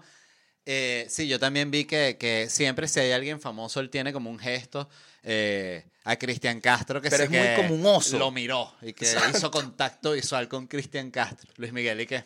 Eh, 0.66 1.06
sí, 1.10 1.28
yo 1.28 1.40
también 1.40 1.70
vi 1.70 1.86
que, 1.86 2.18
que 2.18 2.50
siempre 2.50 2.88
si 2.88 3.00
hay 3.00 3.12
alguien 3.12 3.40
famoso, 3.40 3.80
él 3.80 3.90
tiene 3.90 4.12
como 4.12 4.32
un 4.32 4.40
gesto 4.40 4.90
eh, 5.22 5.86
a 6.06 6.16
Cristian 6.18 6.60
Castro 6.60 7.02
que 7.02 7.10
Pero 7.10 7.24
es 7.24 7.30
muy 7.30 7.56
como 7.56 7.76
un 7.76 7.86
oso. 7.86 8.18
Lo 8.18 8.32
miró 8.32 8.74
y 8.82 8.94
que 8.94 9.06
hizo 9.30 9.52
contacto 9.52 10.14
visual 10.14 10.48
con 10.48 10.68
Cristian 10.68 11.12
Castro. 11.12 11.52
Luis 11.58 11.72
Miguel 11.72 12.02
y 12.02 12.08
que... 12.08 12.26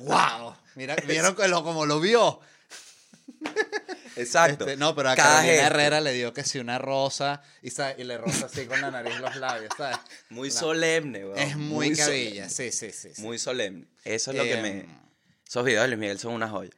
¡Wow! 0.00 0.54
Mira, 0.74 0.96
vieron 1.06 1.34
como 1.34 1.84
lo 1.84 2.00
vio. 2.00 2.40
Exacto. 4.16 4.64
Este, 4.66 4.76
no, 4.76 4.94
pero 4.94 5.10
a 5.10 5.16
Cada 5.16 5.36
Carolina 5.36 5.52
gesto. 5.54 5.66
Herrera 5.66 6.00
le 6.00 6.12
dio 6.12 6.32
que 6.32 6.44
sí 6.44 6.58
una 6.58 6.78
rosa 6.78 7.42
y, 7.62 7.70
sa- 7.70 7.94
y 7.98 8.04
le 8.04 8.18
rosa 8.18 8.46
así 8.46 8.66
con 8.66 8.80
la 8.80 8.90
nariz 8.90 9.18
los 9.20 9.36
labios, 9.36 9.72
¿sabes? 9.76 9.98
Muy 10.30 10.48
La- 10.50 10.54
solemne, 10.54 11.24
weón. 11.26 11.38
Es 11.38 11.56
muy, 11.56 11.94
solemne. 11.94 12.04
cabilla, 12.24 12.48
sí, 12.48 12.72
sí, 12.72 12.90
sí. 12.92 13.10
sí. 13.14 13.22
Muy 13.22 13.38
solemne. 13.38 13.86
Eso 14.04 14.30
es 14.32 14.36
lo 14.36 14.44
que 14.44 14.56
me... 14.62 14.68
Em, 14.80 14.86
Esos 15.46 15.64
videos 15.64 15.82
de 15.82 15.88
Luis 15.88 15.98
Miguel 16.00 16.18
son 16.18 16.32
una 16.34 16.48
joya. 16.48 16.70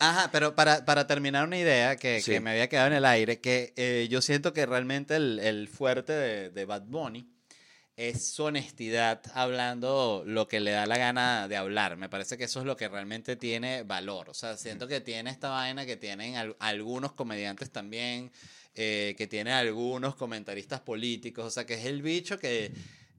Ajá, 0.00 0.30
pero 0.30 0.54
para, 0.54 0.84
para 0.84 1.06
terminar 1.06 1.44
una 1.44 1.58
idea 1.58 1.96
que, 1.96 2.20
Sí. 2.22 2.30
que 2.32 2.40
me 2.40 2.50
había 2.50 2.68
quedado 2.68 2.86
en 2.86 2.92
el 2.92 3.04
aire, 3.04 3.40
que 3.40 3.72
eh, 3.76 4.06
yo 4.08 4.22
siento 4.22 4.52
que 4.52 4.64
realmente 4.64 5.16
el, 5.16 5.40
el 5.40 5.66
fuerte 5.68 6.12
de, 6.12 6.50
de 6.50 6.64
Bad 6.64 6.82
Bunny 6.86 7.28
es 7.98 8.28
su 8.28 8.44
honestidad 8.44 9.20
hablando 9.34 10.22
lo 10.24 10.46
que 10.46 10.60
le 10.60 10.70
da 10.70 10.86
la 10.86 10.96
gana 10.96 11.48
de 11.48 11.56
hablar. 11.56 11.96
Me 11.96 12.08
parece 12.08 12.38
que 12.38 12.44
eso 12.44 12.60
es 12.60 12.64
lo 12.66 12.76
que 12.76 12.86
realmente 12.88 13.34
tiene 13.34 13.82
valor. 13.82 14.30
O 14.30 14.34
sea, 14.34 14.56
siento 14.56 14.86
que 14.86 15.00
tiene 15.00 15.30
esta 15.30 15.48
vaina 15.50 15.84
que 15.84 15.96
tienen 15.96 16.36
al- 16.36 16.56
algunos 16.60 17.12
comediantes 17.12 17.70
también, 17.70 18.30
eh, 18.76 19.16
que 19.18 19.26
tienen 19.26 19.52
algunos 19.52 20.14
comentaristas 20.14 20.78
políticos. 20.80 21.44
O 21.46 21.50
sea, 21.50 21.66
que 21.66 21.74
es 21.74 21.86
el 21.86 22.00
bicho 22.02 22.38
que 22.38 22.70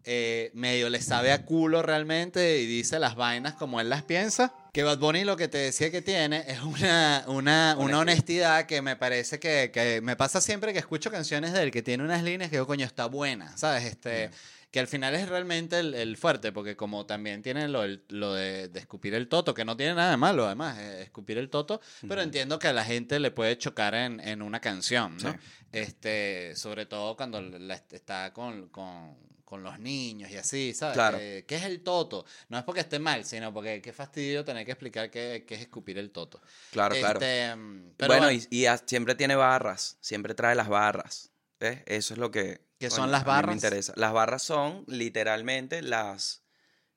eh, 0.05 0.49
medio 0.53 0.89
le 0.89 1.01
sabe 1.01 1.33
a 1.33 1.43
culo 1.43 1.81
realmente 1.81 2.59
y 2.59 2.65
dice 2.65 2.99
las 2.99 3.15
vainas 3.15 3.55
como 3.55 3.81
él 3.81 3.89
las 3.89 4.03
piensa. 4.03 4.53
Que 4.71 4.83
Bad 4.83 4.99
Bunny 4.99 5.25
lo 5.25 5.35
que 5.35 5.49
te 5.49 5.57
decía 5.57 5.91
que 5.91 6.01
tiene 6.01 6.45
es 6.47 6.61
una, 6.61 7.25
una, 7.27 7.75
una 7.77 7.99
honestidad 7.99 8.65
que 8.65 8.81
me 8.81 8.95
parece 8.95 9.39
que, 9.41 9.71
que 9.73 9.99
me 9.99 10.15
pasa 10.15 10.39
siempre 10.39 10.71
que 10.71 10.79
escucho 10.79 11.11
canciones 11.11 11.51
de 11.51 11.63
él, 11.63 11.71
que 11.71 11.81
tiene 11.83 12.05
unas 12.05 12.23
líneas 12.23 12.49
que 12.49 12.55
yo, 12.55 12.65
coño, 12.65 12.85
está 12.85 13.07
buena, 13.07 13.57
¿sabes? 13.57 13.83
Este, 13.83 14.29
que 14.71 14.79
al 14.79 14.87
final 14.87 15.15
es 15.15 15.27
realmente 15.27 15.79
el, 15.79 15.93
el 15.95 16.15
fuerte, 16.17 16.51
porque 16.51 16.75
como 16.75 17.05
también 17.05 17.41
tiene 17.41 17.67
lo, 17.67 17.83
el- 17.83 18.03
lo 18.09 18.33
de, 18.33 18.67
de 18.67 18.79
escupir 18.79 19.13
el 19.15 19.27
toto, 19.27 19.53
que 19.53 19.65
no 19.65 19.75
tiene 19.75 19.95
nada 19.95 20.11
de 20.11 20.17
malo 20.17 20.45
además, 20.45 20.77
eh, 20.77 21.01
escupir 21.03 21.37
el 21.37 21.49
toto, 21.49 21.81
pero 22.07 22.21
entiendo 22.21 22.59
que 22.59 22.67
a 22.67 22.73
la 22.73 22.85
gente 22.85 23.19
le 23.19 23.31
puede 23.31 23.57
chocar 23.57 23.95
en, 23.95 24.19
en 24.19 24.41
una 24.41 24.59
canción, 24.59 25.17
¿no? 25.17 25.31
Sí. 25.31 25.37
Este, 25.71 26.55
sobre 26.55 26.85
todo 26.85 27.15
cuando 27.15 27.41
la- 27.41 27.75
está 27.91 28.33
con, 28.33 28.69
con, 28.69 29.17
con 29.45 29.63
los 29.63 29.79
niños 29.79 30.29
y 30.29 30.37
así, 30.37 30.73
¿sabes? 30.75 30.93
Claro. 30.93 31.17
Eh, 31.19 31.45
¿Qué 31.47 31.55
es 31.55 31.63
el 31.63 31.81
toto? 31.81 32.25
No 32.49 32.57
es 32.57 32.63
porque 32.63 32.81
esté 32.81 32.99
mal, 32.99 33.25
sino 33.25 33.51
porque 33.53 33.81
qué 33.81 33.93
fastidio 33.93 34.45
tener 34.45 34.65
que 34.65 34.71
explicar 34.73 35.09
qué, 35.09 35.45
qué 35.47 35.55
es 35.55 35.61
escupir 35.61 35.97
el 35.97 36.11
toto. 36.11 36.41
Claro, 36.71 36.95
claro. 36.95 37.19
Este, 37.19 37.55
mm, 37.55 37.93
pero 37.97 38.07
bueno, 38.13 38.25
bueno, 38.27 38.45
y, 38.51 38.63
y 38.63 38.67
siempre 38.85 39.15
tiene 39.15 39.35
barras, 39.35 39.97
siempre 40.01 40.33
trae 40.35 40.53
las 40.55 40.67
barras. 40.69 41.31
¿Ves? 41.59 41.81
Eso 41.87 42.13
es 42.13 42.19
lo 42.19 42.29
que... 42.31 42.61
¿Qué 42.79 42.89
son 42.89 43.11
las 43.11 43.21
a 43.21 43.25
mí 43.25 43.27
barras? 43.27 43.47
Me 43.49 43.53
interesa. 43.55 43.93
Las 43.97 44.13
barras 44.13 44.41
son 44.41 44.85
literalmente 44.87 45.81
las, 45.81 46.43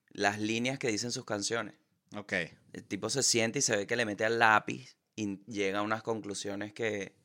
las 0.09 0.39
líneas 0.39 0.79
que 0.79 0.87
dicen 0.87 1.11
sus 1.11 1.25
canciones. 1.25 1.75
ok. 2.15 2.33
El 2.71 2.83
tipo 2.85 3.09
se 3.09 3.21
siente 3.21 3.59
y 3.59 3.61
se 3.61 3.75
ve 3.75 3.85
que 3.85 3.95
le 3.95 4.05
mete 4.05 4.25
al 4.25 4.39
lápiz 4.39 4.95
y 5.15 5.43
llega 5.45 5.79
a 5.79 5.81
unas 5.83 6.01
conclusiones 6.01 6.73
que... 6.73 7.21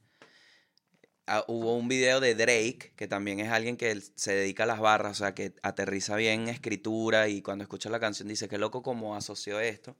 Ah, 1.30 1.44
hubo 1.46 1.76
un 1.76 1.88
video 1.88 2.20
de 2.20 2.34
Drake, 2.34 2.94
que 2.96 3.06
también 3.06 3.38
es 3.38 3.50
alguien 3.50 3.76
que 3.76 4.00
se 4.14 4.32
dedica 4.32 4.64
a 4.64 4.66
las 4.66 4.80
barras, 4.80 5.12
o 5.12 5.24
sea, 5.24 5.34
que 5.34 5.54
aterriza 5.62 6.16
bien 6.16 6.48
escritura 6.48 7.28
y 7.28 7.42
cuando 7.42 7.64
escucha 7.64 7.90
la 7.90 8.00
canción 8.00 8.28
dice, 8.28 8.48
qué 8.48 8.56
loco 8.56 8.82
cómo 8.82 9.14
asoció 9.14 9.60
esto. 9.60 9.94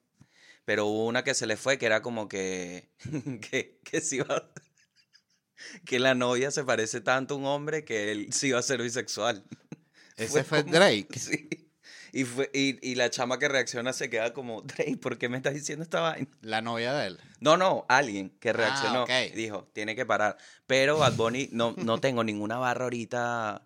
Pero 0.64 0.87
hubo 0.87 1.07
una 1.07 1.25
que 1.25 1.35
se 1.35 1.47
le 1.47 1.57
fue 1.59 1.79
que 1.79 1.87
era 1.87 2.01
como 2.03 2.29
que, 2.29 2.90
que, 3.51 3.79
que 3.85 4.01
se 4.01 4.16
iba, 4.16 4.51
que 5.85 5.99
la 5.99 6.14
novia 6.14 6.51
se 6.51 6.64
parece 6.64 7.01
tanto 7.01 7.35
a 7.35 7.37
un 7.38 7.47
hombre 7.47 7.85
que 7.85 8.12
él 8.12 8.33
sí 8.33 8.49
iba 8.49 8.59
a 8.59 8.62
ser 8.62 8.83
bisexual. 8.83 9.42
Ese 10.16 10.44
fue 10.44 10.62
como- 10.62 10.75
Drake. 10.75 11.09
Sí. 11.18 11.49
Y, 12.11 12.25
fue, 12.25 12.51
y, 12.55 12.79
y 12.90 12.94
la 12.94 13.11
chama 13.11 13.38
que 13.38 13.49
reacciona 13.49 13.92
se 13.92 14.09
queda 14.09 14.33
como, 14.33 14.62
Drake, 14.62 14.97
¿por 14.97 15.18
qué 15.18 15.29
me 15.29 15.37
estás 15.37 15.53
diciendo 15.53 15.83
esta 15.83 16.01
vaina? 16.01 16.27
La 16.40 16.62
novia 16.62 16.94
de 16.94 17.09
él. 17.09 17.21
No, 17.40 17.59
no, 17.59 17.85
alguien 17.87 18.31
que 18.40 18.55
reaccionó. 18.55 19.01
Ah, 19.01 19.03
ok. 19.05 19.11
y 19.35 19.37
Dijo, 19.37 19.68
tiene 19.75 19.94
que 19.94 20.07
parar. 20.07 20.38
Pero 20.66 20.97
Bad 20.97 21.12
Bunny, 21.16 21.51
no, 21.53 21.75
no 21.77 22.01
tengo 22.01 22.25
ninguna 22.25 22.57
barra 22.57 22.85
ahorita. 22.85 23.62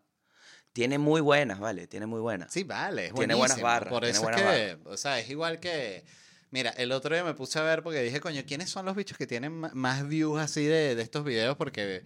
Tiene 0.72 0.98
muy 0.98 1.20
buenas, 1.20 1.60
¿vale? 1.60 1.86
Tiene 1.86 2.06
muy 2.06 2.20
buenas. 2.20 2.52
Sí, 2.52 2.64
vale. 2.64 3.06
Es 3.06 3.14
Tiene 3.14 3.34
buenas 3.34 3.60
barras, 3.60 3.90
Por 3.90 4.02
tiene 4.02 4.18
eso 4.18 4.28
es 4.28 4.36
que, 4.36 4.78
o 4.86 4.96
sea, 4.96 5.20
es 5.20 5.30
igual 5.30 5.60
que. 5.60 6.04
Mira, 6.52 6.68
el 6.76 6.92
otro 6.92 7.14
día 7.14 7.24
me 7.24 7.32
puse 7.32 7.58
a 7.58 7.62
ver 7.62 7.82
porque 7.82 8.02
dije, 8.02 8.20
coño, 8.20 8.42
¿quiénes 8.46 8.68
son 8.68 8.84
los 8.84 8.94
bichos 8.94 9.16
que 9.16 9.26
tienen 9.26 9.58
más 9.72 10.06
views 10.06 10.38
así 10.38 10.64
de, 10.64 10.94
de 10.94 11.02
estos 11.02 11.24
videos? 11.24 11.56
Porque 11.56 12.02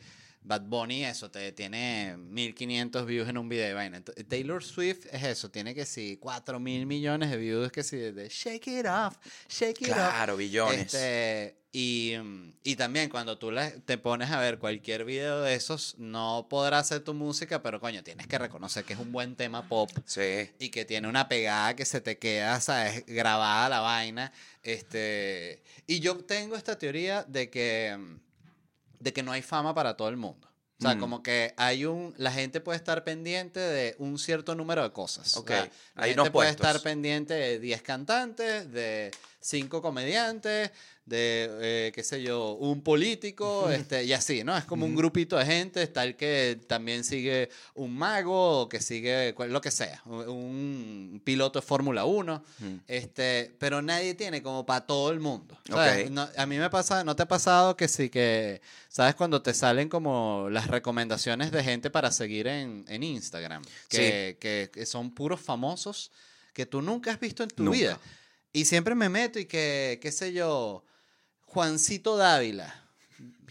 Bad 0.46 0.62
Bunny, 0.62 1.04
eso, 1.04 1.30
te 1.30 1.50
tiene 1.52 2.16
1500 2.16 3.04
views 3.04 3.28
en 3.28 3.36
un 3.36 3.48
video 3.48 3.74
vaina. 3.74 4.00
Taylor 4.28 4.62
Swift 4.62 5.06
es 5.10 5.24
eso, 5.24 5.50
tiene 5.50 5.74
que 5.74 5.84
sí, 5.84 6.18
4 6.20 6.60
mil 6.60 6.86
millones 6.86 7.30
de 7.30 7.36
views 7.36 7.72
que 7.72 7.82
sí, 7.82 7.96
de 7.96 8.28
Shake 8.28 8.68
It 8.68 8.86
Off, 8.86 9.16
Shake 9.48 9.82
It 9.82 9.88
Off. 9.90 9.94
Claro, 9.96 10.36
billones. 10.36 10.94
Este, 10.94 11.56
y, 11.72 12.14
y 12.62 12.76
también 12.76 13.10
cuando 13.10 13.36
tú 13.38 13.50
te 13.84 13.98
pones 13.98 14.30
a 14.30 14.40
ver 14.40 14.58
cualquier 14.58 15.04
video 15.04 15.42
de 15.42 15.54
esos, 15.54 15.96
no 15.98 16.46
podrás 16.48 16.86
hacer 16.86 17.00
tu 17.04 17.12
música, 17.12 17.60
pero 17.62 17.80
coño, 17.80 18.02
tienes 18.02 18.26
que 18.28 18.38
reconocer 18.38 18.84
que 18.84 18.92
es 18.94 18.98
un 18.98 19.12
buen 19.12 19.34
tema 19.36 19.68
pop 19.68 19.90
Sí. 20.06 20.48
y 20.58 20.70
que 20.70 20.84
tiene 20.84 21.08
una 21.08 21.28
pegada 21.28 21.74
que 21.76 21.84
se 21.84 22.00
te 22.00 22.18
queda, 22.18 22.60
¿sabes? 22.60 23.04
Grabada 23.06 23.68
la 23.68 23.80
vaina. 23.80 24.32
Este, 24.62 25.62
y 25.86 26.00
yo 26.00 26.16
tengo 26.24 26.56
esta 26.56 26.78
teoría 26.78 27.24
de 27.24 27.50
que, 27.50 27.98
de 29.00 29.12
que 29.12 29.22
no 29.22 29.32
hay 29.32 29.42
fama 29.42 29.74
para 29.74 29.96
todo 29.96 30.08
el 30.08 30.16
mundo. 30.16 30.48
O 30.78 30.82
sea, 30.82 30.94
Mm. 30.94 31.00
como 31.00 31.22
que 31.22 31.54
hay 31.56 31.86
un. 31.86 32.12
La 32.18 32.30
gente 32.30 32.60
puede 32.60 32.76
estar 32.76 33.02
pendiente 33.02 33.60
de 33.60 33.96
un 33.98 34.18
cierto 34.18 34.54
número 34.54 34.82
de 34.82 34.92
cosas. 34.92 35.34
O 35.36 35.44
sea, 35.46 35.70
la 35.94 36.02
hay 36.04 36.14
gente 36.14 36.30
puede 36.30 36.50
estar 36.50 36.80
pendiente 36.82 37.32
de 37.32 37.58
10 37.58 37.80
cantantes, 37.80 38.70
de 38.70 39.10
5 39.40 39.80
comediantes, 39.80 40.70
de, 41.06 41.48
eh, 41.60 41.92
qué 41.94 42.02
sé 42.02 42.20
yo, 42.22 42.54
un 42.54 42.82
político, 42.82 43.70
este, 43.70 44.04
y 44.04 44.12
así, 44.12 44.42
¿no? 44.42 44.56
Es 44.56 44.64
como 44.64 44.84
un 44.84 44.96
grupito 44.96 45.38
de 45.38 45.46
gente. 45.46 45.82
Está 45.82 46.02
el 46.04 46.16
que 46.16 46.58
también 46.66 47.04
sigue 47.04 47.48
un 47.74 47.96
mago, 47.96 48.62
o 48.62 48.68
que 48.68 48.80
sigue 48.80 49.34
lo 49.48 49.60
que 49.60 49.70
sea, 49.70 50.02
un, 50.04 51.22
piloto 51.24 51.60
de 51.60 51.66
Fórmula 51.66 52.04
1. 52.04 52.34
Ujú. 52.34 52.80
Este, 52.88 53.54
pero 53.58 53.80
nadie 53.80 54.14
tiene 54.14 54.42
como 54.42 54.66
para 54.66 54.84
todo 54.84 55.10
el 55.10 55.20
mundo. 55.20 55.56
a 56.36 56.46
mí 56.46 56.58
me 56.58 56.70
pasa, 56.70 57.04
¿no 57.04 57.14
te 57.14 57.22
ha 57.22 57.28
pasado 57.28 57.76
que 57.76 57.86
sí 57.86 58.10
que, 58.10 58.60
sabes, 58.88 59.14
cuando 59.14 59.40
te 59.40 59.54
salen 59.54 59.88
como 59.88 60.48
las 60.50 60.66
recomendaciones 60.66 61.52
de 61.52 61.62
gente 61.62 61.88
para 61.88 62.10
seguir 62.10 62.48
en, 62.48 62.84
en 62.88 63.02
Instagram? 63.04 63.62
Que, 63.88 64.36
que, 64.40 64.70
que 64.72 64.86
son 64.86 65.14
puros 65.14 65.40
famosos 65.40 66.10
que 66.52 66.66
tú 66.66 66.82
nunca 66.82 67.12
has 67.12 67.20
visto 67.20 67.42
en 67.42 67.50
tu 67.50 67.62
Nunca. 67.62 67.76
vida. 67.78 68.00
Y 68.50 68.64
siempre 68.64 68.94
me 68.94 69.10
meto 69.10 69.38
y 69.38 69.44
que, 69.44 69.98
qué 70.00 70.10
sé 70.10 70.32
yo, 70.32 70.82
Juancito 71.56 72.16
Dávila. 72.18 72.82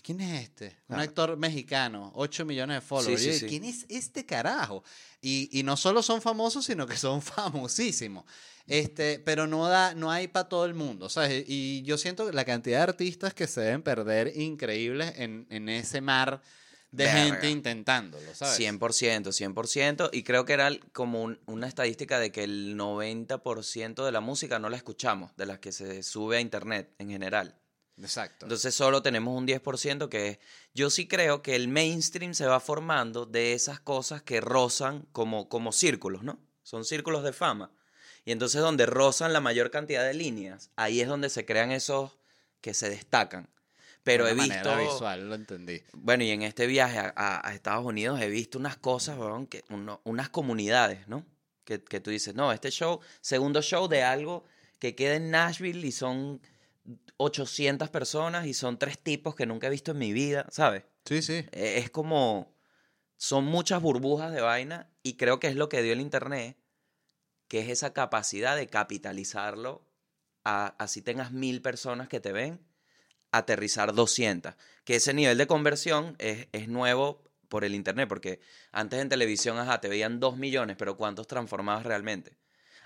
¿Quién 0.03 0.21
es 0.21 0.43
este? 0.43 0.77
Un 0.89 0.99
Ah. 0.99 1.01
actor 1.01 1.35
mexicano, 1.37 2.11
8 2.13 2.45
millones 2.45 2.77
de 2.77 2.81
followers. 2.81 3.19
Sí, 3.19 3.25
sí, 3.25 3.29
Y 3.29 3.33
yo, 3.33 3.39
sí. 3.39 3.45
¿Quién 3.47 3.63
es 3.65 3.85
este 3.89 4.23
carajo? 4.23 4.83
Y, 5.19 5.49
y 5.51 5.63
no 5.63 5.75
solo 5.75 6.03
son 6.03 6.21
famosos, 6.21 6.63
sino 6.65 6.85
que 6.85 6.95
son 6.97 7.21
famosísimos. 7.23 8.23
Este, 8.67 9.17
pero 9.17 9.47
no 9.47 9.67
da, 9.67 9.95
no 9.95 10.11
hay 10.11 10.27
para 10.27 10.47
todo 10.47 10.65
el 10.65 10.75
mundo, 10.75 11.09
¿sabes? 11.09 11.45
Y 11.47 11.81
yo 11.81 11.97
siento 11.97 12.31
la 12.31 12.45
cantidad 12.45 12.77
de 12.77 12.83
artistas 12.83 13.33
que 13.33 13.47
se 13.47 13.61
deben 13.61 13.81
perder 13.81 14.33
increíbles 14.37 15.13
en, 15.17 15.47
en 15.49 15.69
ese 15.69 16.01
mar 16.01 16.41
de 16.91 17.05
Verga. 17.05 17.23
gente 17.23 17.49
intentándolo, 17.49 18.33
¿sabes? 18.35 18.59
100%, 18.59 19.31
100%. 19.33 20.09
Y 20.13 20.21
creo 20.21 20.45
que 20.45 20.53
era 20.53 20.69
como 20.93 21.23
un- 21.23 21.39
una 21.47 21.67
estadística 21.67 22.19
de 22.19 22.31
que 22.31 22.43
el 22.43 22.75
90% 22.77 24.05
de 24.05 24.11
la 24.11 24.19
música 24.21 24.59
no 24.59 24.69
la 24.69 24.77
escuchamos, 24.77 25.35
de 25.35 25.47
las 25.47 25.57
que 25.57 25.71
se 25.71 26.03
sube 26.03 26.37
a 26.37 26.39
internet 26.41 26.93
en 26.99 27.09
general. 27.09 27.55
Exacto. 28.01 28.45
Entonces 28.45 28.75
solo 28.75 29.01
tenemos 29.01 29.38
un 29.38 29.47
10% 29.47 30.10
que 30.10 30.27
es... 30.27 30.39
Yo 30.73 30.89
sí 30.89 31.08
creo 31.08 31.41
que 31.41 31.55
el 31.55 31.67
mainstream 31.69 32.34
se 32.34 32.45
va 32.45 32.60
formando 32.60 33.25
de 33.25 33.53
esas 33.53 33.79
cosas 33.79 34.21
que 34.21 34.41
rozan 34.41 35.08
como, 35.13 35.47
como 35.47 35.71
círculos, 35.71 36.23
¿no? 36.23 36.39
Son 36.63 36.84
círculos 36.84 37.23
de 37.23 37.31
fama. 37.31 37.71
Y 38.25 38.31
entonces 38.31 38.60
donde 38.62 38.86
rozan 38.86 39.31
la 39.34 39.39
mayor 39.39 39.71
cantidad 39.71 40.03
de 40.05 40.13
líneas, 40.13 40.71
ahí 40.75 40.99
es 40.99 41.08
donde 41.08 41.29
se 41.29 41.45
crean 41.45 41.71
esos 41.71 42.17
que 42.60 42.73
se 42.73 42.89
destacan. 42.89 43.49
Pero 44.03 44.25
De 44.25 44.31
he 44.31 44.34
visto... 44.36 44.77
visual, 44.77 45.29
lo 45.29 45.36
entendí. 45.36 45.81
Bueno, 45.93 46.23
y 46.23 46.31
en 46.31 46.41
este 46.41 46.67
viaje 46.67 46.99
a, 46.99 47.13
a- 47.15 47.47
a 47.47 47.53
Estados 47.53 47.86
Unidos 47.86 48.19
he 48.21 48.29
visto 48.29 48.58
unas 48.60 48.77
cosas, 48.77 49.17
weón, 49.17 49.47
que 49.47 49.63
uno- 49.69 50.01
unas 50.03 50.29
comunidades, 50.29 51.08
¿no? 51.08 51.25
Que, 51.63 51.84
que 51.84 51.99
tú 51.99 52.12
dices, 52.12 52.36
no, 52.36 52.51
este 52.51 52.69
show, 52.71 52.99
segundo 53.21 53.62
show 53.62 53.88
de 53.88 54.03
algo 54.03 54.43
que 54.79 54.93
queda 54.95 55.15
en 55.15 55.31
Nashville 55.31 55.88
y 55.88 55.91
son 55.91 56.39
800 57.17 57.89
personas 57.89 58.45
y 58.45 58.54
son 58.54 58.78
tres 58.78 59.00
tipos 59.00 59.36
que 59.36 59.45
nunca 59.45 59.67
he 59.67 59.69
visto 59.69 59.91
en 59.91 59.98
mi 59.98 60.13
vida, 60.13 60.45
¿sabes? 60.52 60.84
Sí, 61.06 61.21
sí. 61.21 61.45
Eh, 61.52 61.78
Es 61.78 61.89
como, 61.89 62.56
son 63.17 63.45
muchas 63.45 63.82
burbujas 63.82 64.32
de 64.32 64.41
vaina 64.41 64.89
y 65.04 65.13
creo 65.17 65.39
que 65.39 65.48
es 65.48 65.56
lo 65.56 65.69
que 65.69 65.82
dio 65.82 65.93
el 65.93 66.02
Internet, 66.02 66.58
que 67.48 67.60
es 67.60 67.69
esa 67.69 67.93
capacidad 67.93 68.56
de 68.56 68.67
capitalizarlo, 68.67 69.88
a, 70.43 70.76
así 70.78 71.02
tengas 71.02 71.32
mil 71.32 71.62
personas 71.62 72.08
que 72.08 72.19
te 72.19 72.32
ven, 72.32 72.60
aterrizar 73.32 73.93
200. 73.93 74.56
Que 74.84 74.95
ese 74.95 75.13
nivel 75.13 75.38
de 75.38 75.48
conversión 75.48 76.15
es, 76.19 76.48
es 76.52 76.67
nuevo 76.67 77.24
por 77.50 77.63
el 77.63 77.76
Internet, 77.76 78.08
porque 78.08 78.39
antes 78.71 79.00
en 79.00 79.10
televisión, 79.10 79.58
ajá, 79.58 79.82
te 79.82 79.89
veían 79.89 80.19
2 80.19 80.38
millones, 80.38 80.76
pero 80.78 80.98
¿cuántos 80.98 81.28
transformabas 81.28 81.86
realmente? 81.86 82.38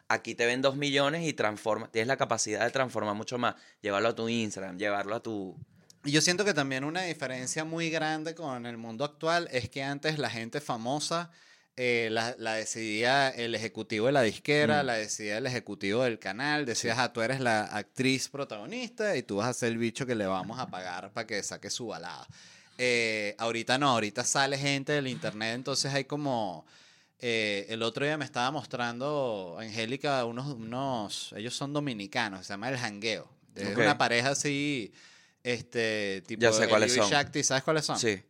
Aquí 0.09 0.35
te 0.35 0.45
ven 0.45 0.61
2 0.61 0.75
millones 0.75 1.25
y 1.25 1.33
transforma, 1.33 1.89
tienes 1.91 2.07
la 2.07 2.17
capacidad 2.17 2.65
de 2.65 2.71
transformar 2.71 3.15
mucho 3.15 3.37
más, 3.37 3.55
llevarlo 3.81 4.09
a 4.09 4.15
tu 4.15 4.27
Instagram, 4.27 4.77
llevarlo 4.77 5.15
a 5.15 5.21
tu... 5.21 5.55
Y 6.03 6.11
yo 6.11 6.21
siento 6.21 6.43
que 6.43 6.53
también 6.53 6.83
una 6.83 7.03
diferencia 7.03 7.63
muy 7.63 7.89
grande 7.89 8.33
con 8.33 8.65
el 8.65 8.77
mundo 8.77 9.05
actual 9.05 9.47
es 9.51 9.69
que 9.69 9.83
antes 9.83 10.17
la 10.17 10.29
gente 10.29 10.61
famosa 10.61 11.29
eh, 11.75 12.09
la, 12.11 12.35
la 12.39 12.55
decidía 12.55 13.29
el 13.29 13.55
ejecutivo 13.55 14.07
de 14.07 14.11
la 14.11 14.21
disquera, 14.21 14.83
Mm. 14.83 14.85
la 14.85 14.93
decidía 14.95 15.37
el 15.37 15.45
ejecutivo 15.45 16.03
del 16.03 16.19
canal. 16.19 16.65
Decías, 16.65 16.97
ah, 16.99 17.13
tú 17.13 17.21
eres 17.21 17.39
la 17.39 17.63
actriz 17.65 18.27
protagonista 18.27 19.15
y 19.15 19.23
tú 19.23 19.37
vas 19.37 19.47
a 19.47 19.53
ser 19.53 19.69
el 19.69 19.77
bicho 19.77 20.05
que 20.05 20.15
le 20.15 20.25
vamos 20.25 20.59
a 20.59 20.67
pagar 20.67 21.11
para 21.13 21.25
que 21.25 21.41
saque 21.41 21.69
su 21.69 21.87
balada. 21.87 22.27
Eh, 22.77 23.35
ahorita 23.37 23.77
no, 23.77 23.89
ahorita 23.91 24.23
sale 24.25 24.57
gente 24.57 24.91
del 24.93 25.07
internet, 25.07 25.55
entonces 25.55 25.93
hay 25.93 26.05
como... 26.05 26.65
eh, 27.21 27.65
el 27.69 27.83
otro 27.83 28.05
día 28.05 28.17
me 28.17 28.25
estaba 28.25 28.49
mostrando 28.51 29.57
Angélica 29.59 30.23
unos, 30.25 30.47
unos, 30.47 31.33
ellos 31.35 31.53
son 31.53 31.73
dominicanos, 31.73 32.47
se 32.47 32.53
llama 32.53 32.69
El 32.69 32.77
Jangueo. 32.77 33.27
Es 33.55 33.75
una 33.75 33.97
pareja 33.97 34.29
así, 34.29 34.93
este, 35.43 36.23
tipo 36.25 36.41
Ya 36.41 36.53
sé 36.53 36.67
cuáles 36.69 36.93
son. 36.93 37.09
Shakti, 37.09 37.43
¿sabes 37.43 37.63
cuáles 37.63 37.85
son? 37.85 37.99
Sí. 37.99 38.23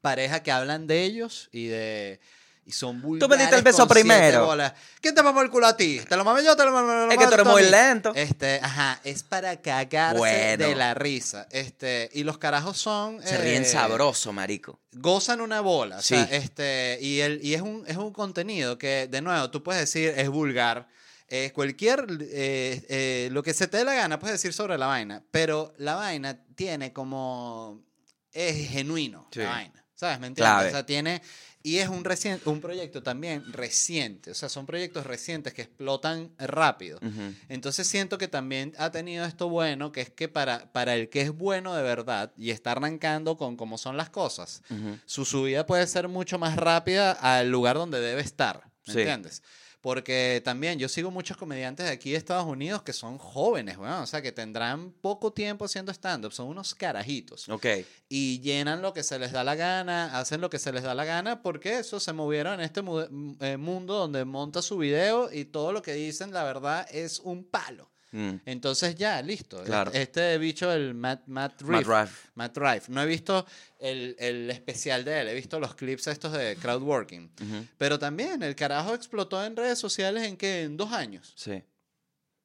Pareja 0.00 0.42
que 0.42 0.50
hablan 0.50 0.86
de 0.86 1.04
ellos 1.04 1.48
y 1.52 1.66
de 1.66 2.20
y 2.66 2.72
son 2.72 2.96
me 3.00 3.08
diste 3.10 3.26
vulgares 3.26 3.52
el 3.52 3.62
beso 3.62 3.86
primero. 3.86 4.46
bolas. 4.46 4.72
¿Quién 5.00 5.14
te 5.14 5.22
mamó 5.22 5.40
el 5.42 5.50
culo 5.50 5.66
a 5.68 5.76
ti? 5.76 6.00
¿Te 6.08 6.16
lo 6.16 6.24
mamé 6.24 6.42
yo? 6.44 6.56
¿Te 6.56 6.64
lo 6.64 6.72
mamé 6.72 7.14
Es 7.14 7.18
que 7.18 7.26
tú 7.28 7.34
eres 7.34 7.46
muy 7.46 7.62
lento. 7.62 8.12
Este, 8.14 8.58
ajá, 8.62 9.00
es 9.04 9.22
para 9.22 9.60
cagarse 9.62 10.18
Bueno. 10.18 10.66
de 10.66 10.74
la 10.74 10.92
risa. 10.94 11.46
Este, 11.52 12.10
y 12.12 12.24
los 12.24 12.38
carajos 12.38 12.76
son 12.76 13.22
Se 13.22 13.36
ríen 13.38 13.62
eh, 13.62 13.66
sabroso, 13.66 14.32
marico. 14.32 14.80
gozan 14.92 15.40
una 15.40 15.60
bola. 15.60 15.98
O 15.98 16.02
sea, 16.02 16.26
Sí. 16.26 16.34
este, 16.34 16.98
y, 17.00 17.20
el, 17.20 17.38
y 17.42 17.54
es, 17.54 17.62
un, 17.62 17.84
es 17.86 17.96
un 17.96 18.12
contenido 18.12 18.76
que, 18.78 19.06
de 19.08 19.20
nuevo, 19.22 19.48
tú 19.50 19.62
puedes 19.62 19.80
decir 19.80 20.12
es 20.16 20.28
vulgar. 20.28 20.88
eh, 21.28 21.50
cualquier, 21.54 22.06
eh, 22.20 22.84
eh, 22.88 23.28
lo 23.32 23.42
que 23.42 23.52
se 23.52 23.66
te 23.66 23.78
dé 23.78 23.84
la 23.84 23.94
gana, 23.94 24.18
puedes 24.20 24.34
decir 24.40 24.52
sobre 24.52 24.78
la 24.78 24.86
vaina. 24.86 25.22
Pero 25.32 25.72
la 25.78 25.96
vaina 25.96 26.38
tiene 26.54 26.92
como, 26.92 27.82
es 28.32 28.70
genuino, 28.70 29.28
Sí. 29.32 29.40
la 29.40 29.50
vaina. 29.50 29.84
¿Sabes? 29.96 30.20
¿Me 30.20 30.26
entiendes? 30.28 30.66
O 30.66 30.70
sea, 30.70 30.84
tiene, 30.86 31.22
y 31.66 31.78
es 31.78 31.88
un, 31.88 32.04
recien- 32.04 32.40
un 32.44 32.60
proyecto 32.60 33.02
también 33.02 33.42
reciente. 33.52 34.30
O 34.30 34.34
sea, 34.34 34.48
son 34.48 34.66
proyectos 34.66 35.04
recientes 35.04 35.52
que 35.52 35.62
explotan 35.62 36.30
rápido. 36.38 37.00
Entonces 37.48 37.88
siento 37.88 38.18
que 38.18 38.28
también 38.28 38.72
ha 38.78 38.90
tenido 38.92 39.24
esto 39.24 39.48
bueno, 39.48 39.90
que 39.90 40.00
es 40.02 40.10
que 40.10 40.28
para, 40.28 40.70
para 40.72 40.94
el 40.94 41.08
que 41.08 41.22
es 41.22 41.32
bueno 41.32 41.74
de 41.74 41.82
verdad 41.82 42.32
y 42.36 42.50
está 42.50 42.70
arrancando 42.72 43.36
con 43.36 43.56
cómo 43.56 43.78
son 43.78 43.96
las 43.96 44.10
cosas, 44.10 44.62
su 45.06 45.24
subida 45.24 45.66
puede 45.66 45.86
ser 45.88 46.06
mucho 46.06 46.38
más 46.38 46.54
rápida 46.54 47.10
al 47.12 47.50
lugar 47.50 47.76
donde 47.76 48.00
debe 48.00 48.20
estar. 48.20 48.62
¿Me 48.86 48.92
Sí. 48.92 48.98
entiendes? 49.00 49.42
Porque 49.86 50.42
también 50.44 50.80
yo 50.80 50.88
sigo 50.88 51.12
muchos 51.12 51.36
comediantes 51.36 51.86
de 51.86 51.92
aquí 51.92 52.10
de 52.10 52.16
Estados 52.16 52.44
Unidos 52.44 52.82
que 52.82 52.92
son 52.92 53.18
jóvenes, 53.18 53.78
weón. 53.78 54.00
O 54.02 54.06
sea, 54.08 54.20
que 54.20 54.32
tendrán 54.32 54.90
poco 54.90 55.32
tiempo 55.32 55.64
haciendo 55.64 55.92
stand-up. 55.92 56.32
Son 56.32 56.48
unos 56.48 56.74
carajitos. 56.74 57.48
Ok. 57.48 57.66
Y 58.08 58.40
llenan 58.40 58.82
lo 58.82 58.92
que 58.92 59.04
se 59.04 59.16
les 59.20 59.30
da 59.30 59.44
la 59.44 59.54
gana, 59.54 60.18
hacen 60.18 60.40
lo 60.40 60.50
que 60.50 60.58
se 60.58 60.72
les 60.72 60.82
da 60.82 60.92
la 60.96 61.04
gana, 61.04 61.40
porque 61.40 61.78
eso 61.78 62.00
se 62.00 62.12
movieron 62.12 62.54
en 62.54 62.62
este 62.62 62.82
mu- 62.82 63.36
eh, 63.40 63.56
mundo 63.56 63.94
donde 63.94 64.24
monta 64.24 64.60
su 64.60 64.76
video 64.76 65.32
y 65.32 65.44
todo 65.44 65.70
lo 65.70 65.82
que 65.82 65.92
dicen, 65.92 66.32
la 66.32 66.42
verdad, 66.42 66.84
es 66.90 67.20
un 67.20 67.44
palo. 67.44 67.88
Mm. 68.12 68.36
Entonces 68.46 68.94
ya, 68.94 69.20
listo. 69.20 69.62
Claro. 69.64 69.90
Este 69.92 70.38
bicho, 70.38 70.72
el 70.72 70.94
Matt, 70.94 71.22
Matt 71.26 71.60
Matt 71.62 71.86
Rife. 71.86 72.28
Matt 72.34 72.56
Rife. 72.56 72.92
No 72.92 73.02
he 73.02 73.06
visto 73.06 73.44
el, 73.80 74.16
el 74.18 74.50
especial 74.50 75.04
de 75.04 75.20
él, 75.20 75.28
he 75.28 75.34
visto 75.34 75.58
los 75.60 75.74
clips 75.74 76.06
estos 76.06 76.32
de 76.32 76.56
crowdworking. 76.56 77.30
Ujú. 77.42 77.66
Pero 77.78 77.98
también 77.98 78.42
el 78.42 78.54
carajo 78.54 78.94
explotó 78.94 79.44
en 79.44 79.56
redes 79.56 79.78
sociales 79.78 80.22
en 80.24 80.36
que 80.36 80.62
en 80.62 80.76
dos 80.76 80.92
años. 80.92 81.32
Sí. 81.36 81.62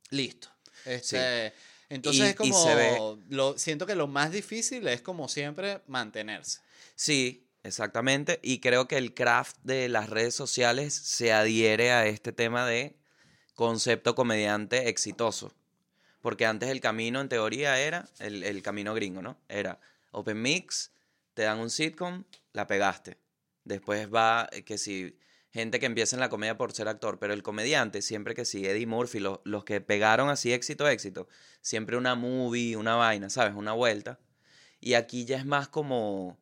Listo. 0.10 0.50
Este, 0.86 1.54
Entonces 1.90 2.22
Y- 2.26 2.30
es 2.30 2.36
como, 2.36 2.64
se 2.64 2.76
ve- 2.76 3.18
lo, 3.30 3.58
siento 3.58 3.86
que 3.86 3.96
lo 3.96 4.08
más 4.08 4.32
difícil 4.32 4.88
es 4.88 5.02
como 5.02 5.28
siempre 5.30 5.82
mantenerse. 5.88 6.60
Sí, 6.96 7.48
exactamente. 7.64 8.40
Y 8.44 8.60
creo 8.60 8.88
que 8.88 8.98
el 8.98 9.14
craft 9.14 9.58
de 9.64 9.90
las 9.90 10.10
redes 10.10 10.34
sociales 10.36 10.94
se 10.94 11.32
adhiere 11.34 11.92
a 11.92 12.08
este 12.08 12.32
tema 12.34 12.66
de 12.66 12.96
concepto 13.56 14.16
comediante 14.16 14.90
exitoso. 14.90 15.54
Porque 16.22 16.46
antes 16.46 16.70
el 16.70 16.82
camino, 16.82 17.20
en 17.22 17.30
teoría, 17.30 17.80
era 17.80 18.08
el, 18.20 18.44
el 18.44 18.62
camino 18.62 18.94
gringo, 18.94 19.22
¿no? 19.22 19.38
Era 19.50 19.80
open 20.12 20.42
mix, 20.42 20.92
te 21.34 21.44
dan 21.44 21.60
un 21.60 21.70
sitcom, 21.70 22.24
la 22.54 22.68
pegaste. 22.68 23.18
Después 23.64 24.14
va 24.14 24.48
eh, 24.52 24.64
que 24.64 24.78
si 24.78 25.18
gente 25.52 25.80
que 25.80 25.86
empieza 25.88 26.16
en 26.16 26.20
la 26.20 26.30
comedia 26.30 26.58
por 26.58 26.72
ser 26.74 26.88
actor, 26.88 27.20
pero 27.20 27.34
el 27.34 27.44
comediante, 27.44 28.02
siempre 28.02 28.36
que 28.36 28.46
sí, 28.46 28.66
Eddie 28.66 28.86
Murphy, 28.88 29.20
lo- 29.20 29.42
los 29.46 29.64
que 29.66 29.82
pegaron 29.82 30.30
así 30.30 30.54
éxito, 30.54 30.88
éxito, 30.88 31.28
siempre 31.62 31.98
una 31.98 32.16
movie, 32.16 32.78
una 32.78 32.96
vaina, 32.96 33.30
¿sabes? 33.30 33.56
Una 33.56 33.74
vuelta. 33.74 34.20
Y 34.80 34.94
aquí 34.96 35.26
ya 35.26 35.38
es 35.38 35.46
más 35.46 35.68
como 35.70 36.40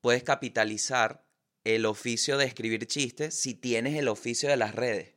puedes 0.00 0.22
capitalizar 0.24 1.24
el 1.64 1.86
oficio 1.86 2.38
de 2.38 2.46
escribir 2.46 2.86
chistes 2.86 3.34
si 3.34 3.54
tienes 3.54 3.96
el 3.98 4.08
oficio 4.08 4.48
de 4.50 4.56
las 4.56 4.74
redes. 4.74 5.13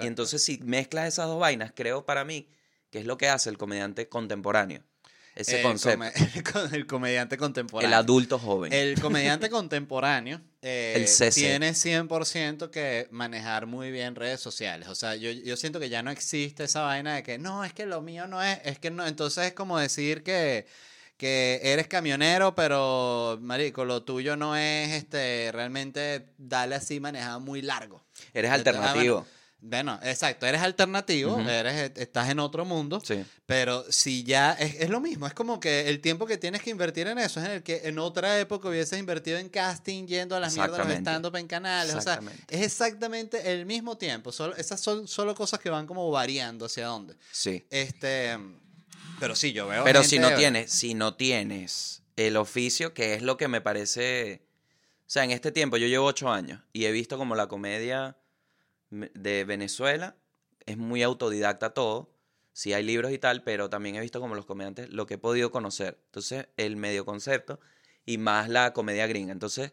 Y 0.00 0.06
entonces 0.06 0.44
si 0.44 0.58
mezclas 0.58 1.08
esas 1.08 1.26
dos 1.26 1.38
vainas, 1.40 1.72
creo 1.74 2.04
para 2.04 2.24
mí 2.24 2.48
que 2.90 2.98
es 3.00 3.06
lo 3.06 3.16
que 3.18 3.28
hace 3.28 3.50
el 3.50 3.58
comediante 3.58 4.08
contemporáneo. 4.08 4.82
Ese 5.36 5.56
el, 5.56 5.62
concepto. 5.64 6.04
come- 6.52 6.76
el 6.76 6.86
comediante 6.86 7.36
contemporáneo. 7.36 7.88
el 7.88 7.94
adulto 7.94 8.38
joven. 8.38 8.72
El 8.72 9.00
comediante 9.00 9.50
contemporáneo 9.50 10.40
eh, 10.62 10.92
El 10.96 11.08
CC. 11.08 11.32
tiene 11.40 11.72
100% 11.72 12.70
que 12.70 13.08
manejar 13.10 13.66
muy 13.66 13.90
bien 13.90 14.14
redes 14.14 14.38
sociales. 14.40 14.86
O 14.88 14.94
sea, 14.94 15.16
yo, 15.16 15.30
yo 15.32 15.56
siento 15.56 15.80
que 15.80 15.88
ya 15.88 16.04
no 16.04 16.12
existe 16.12 16.62
esa 16.64 16.82
vaina 16.82 17.16
de 17.16 17.22
que 17.24 17.38
no, 17.38 17.64
es 17.64 17.72
que 17.72 17.84
lo 17.84 18.00
mío 18.00 18.28
no 18.28 18.40
es, 18.42 18.60
es 18.64 18.78
que 18.78 18.90
no. 18.92 19.04
Entonces 19.06 19.46
es 19.46 19.52
como 19.54 19.76
decir 19.76 20.22
que, 20.22 20.66
que 21.16 21.58
eres 21.64 21.88
camionero, 21.88 22.54
pero, 22.54 23.36
marico, 23.42 23.84
lo 23.84 24.04
tuyo 24.04 24.36
no 24.36 24.56
es 24.56 24.90
este 24.92 25.50
realmente 25.52 26.26
darle 26.38 26.76
así 26.76 27.00
manejado 27.00 27.40
muy 27.40 27.60
largo. 27.60 28.04
Eres 28.32 28.52
Ah, 28.52 28.54
alternativo. 28.54 29.14
bueno, 29.22 29.28
Bueno, 29.66 29.98
exacto, 30.02 30.44
eres 30.44 30.60
alternativo, 30.60 31.32
Ujú. 31.36 31.48
eres, 31.48 31.92
estás 31.96 32.28
en 32.28 32.38
otro 32.38 32.66
mundo, 32.66 33.00
Sí. 33.02 33.24
pero 33.46 33.82
si 33.90 34.22
ya 34.22 34.52
es, 34.52 34.74
es 34.74 34.90
lo 34.90 35.00
mismo, 35.00 35.26
es 35.26 35.32
como 35.32 35.58
que 35.58 35.88
el 35.88 36.00
tiempo 36.02 36.26
que 36.26 36.36
tienes 36.36 36.60
que 36.60 36.68
invertir 36.68 37.06
en 37.06 37.16
eso 37.18 37.40
es 37.40 37.46
en 37.46 37.52
el 37.52 37.62
que 37.62 37.80
en 37.84 37.98
otra 37.98 38.38
época 38.38 38.68
hubieses 38.68 38.98
invertido 38.98 39.38
en 39.38 39.48
casting, 39.48 40.06
yendo 40.06 40.36
a 40.36 40.40
las 40.40 40.54
mierdas 40.54 40.86
los 40.86 40.96
stand-up 40.98 41.34
en 41.36 41.46
canales, 41.46 41.94
o 41.94 42.00
sea, 42.02 42.20
es 42.50 42.60
exactamente 42.60 43.52
el 43.52 43.64
mismo 43.64 43.96
tiempo, 43.96 44.32
solo, 44.32 44.54
esas 44.56 44.80
son 44.80 45.08
solo 45.08 45.34
cosas 45.34 45.60
que 45.60 45.70
van 45.70 45.86
como 45.86 46.10
variando 46.10 46.66
hacia 46.66 46.86
dónde. 46.88 47.14
Sí. 47.32 47.64
Este, 47.70 48.36
pero 49.18 49.34
sí, 49.34 49.54
yo 49.54 49.66
veo 49.66 49.82
Pero 49.84 50.04
si 50.04 50.18
no 50.18 50.34
tienes, 50.34 50.70
si 50.70 50.92
no 50.92 51.14
tienes 51.14 52.02
el 52.16 52.36
oficio, 52.36 52.92
que 52.92 53.14
es 53.14 53.22
lo 53.22 53.38
que 53.38 53.48
me 53.48 53.62
parece. 53.62 54.42
O 55.06 55.10
sea, 55.14 55.24
en 55.24 55.30
este 55.30 55.52
tiempo 55.52 55.78
yo 55.78 55.86
llevo 55.86 56.04
ocho 56.06 56.30
años 56.30 56.60
y 56.72 56.84
he 56.84 56.92
visto 56.92 57.16
como 57.16 57.34
la 57.34 57.46
comedia 57.46 58.16
me- 58.18 58.23
de 59.14 59.44
Venezuela 59.44 60.16
es 60.66 60.76
muy 60.76 61.02
autodidacta 61.02 61.70
todo. 61.74 62.10
Sí 62.52 62.72
hay 62.72 62.84
libros 62.84 63.12
y 63.12 63.18
tal, 63.18 63.42
pero 63.42 63.68
también 63.68 63.96
he 63.96 64.00
visto 64.00 64.20
como 64.20 64.34
los 64.34 64.46
comediantes 64.46 64.90
lo 64.90 65.06
que 65.06 65.14
he 65.14 65.18
podido 65.18 65.50
conocer. 65.50 65.98
Entonces, 66.06 66.48
el 66.56 66.76
medio 66.76 67.04
concepto 67.04 67.60
y 68.06 68.18
más 68.18 68.48
la 68.48 68.72
comedia 68.72 69.06
gringa. 69.06 69.32
Entonces, 69.32 69.72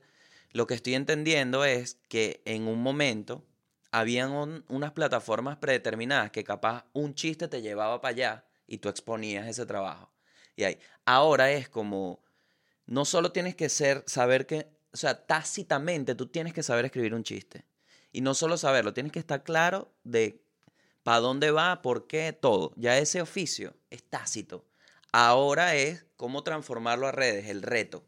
lo 0.51 0.67
que 0.67 0.73
estoy 0.73 0.95
entendiendo 0.95 1.63
es 1.65 1.97
que 2.09 2.41
en 2.45 2.67
un 2.67 2.81
momento 2.81 3.45
habían 3.91 4.31
un- 4.31 4.65
unas 4.69 4.91
plataformas 4.93 5.57
predeterminadas 5.57 6.31
que 6.31 6.43
capaz 6.43 6.85
un 6.93 7.13
chiste 7.13 7.47
te 7.47 7.61
llevaba 7.61 8.01
para 8.01 8.11
allá 8.11 8.45
y 8.67 8.77
tú 8.79 8.89
exponías 8.89 9.47
ese 9.47 9.65
trabajo. 9.65 10.11
Y 10.55 10.63
ahí, 10.63 10.79
ahora 11.05 11.51
es 11.51 11.69
como, 11.69 12.23
no 12.85 13.05
solo 13.05 13.31
tienes 13.31 13.55
que 13.55 13.69
ser, 13.69 14.03
saber 14.07 14.45
que, 14.45 14.67
o 14.93 14.97
sea, 14.97 15.25
tácitamente 15.25 16.15
tú 16.15 16.27
tienes 16.27 16.53
que 16.53 16.63
saber 16.63 16.85
escribir 16.85 17.13
un 17.13 17.23
chiste. 17.23 17.65
Y 18.11 18.21
no 18.21 18.33
solo 18.33 18.57
saberlo, 18.57 18.93
tienes 18.93 19.11
que 19.11 19.19
estar 19.19 19.43
claro 19.43 19.93
de 20.03 20.43
para 21.03 21.19
dónde 21.19 21.51
va, 21.51 21.81
por 21.81 22.07
qué, 22.07 22.33
todo. 22.33 22.73
Ya 22.75 22.97
ese 22.97 23.21
oficio 23.21 23.75
es 23.89 24.03
tácito. 24.03 24.65
Ahora 25.11 25.75
es 25.75 26.05
cómo 26.15 26.43
transformarlo 26.43 27.07
a 27.07 27.11
redes, 27.11 27.47
el 27.47 27.61
reto. 27.61 28.05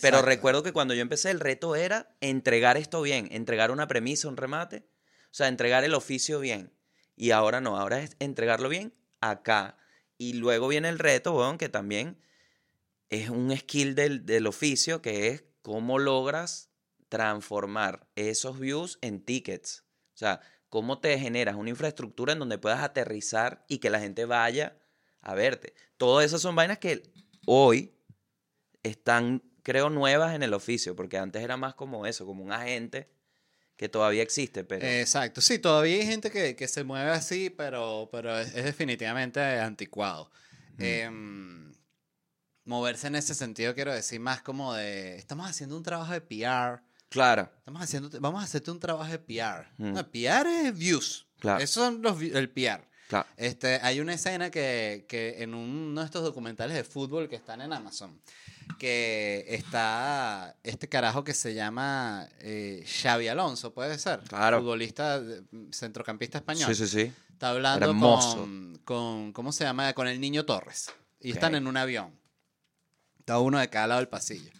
Pero 0.00 0.22
recuerdo 0.22 0.62
que 0.62 0.72
cuando 0.72 0.94
yo 0.94 1.02
empecé 1.02 1.30
el 1.30 1.40
reto 1.40 1.76
era 1.76 2.16
entregar 2.20 2.76
esto 2.76 3.02
bien, 3.02 3.28
entregar 3.30 3.70
una 3.70 3.86
premisa, 3.86 4.28
un 4.28 4.36
remate, 4.36 4.88
o 5.26 5.34
sea, 5.34 5.48
entregar 5.48 5.84
el 5.84 5.94
oficio 5.94 6.40
bien. 6.40 6.72
Y 7.14 7.30
ahora 7.30 7.60
no, 7.60 7.76
ahora 7.76 8.00
es 8.00 8.16
entregarlo 8.18 8.68
bien 8.68 8.94
acá. 9.20 9.76
Y 10.18 10.34
luego 10.34 10.68
viene 10.68 10.88
el 10.88 10.98
reto, 10.98 11.34
weón, 11.34 11.58
que 11.58 11.68
también 11.68 12.18
es 13.10 13.28
un 13.28 13.54
skill 13.56 13.94
del, 13.94 14.24
del 14.24 14.46
oficio, 14.46 15.02
que 15.02 15.28
es 15.28 15.44
cómo 15.62 15.98
logras 15.98 16.65
transformar 17.08 18.08
esos 18.14 18.58
views 18.58 18.98
en 19.00 19.24
tickets. 19.24 19.84
O 20.14 20.18
sea, 20.18 20.40
cómo 20.68 20.98
te 20.98 21.18
generas 21.18 21.56
una 21.56 21.70
infraestructura 21.70 22.32
en 22.32 22.38
donde 22.38 22.58
puedas 22.58 22.82
aterrizar 22.82 23.64
y 23.68 23.78
que 23.78 23.90
la 23.90 24.00
gente 24.00 24.24
vaya 24.24 24.78
a 25.20 25.34
verte. 25.34 25.74
Todas 25.96 26.24
esas 26.26 26.40
son 26.40 26.54
vainas 26.54 26.78
que 26.78 27.02
hoy 27.46 27.94
están, 28.82 29.42
creo, 29.62 29.90
nuevas 29.90 30.34
en 30.34 30.42
el 30.42 30.54
oficio, 30.54 30.94
porque 30.94 31.18
antes 31.18 31.42
era 31.42 31.56
más 31.56 31.74
como 31.74 32.06
eso, 32.06 32.26
como 32.26 32.44
un 32.44 32.52
agente 32.52 33.08
que 33.76 33.88
todavía 33.88 34.22
existe, 34.22 34.64
pero 34.64 34.86
Exacto, 34.86 35.42
sí, 35.42 35.58
todavía 35.58 35.96
hay 35.96 36.06
gente 36.06 36.30
que, 36.30 36.56
que 36.56 36.66
se 36.66 36.82
mueve 36.82 37.10
así, 37.10 37.50
pero, 37.50 38.08
pero 38.10 38.38
es, 38.38 38.54
es 38.54 38.64
definitivamente 38.64 39.40
anticuado. 39.40 40.30
Em, 40.78 41.74
moverse 42.64 43.06
en 43.06 43.16
ese 43.16 43.34
sentido, 43.34 43.74
quiero 43.74 43.92
decir, 43.92 44.20
más 44.20 44.42
como 44.42 44.74
de, 44.74 45.16
estamos 45.16 45.48
haciendo 45.48 45.76
un 45.76 45.82
trabajo 45.82 46.12
de 46.12 46.20
PR, 46.20 46.82
claro, 47.08 47.50
estamos 47.58 47.82
haciendo, 47.82 48.10
vamos 48.20 48.40
a 48.40 48.44
hacerte 48.44 48.70
un 48.70 48.80
trabajo 48.80 49.10
de 49.10 49.18
PR. 49.18 49.66
Mm. 49.78 49.92
No, 49.92 50.10
PR 50.10 50.46
es 50.66 50.76
views, 50.76 51.26
Claro. 51.38 51.62
esos 51.62 51.82
son 51.84 52.02
los, 52.02 52.20
el 52.22 52.50
PR. 52.50 52.88
claro. 53.08 53.26
Este, 53.36 53.78
hay 53.82 54.00
una 54.00 54.14
escena 54.14 54.50
que, 54.50 55.04
que 55.08 55.42
en 55.42 55.54
uno 55.54 56.00
de 56.00 56.06
estos 56.06 56.22
documentales 56.22 56.76
de 56.76 56.84
fútbol 56.84 57.28
que 57.28 57.36
están 57.36 57.60
en 57.60 57.72
Amazon, 57.72 58.20
que 58.78 59.44
está 59.48 60.56
este 60.64 60.88
carajo 60.88 61.22
que 61.22 61.34
se 61.34 61.54
llama 61.54 62.28
eh, 62.40 62.84
Xavi 63.02 63.28
Alonso, 63.28 63.72
puede 63.72 63.98
ser. 63.98 64.20
Claro. 64.28 64.58
Futbolista, 64.58 65.22
centrocampista 65.70 66.38
español. 66.38 66.74
Sí, 66.74 66.86
sí, 66.86 66.88
sí. 66.88 67.12
Está 67.32 67.50
hablando 67.50 67.86
con, 67.98 68.78
con, 68.84 69.32
¿cómo 69.32 69.52
se 69.52 69.64
llama? 69.64 69.92
Con 69.92 70.08
el 70.08 70.20
niño 70.20 70.44
Torres. 70.46 70.90
Y 71.20 71.30
están 71.32 71.54
en 71.54 71.66
un 71.66 71.76
avión. 71.76 72.18
Está 73.20 73.38
uno 73.38 73.58
de 73.58 73.68
cada 73.68 73.86
lado 73.88 74.00
del 74.00 74.08
pasillo. 74.08 74.50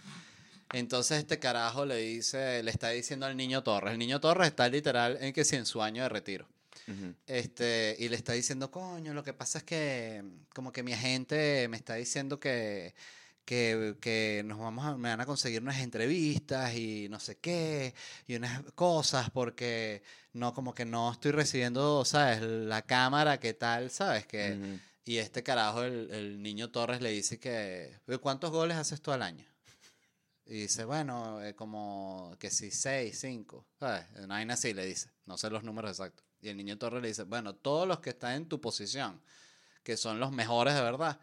Entonces 0.72 1.18
este 1.18 1.38
carajo 1.38 1.86
le 1.86 1.96
dice, 1.96 2.62
le 2.62 2.70
está 2.70 2.90
diciendo 2.90 3.26
al 3.26 3.36
niño 3.36 3.62
Torres. 3.62 3.92
El 3.92 3.98
niño 3.98 4.20
Torres 4.20 4.48
está 4.48 4.68
literal 4.68 5.18
en 5.20 5.32
que 5.32 5.44
si 5.44 5.56
en 5.56 5.66
su 5.66 5.82
año 5.82 6.02
de 6.02 6.08
retiro. 6.08 6.48
Este, 7.26 7.96
y 7.98 8.08
le 8.08 8.16
está 8.16 8.32
diciendo, 8.32 8.70
coño, 8.70 9.12
lo 9.12 9.24
que 9.24 9.32
pasa 9.32 9.58
es 9.58 9.64
que 9.64 10.22
como 10.54 10.72
que 10.72 10.82
mi 10.84 10.92
agente 10.92 11.66
me 11.68 11.76
está 11.76 11.94
diciendo 11.94 12.38
que, 12.38 12.94
que, 13.44 13.96
que 14.00 14.42
nos 14.44 14.58
vamos 14.58 14.84
a, 14.84 14.96
me 14.96 15.08
van 15.08 15.20
a 15.20 15.26
conseguir 15.26 15.62
unas 15.62 15.80
entrevistas 15.80 16.74
y 16.74 17.08
no 17.08 17.18
sé 17.18 17.38
qué, 17.38 17.94
y 18.28 18.36
unas 18.36 18.62
cosas, 18.74 19.30
porque 19.30 20.02
no, 20.32 20.54
como 20.54 20.74
que 20.74 20.84
no 20.84 21.10
estoy 21.10 21.32
recibiendo, 21.32 22.04
¿sabes? 22.04 22.40
La 22.42 22.82
cámara, 22.82 23.40
¿qué 23.40 23.52
tal? 23.54 23.90
¿Sabes? 23.90 24.26
Que. 24.26 24.78
Y 25.04 25.18
este 25.18 25.42
carajo, 25.42 25.82
el, 25.84 26.10
el 26.12 26.42
niño 26.42 26.70
Torres, 26.70 27.00
le 27.00 27.10
dice 27.10 27.38
que, 27.38 27.98
"Oye, 28.06 28.18
¿cuántos 28.18 28.50
goles 28.50 28.76
haces 28.76 29.00
tú 29.00 29.12
al 29.12 29.22
año? 29.22 29.44
Y 30.47 30.61
dice, 30.62 30.84
bueno, 30.84 31.42
eh, 31.42 31.55
como 31.55 32.36
que 32.38 32.51
si 32.51 32.70
seis, 32.70 33.18
cinco, 33.20 33.66
¿sabes? 33.80 34.05
Una 34.18 34.36
vaina 34.36 34.55
así 34.55 34.72
le 34.72 34.86
dice, 34.86 35.11
no 35.24 35.36
sé 35.36 35.51
los 35.51 35.64
números 35.64 35.90
exactos. 35.90 36.24
Y 36.40 36.49
el 36.49 36.57
niño 36.57 36.78
Torres 36.78 37.03
le 37.03 37.09
dice, 37.09 37.24
bueno, 37.24 37.55
todos 37.55 37.88
los 37.88 37.99
que 37.99 38.11
están 38.11 38.34
en 38.34 38.49
tu 38.49 38.61
posición, 38.61 39.20
que 39.82 39.97
son 39.97 40.20
los 40.20 40.30
mejores 40.30 40.74
de 40.74 40.82
verdad, 40.82 41.18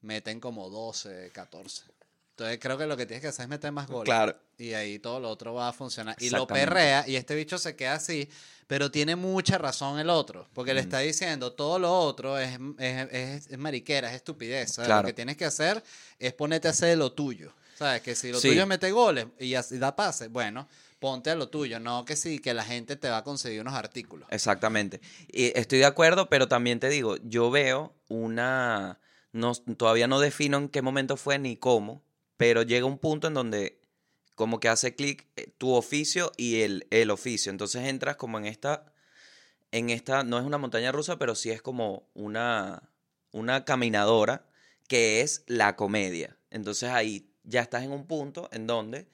meten 0.00 0.40
como 0.40 0.68
12, 0.68 1.30
14. 1.32 1.84
Entonces 2.30 2.58
creo 2.60 2.76
que 2.76 2.86
lo 2.86 2.96
que 2.96 3.06
tienes 3.06 3.22
que 3.22 3.28
hacer 3.28 3.44
es 3.44 3.48
meter 3.48 3.72
más 3.72 3.86
goles. 3.86 4.04
Claro. 4.04 4.36
Y 4.58 4.72
ahí 4.74 4.98
todo 4.98 5.20
lo 5.20 5.30
otro 5.30 5.54
va 5.54 5.68
a 5.68 5.72
funcionar. 5.72 6.16
Y 6.18 6.28
lo 6.30 6.46
perrea 6.46 7.04
y 7.08 7.16
este 7.16 7.34
bicho 7.34 7.56
se 7.58 7.76
queda 7.76 7.94
así, 7.94 8.28
pero 8.66 8.90
tiene 8.90 9.16
mucha 9.16 9.56
razón 9.58 9.98
el 9.98 10.10
otro. 10.10 10.46
Porque 10.52 10.74
le 10.74 10.80
está 10.80 10.98
diciendo 10.98 11.52
todo 11.52 11.78
lo 11.78 11.98
otro 11.98 12.38
es, 12.38 12.58
es, 12.78 13.08
es- 13.12 13.46
es 13.46 13.58
mariquera, 13.58 14.10
es 14.10 14.16
estupidez. 14.16 14.72
¿sabes? 14.74 14.88
Claro. 14.88 15.02
Lo 15.02 15.06
que 15.08 15.12
tienes 15.14 15.36
que 15.36 15.44
hacer 15.46 15.82
es 16.18 16.32
ponerte 16.34 16.68
a 16.68 16.72
hacer 16.72 16.98
lo 16.98 17.12
tuyo. 17.12 17.52
¿Sabes? 17.78 18.00
Que 18.02 18.14
si 18.14 18.32
lo 18.32 18.40
Sí. 18.40 18.48
tuyo 18.48 18.62
es 18.62 18.66
meter 18.68 18.92
goles 18.92 19.26
y 19.38 19.54
así 19.54 19.78
da 19.78 19.94
pase, 19.96 20.28
bueno, 20.28 20.66
ponte 20.98 21.30
a 21.30 21.34
lo 21.34 21.48
tuyo. 21.48 21.78
No 21.78 22.04
que 22.04 22.16
sí, 22.16 22.38
que 22.38 22.54
la 22.54 22.64
gente 22.64 22.96
te 22.96 23.08
va 23.10 23.18
a 23.18 23.24
conseguir 23.24 23.60
unos 23.60 23.74
artículos. 23.74 24.26
Exactamente. 24.30 25.00
Y 25.28 25.56
estoy 25.58 25.78
de 25.80 25.84
acuerdo, 25.84 26.28
pero 26.30 26.48
también 26.48 26.80
te 26.80 26.88
digo, 26.88 27.16
yo 27.22 27.50
veo 27.50 27.94
una... 28.08 28.98
No, 29.32 29.54
todavía 29.54 30.08
no 30.08 30.18
defino 30.20 30.56
en 30.56 30.68
qué 30.70 30.80
momento 30.80 31.18
fue 31.18 31.38
ni 31.38 31.56
cómo, 31.58 32.02
pero 32.38 32.62
llega 32.62 32.86
un 32.86 32.96
punto 32.98 33.26
en 33.26 33.34
donde 33.34 33.78
como 34.34 34.60
que 34.60 34.68
hace 34.68 34.94
clic 34.94 35.26
eh, 35.36 35.48
tu 35.58 35.72
oficio 35.74 36.32
y 36.38 36.62
el, 36.62 36.86
el 36.90 37.10
oficio. 37.10 37.50
Entonces 37.50 37.84
entras 37.86 38.16
como 38.16 38.38
en 38.38 38.46
esta... 38.46 38.92
En 39.72 39.90
esta, 39.90 40.22
no 40.24 40.38
es 40.38 40.44
una 40.44 40.56
montaña 40.58 40.92
rusa, 40.92 41.18
pero 41.18 41.34
sí 41.34 41.50
es 41.50 41.60
como 41.60 42.08
una, 42.14 42.88
una 43.32 43.64
caminadora 43.66 44.46
que 44.88 45.20
es 45.20 45.42
la 45.48 45.76
comedia. 45.76 46.38
Entonces 46.50 46.88
ahí 46.90 47.28
ya 47.46 47.62
estás 47.62 47.82
en 47.84 47.92
un 47.92 48.06
punto 48.06 48.48
en 48.52 48.66
donde 48.66 49.08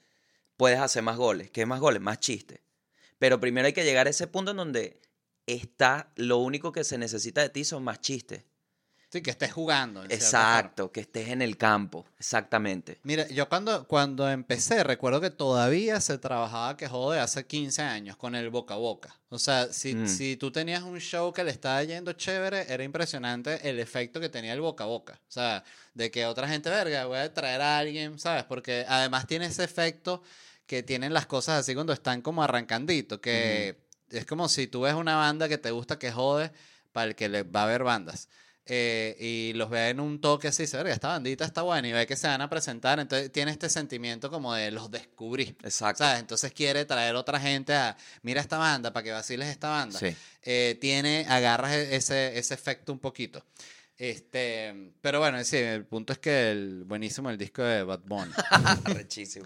puedes 0.57 0.79
hacer 0.79 1.03
más 1.03 1.17
goles. 1.17 1.49
¿Qué 1.51 1.65
más 1.65 1.79
goles? 1.79 2.01
Más 2.01 2.19
chistes. 2.19 2.59
Pero 3.19 3.39
primero 3.39 3.67
hay 3.67 3.73
que 3.73 3.85
llegar 3.85 4.07
a 4.07 4.09
ese 4.09 4.27
punto 4.27 4.51
en 4.51 4.57
donde 4.57 4.99
está, 5.45 6.11
lo 6.15 6.37
único 6.39 6.71
que 6.71 6.83
se 6.83 6.97
necesita 6.97 7.41
de 7.41 7.49
ti 7.49 7.63
son 7.63 7.83
más 7.83 8.01
chistes. 8.01 8.43
Sí, 9.13 9.21
que 9.21 9.29
estés 9.29 9.53
jugando. 9.53 10.03
Exacto, 10.05 10.91
que 10.91 11.01
estés 11.01 11.27
en 11.27 11.43
el 11.43 11.55
campo, 11.55 12.03
exactamente. 12.17 12.97
Mira, 13.03 13.27
yo 13.27 13.47
cuando, 13.47 13.87
cuando 13.87 14.27
empecé, 14.27 14.83
recuerdo 14.83 15.21
que 15.21 15.29
todavía 15.29 16.01
se 16.01 16.17
trabajaba 16.17 16.75
que 16.77 16.87
jode 16.87 17.19
hace 17.19 17.45
15 17.45 17.83
años 17.83 18.17
con 18.17 18.33
el 18.33 18.49
boca 18.49 18.73
a 18.73 18.77
boca. 18.77 19.15
O 19.29 19.37
sea, 19.37 19.71
si, 19.71 19.93
Mm. 19.93 20.07
si 20.07 20.35
tú 20.35 20.51
tenías 20.51 20.81
un 20.81 20.97
show 20.99 21.31
que 21.31 21.43
le 21.43 21.51
estaba 21.51 21.83
yendo 21.83 22.13
chévere, 22.13 22.65
era 22.73 22.83
impresionante 22.83 23.69
el 23.69 23.79
efecto 23.79 24.19
que 24.19 24.29
tenía 24.29 24.51
el 24.51 24.61
boca 24.61 24.85
a 24.85 24.87
boca. 24.87 25.13
O 25.29 25.31
sea, 25.31 25.63
de 25.93 26.09
que 26.09 26.25
otra 26.25 26.47
gente, 26.47 26.71
verga, 26.71 27.05
voy 27.05 27.19
a 27.19 27.31
traer 27.31 27.61
a 27.61 27.77
alguien, 27.77 28.17
¿sabes? 28.17 28.45
Porque 28.45 28.83
además 28.89 29.27
tiene 29.27 29.45
ese 29.45 29.63
efecto 29.63 30.23
que 30.65 30.81
tienen 30.81 31.13
las 31.13 31.27
cosas 31.27 31.59
así 31.59 31.75
cuando 31.75 31.93
están 31.93 32.23
como 32.23 32.41
arrancandito, 32.41 33.21
que 33.21 33.77
es 34.09 34.25
como 34.25 34.49
si 34.49 34.65
tú 34.65 34.81
ves 34.81 34.95
una 34.95 35.17
banda 35.17 35.47
que 35.47 35.59
te 35.59 35.69
gusta 35.69 35.99
que 35.99 36.11
jode 36.11 36.51
para 36.91 37.09
el 37.09 37.15
que 37.15 37.29
le 37.29 37.43
va 37.43 37.61
a 37.61 37.67
ver 37.67 37.83
bandas. 37.83 38.27
Eh, 38.65 39.17
y 39.19 39.53
los 39.53 39.69
ve 39.69 39.89
en 39.89 39.99
un 39.99 40.21
toque 40.21 40.47
así, 40.47 40.65
se 40.67 40.77
verga, 40.77 40.93
esta 40.93 41.09
bandita 41.09 41.43
está 41.45 41.61
buena 41.63 41.87
y 41.87 41.91
ve 41.91 42.07
que 42.07 42.15
se 42.15 42.27
van 42.27 42.41
a 42.41 42.49
presentar, 42.49 42.99
entonces 42.99 43.31
tiene 43.31 43.51
este 43.51 43.69
sentimiento 43.69 44.29
como 44.29 44.53
de 44.53 44.71
los 44.71 44.89
descubrí. 44.89 45.55
Exacto. 45.63 46.03
¿Sabes? 46.03 46.21
Entonces 46.21 46.51
quiere 46.53 46.85
traer 46.85 47.15
otra 47.15 47.39
gente 47.39 47.73
a, 47.73 47.97
mira 48.21 48.39
esta 48.41 48.57
banda, 48.57 48.93
para 48.93 49.03
que 49.03 49.11
vaciles 49.11 49.47
esta 49.49 49.69
banda. 49.69 49.99
Sí. 49.99 50.15
Eh, 50.43 50.77
tiene, 50.79 51.25
agarras 51.27 51.73
e- 51.73 51.95
ese, 51.95 52.37
ese 52.37 52.53
efecto 52.53 52.91
un 52.93 52.99
poquito. 52.99 53.43
Este, 53.97 54.91
pero 55.01 55.19
bueno, 55.19 55.43
sí, 55.43 55.57
el 55.57 55.85
punto 55.85 56.13
es 56.13 56.19
que 56.19 56.51
el 56.51 56.83
buenísimo 56.85 57.29
el 57.29 57.37
disco 57.37 57.61
de 57.63 57.83
Bad 57.83 58.01
Bunny. 58.05 58.31
Arrechísimo. 58.85 59.45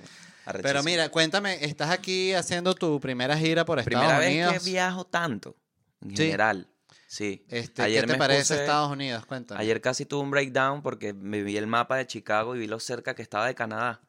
Pero 0.62 0.82
mira, 0.84 1.10
cuéntame, 1.10 1.58
estás 1.66 1.90
aquí 1.90 2.34
haciendo 2.34 2.74
tu 2.74 3.00
primera 3.02 3.38
gira 3.38 3.66
por 3.66 3.80
Estados 3.80 4.00
primera 4.00 4.20
vez 4.20 4.30
Unidos. 4.30 4.54
que 4.64 4.70
viajo 4.70 5.06
tanto, 5.06 5.56
en 6.02 6.12
Sí. 6.16 6.24
general. 6.24 6.68
Sí. 7.08 7.46
Este, 7.50 7.82
Ayer 7.82 8.02
¿Qué 8.02 8.08
te 8.08 8.14
me 8.14 8.20
parece 8.20 8.54
puse- 8.56 8.62
Estados 8.62 8.92
Unidos? 8.92 9.26
Cuéntame. 9.26 9.62
Ayer 9.62 9.80
casi 9.82 10.06
tuve 10.06 10.22
un 10.24 10.32
breakdown 10.32 10.82
porque 10.84 11.14
me 11.14 11.42
vi 11.42 11.56
el 11.58 11.66
mapa 11.68 11.96
de 11.98 12.06
Chicago 12.06 12.56
y 12.56 12.60
vi 12.60 12.68
lo 12.68 12.80
cerca 12.80 13.16
que 13.16 13.22
estaba 13.22 13.48
de 13.48 13.56
Canadá. 13.56 14.02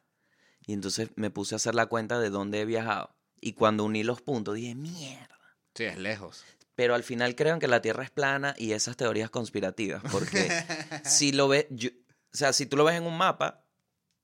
Y 0.67 0.73
entonces 0.73 1.09
me 1.15 1.29
puse 1.31 1.55
a 1.55 1.57
hacer 1.57 1.73
la 1.75 1.85
cuenta 1.87 2.19
de 2.19 2.29
dónde 2.29 2.61
he 2.61 2.65
viajado. 2.65 3.15
Y 3.41 3.53
cuando 3.53 3.85
uní 3.85 4.03
los 4.03 4.21
puntos 4.21 4.55
dije, 4.55 4.75
mierda. 4.75 5.39
Sí, 5.73 5.85
es 5.85 5.97
lejos. 5.97 6.43
Pero 6.75 6.93
al 6.93 7.03
final 7.03 7.35
creo 7.35 7.53
en 7.53 7.59
que 7.59 7.67
la 7.67 7.81
Tierra 7.81 8.03
es 8.03 8.09
plana 8.11 8.53
y 8.57 8.73
esas 8.73 8.97
teorías 8.97 9.29
conspirativas. 9.29 10.03
Porque 10.11 10.49
si 11.05 11.31
lo 11.31 11.47
ves, 11.47 11.65
yo- 11.69 11.89
o 12.33 12.37
sea, 12.37 12.53
si 12.53 12.65
tú 12.65 12.75
lo 12.77 12.83
ves 12.83 12.95
en 12.95 13.03
un 13.05 13.17
mapa, 13.17 13.63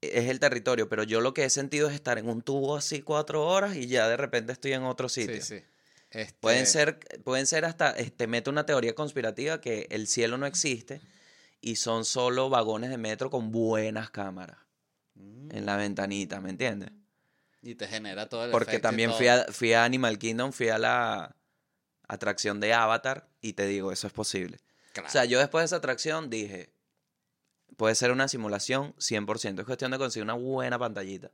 es 0.02 0.30
el 0.30 0.40
territorio. 0.40 0.88
Pero 0.90 1.04
yo 1.04 1.22
lo 1.22 1.34
que 1.34 1.46
he 1.46 1.50
sentido 1.50 1.88
es 1.88 1.96
estar 1.96 2.18
en 2.18 2.30
un 2.30 2.42
tubo 2.42 2.76
así 2.76 3.02
cuatro 3.02 3.48
horas 3.48 3.76
y 3.78 3.88
ya 3.88 4.08
de 4.10 4.18
repente 4.18 4.52
estoy 4.52 4.74
en 4.74 4.84
otro 4.84 5.08
sitio. 5.10 5.42
Sí, 5.42 5.60
sí. 5.60 5.66
Este, 6.16 6.38
Pueden 6.40 6.66
ser, 6.66 7.00
pueden 7.24 7.46
ser 7.46 7.66
hasta, 7.66 7.92
este, 7.92 8.28
mete 8.28 8.50
una 8.50 8.66
teoría 8.66 8.96
conspirativa 8.96 9.62
que 9.62 9.88
el 9.90 10.08
cielo 10.08 10.38
no 10.38 10.46
existe 10.46 11.02
y 11.62 11.76
son 11.76 12.06
solo 12.06 12.50
vagones 12.50 12.90
de 12.90 12.98
metro 12.98 13.30
con 13.30 13.52
buenas 13.52 14.10
cámaras 14.10 14.66
Mm, 15.16 15.56
en 15.56 15.66
la 15.66 15.78
ventanita, 15.78 16.42
¿me 16.42 16.50
entiendes? 16.50 16.92
Y 17.62 17.76
te 17.76 17.88
genera 17.88 18.30
todo 18.30 18.46
el 18.46 18.52
Porque 18.52 18.80
también 18.80 19.14
fui 19.14 19.28
a, 19.28 19.46
fui 19.46 19.74
a 19.74 19.84
Animal 19.84 20.20
Kingdom, 20.20 20.52
fui 20.52 20.70
a 20.70 20.78
la 20.78 21.36
atracción 22.08 22.60
de 22.60 22.74
Avatar 22.74 23.28
y 23.42 23.54
te 23.54 23.66
digo, 23.66 23.92
eso 23.92 24.08
es 24.08 24.14
posible. 24.14 24.60
Claro. 24.94 25.08
O 25.08 25.12
sea, 25.12 25.26
yo 25.26 25.40
después 25.40 25.62
de 25.62 25.66
esa 25.66 25.78
atracción 25.78 26.30
dije, 26.30 26.70
puede 27.76 27.96
ser 27.96 28.12
una 28.12 28.28
simulación 28.28 28.94
100%, 28.98 29.60
es 29.60 29.66
cuestión 29.66 29.92
de 29.92 29.98
conseguir 29.98 30.24
una 30.24 30.34
buena 30.34 30.78
pantallita. 30.78 31.32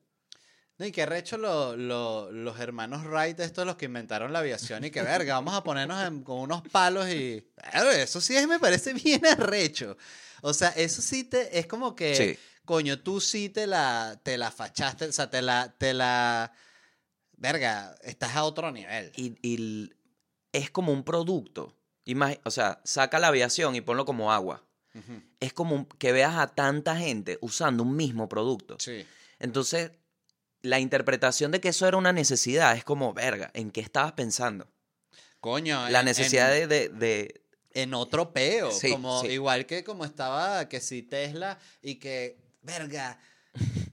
No, 0.78 0.86
y 0.86 0.92
que 0.92 1.06
recho 1.06 1.38
lo- 1.38 1.76
lo- 1.78 2.32
los 2.32 2.60
hermanos 2.60 3.04
Wright, 3.06 3.40
estos 3.40 3.66
los 3.68 3.76
que 3.76 3.86
inventaron 3.86 4.34
la 4.34 4.40
aviación 4.40 4.84
y 4.84 4.90
que 4.92 5.02
verga, 5.04 5.36
vamos 5.36 5.54
a 5.54 5.64
ponernos 5.64 6.04
en- 6.06 6.24
con 6.24 6.40
unos 6.40 6.62
palos 6.64 7.08
y... 7.10 7.46
Claro, 7.72 7.92
eso 7.92 8.20
sí 8.20 8.36
es, 8.36 8.48
me 8.48 8.60
parece 8.60 8.94
bien 8.94 9.26
arrecho. 9.26 9.96
O 10.42 10.54
sea, 10.54 10.70
eso 10.70 11.02
sí 11.02 11.24
te, 11.24 11.60
es 11.60 11.68
como 11.68 11.96
que, 11.96 12.16
Sí. 12.16 12.40
coño, 12.66 13.00
tú 13.00 13.22
sí 13.22 13.50
te 13.50 13.68
la, 13.68 14.20
te 14.24 14.38
la 14.40 14.50
fachaste, 14.50 15.06
o 15.06 15.12
sea, 15.12 15.30
te 15.30 15.42
la, 15.44 15.76
te 15.78 15.94
la... 15.94 16.52
Verga, 17.34 17.96
estás 18.04 18.36
a 18.36 18.44
otro 18.44 18.72
nivel. 18.72 19.12
y, 19.16 19.92
es 20.54 20.70
como 20.70 20.92
un 20.92 21.04
producto. 21.04 21.78
Imagi- 22.06 22.40
o 22.44 22.52
sea, 22.52 22.82
saca 22.84 23.20
la 23.20 23.28
aviación 23.28 23.74
y 23.76 23.82
ponlo 23.82 24.04
como 24.06 24.32
agua. 24.34 24.66
Es 25.40 25.54
como 25.54 25.88
que 25.88 26.12
veas 26.12 26.36
a 26.36 26.48
tanta 26.48 26.98
gente 26.98 27.38
usando 27.42 27.84
un 27.84 27.96
mismo 27.96 28.28
producto. 28.28 28.76
Sí. 28.80 29.06
Entonces, 29.40 29.92
la 30.64 30.80
interpretación 30.80 31.52
de 31.52 31.60
que 31.62 31.70
eso 31.70 31.88
era 31.88 31.98
una 31.98 32.14
necesidad 32.14 32.76
es 32.76 32.84
como, 32.84 33.14
verga, 33.14 33.50
¿en 33.54 33.72
qué 33.72 33.82
estabas 33.82 34.14
pensando? 34.14 34.68
Coño, 35.40 35.90
La 35.90 36.00
en- 36.00 36.06
necesidad 36.06 36.56
en- 36.56 36.70
de, 36.70 36.90
de- 36.90 36.90
de- 36.90 37.42
en 37.74 37.94
otro 37.94 38.32
peo. 38.34 38.70
Sí, 38.72 38.92
como, 38.92 39.22
sí. 39.22 39.28
Igual 39.30 39.66
que 39.66 39.84
como 39.84 40.06
estaba 40.06 40.68
que 40.70 40.80
si 40.82 41.02
Tesla 41.04 41.58
y 41.82 41.96
que, 41.96 42.38
verga, 42.62 43.18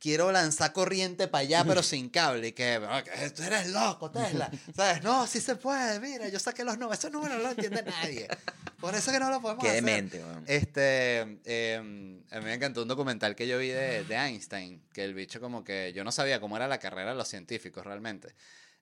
quiero 0.00 0.30
lanzar 0.32 0.72
corriente 0.72 1.28
para 1.28 1.42
allá, 1.42 1.64
pero 1.64 1.82
sin 1.82 2.09
cable. 2.09 2.48
Y 2.48 2.52
que, 2.52 2.80
"Ah, 2.88 3.02
que 3.02 3.30
tú 3.30 3.42
eres 3.42 3.68
loco, 3.68 4.11
Tesla. 4.11 4.50
¿Sabes? 4.76 5.02
No, 5.02 5.26
sí 5.26 5.40
se 5.40 5.56
puede. 5.56 6.00
Mira, 6.00 6.28
yo 6.28 6.38
saqué 6.38 6.64
los 6.64 6.78
números. 6.78 6.98
Esos 6.98 7.12
números 7.12 7.36
no 7.38 7.42
lo 7.44 7.50
entiende 7.50 7.82
nadie. 7.82 8.28
Por 8.80 8.94
eso 8.94 9.11
que 9.11 9.18
no 9.18 9.28
lo 9.30 9.40
podemos 9.40 9.62
Qué 9.64 9.70
hacer. 9.70 9.84
demente, 9.84 10.22
weón. 10.22 10.44
Este, 10.46 11.40
eh, 11.44 11.76
a 12.30 12.38
mí 12.38 12.44
me 12.44 12.54
encantó 12.54 12.82
un 12.82 12.88
documental 12.88 13.34
que 13.34 13.48
yo 13.48 13.59
vi 13.59 13.68
de, 13.68 14.04
de 14.04 14.14
Einstein, 14.14 14.82
que 14.92 15.02
el 15.04 15.14
bicho 15.14 15.40
como 15.40 15.64
que 15.64 15.92
yo 15.92 16.04
no 16.04 16.12
sabía 16.12 16.40
cómo 16.40 16.56
era 16.56 16.68
la 16.68 16.78
carrera 16.78 17.11
de 17.11 17.16
los 17.16 17.26
científicos 17.28 17.84
realmente. 17.84 18.34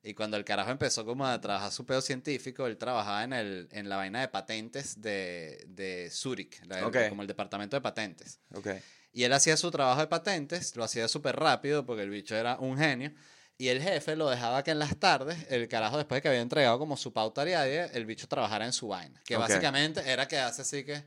Y 0.02 0.12
cuando 0.14 0.36
el 0.36 0.44
carajo 0.44 0.70
empezó 0.70 1.04
como 1.04 1.26
a 1.26 1.40
trabajar 1.40 1.72
su 1.72 1.84
pedo 1.86 2.00
científico, 2.02 2.66
él 2.66 2.76
trabajaba 2.76 3.24
en, 3.24 3.32
el, 3.32 3.68
en 3.72 3.88
la 3.88 3.96
vaina 3.96 4.20
de 4.20 4.28
patentes 4.28 5.00
de, 5.00 5.64
de 5.66 6.10
Zurich, 6.12 6.62
la- 6.66 6.86
Ok. 6.86 7.08
como 7.08 7.22
el 7.22 7.28
departamento 7.28 7.74
de 7.76 7.80
patentes. 7.80 8.38
Ok. 8.54 8.68
Y 9.16 9.24
él 9.24 9.32
hacía 9.32 9.56
su 9.56 9.70
trabajo 9.70 10.02
de 10.02 10.08
patentes, 10.08 10.76
lo 10.76 10.84
hacía 10.84 11.08
súper 11.08 11.36
rápido 11.36 11.86
porque 11.86 12.02
el 12.02 12.10
bicho 12.10 12.36
era 12.36 12.58
un 12.58 12.76
genio. 12.76 13.14
Y 13.56 13.68
el 13.68 13.80
jefe 13.80 14.14
lo 14.14 14.28
dejaba 14.28 14.62
que 14.62 14.72
en 14.72 14.78
las 14.78 14.94
tardes, 14.98 15.38
el 15.48 15.68
carajo 15.68 15.96
después 15.96 16.18
de 16.18 16.22
que 16.22 16.28
había 16.28 16.42
entregado 16.42 16.78
como 16.78 16.98
su 16.98 17.14
pauta 17.14 17.42
diaria, 17.42 17.86
el 17.86 18.04
bicho 18.04 18.28
trabajara 18.28 18.66
en 18.66 18.74
su 18.74 18.88
vaina. 18.88 19.22
Que 19.24 19.38
básicamente 19.38 20.02
era 20.06 20.28
que 20.28 20.38
hace 20.38 20.60
así 20.60 20.84
que... 20.84 21.02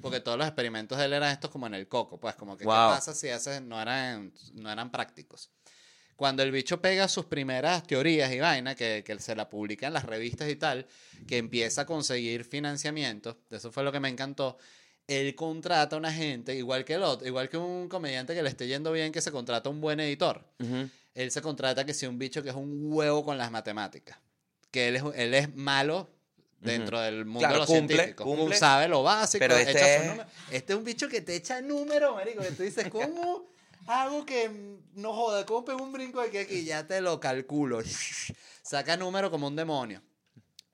Porque 0.00 0.18
todos 0.18 0.36
los 0.36 0.48
experimentos 0.48 0.98
de 0.98 1.04
él 1.04 1.12
eran 1.12 1.30
estos 1.30 1.52
como 1.52 1.68
en 1.68 1.74
el 1.74 1.86
coco, 1.86 2.18
pues 2.18 2.34
como 2.34 2.56
que 2.56 2.64
Wow. 2.64 2.74
qué 2.74 2.94
pasa 2.96 3.14
si 3.14 3.28
haces, 3.28 3.62
no 3.62 3.80
eran, 3.80 4.32
no 4.54 4.68
eran 4.68 4.90
prácticos. 4.90 5.52
Cuando 6.16 6.42
el 6.42 6.50
bicho 6.50 6.82
pega 6.82 7.06
sus 7.06 7.26
primeras 7.26 7.86
teorías 7.86 8.32
y 8.32 8.40
vaina, 8.40 8.74
que, 8.74 9.04
que 9.06 9.20
se 9.20 9.36
la 9.36 9.48
publica 9.48 9.86
en 9.86 9.92
las 9.92 10.04
revistas 10.04 10.50
y 10.50 10.56
tal, 10.56 10.88
que 11.28 11.36
empieza 11.36 11.82
a 11.82 11.86
conseguir 11.86 12.44
financiamiento, 12.44 13.38
eso 13.50 13.70
fue 13.70 13.84
lo 13.84 13.92
que 13.92 14.00
me 14.00 14.08
encantó, 14.08 14.58
él 15.08 15.34
contrata 15.34 15.96
a 15.96 15.98
una 15.98 16.12
gente, 16.12 16.54
igual 16.54 16.84
que 16.84 16.94
el 16.94 17.02
otro, 17.02 17.26
igual 17.26 17.48
que 17.48 17.56
un 17.56 17.88
comediante 17.88 18.34
que 18.34 18.42
le 18.42 18.48
esté 18.48 18.66
yendo 18.66 18.92
bien, 18.92 19.12
que 19.12 19.20
se 19.20 19.30
contrata 19.32 19.68
a 19.68 19.72
un 19.72 19.80
buen 19.80 20.00
editor. 20.00 20.44
Ujú. 20.60 20.88
Él 21.14 21.30
se 21.30 21.42
contrata 21.42 21.84
que 21.84 21.92
sea 21.92 22.08
un 22.08 22.18
bicho 22.18 22.42
que 22.42 22.48
es 22.50 22.54
un 22.54 22.92
huevo 22.92 23.24
con 23.24 23.36
las 23.36 23.50
matemáticas. 23.50 24.18
Que 24.70 24.88
él 24.88 24.96
es, 24.96 25.02
él 25.14 25.34
es 25.34 25.54
malo 25.54 26.08
dentro 26.60 27.00
del 27.00 27.24
mundo 27.26 27.40
Claro, 27.40 27.54
de 27.54 27.58
los 27.60 27.66
cumple, 27.68 27.96
científicos. 27.96 28.26
cumple. 28.26 28.56
Sabe 28.56 28.88
lo 28.88 29.02
básico, 29.02 29.40
Pero 29.40 29.56
este 29.56 29.96
es-. 29.96 30.12
Este 30.50 30.72
es 30.72 30.78
un 30.78 30.84
bicho 30.84 31.08
que 31.08 31.20
te 31.20 31.34
echa 31.36 31.60
números, 31.60 32.14
marico. 32.14 32.40
Que 32.42 32.52
tú 32.52 32.62
dices, 32.62 32.88
¿cómo 32.90 33.50
hago 33.86 34.24
que 34.24 34.48
mm, 34.48 35.00
no 35.02 35.12
joda? 35.12 35.44
¿Cómo 35.44 35.64
pego 35.64 35.82
un 35.82 35.92
brinco 35.92 36.22
de 36.22 36.28
aquí 36.28 36.38
aquí? 36.38 36.64
Ya 36.64 36.86
te 36.86 37.00
lo 37.02 37.20
calculo. 37.20 37.80
Saca 38.62 38.96
número 38.96 39.30
como 39.30 39.48
un 39.48 39.56
demonio. 39.56 40.00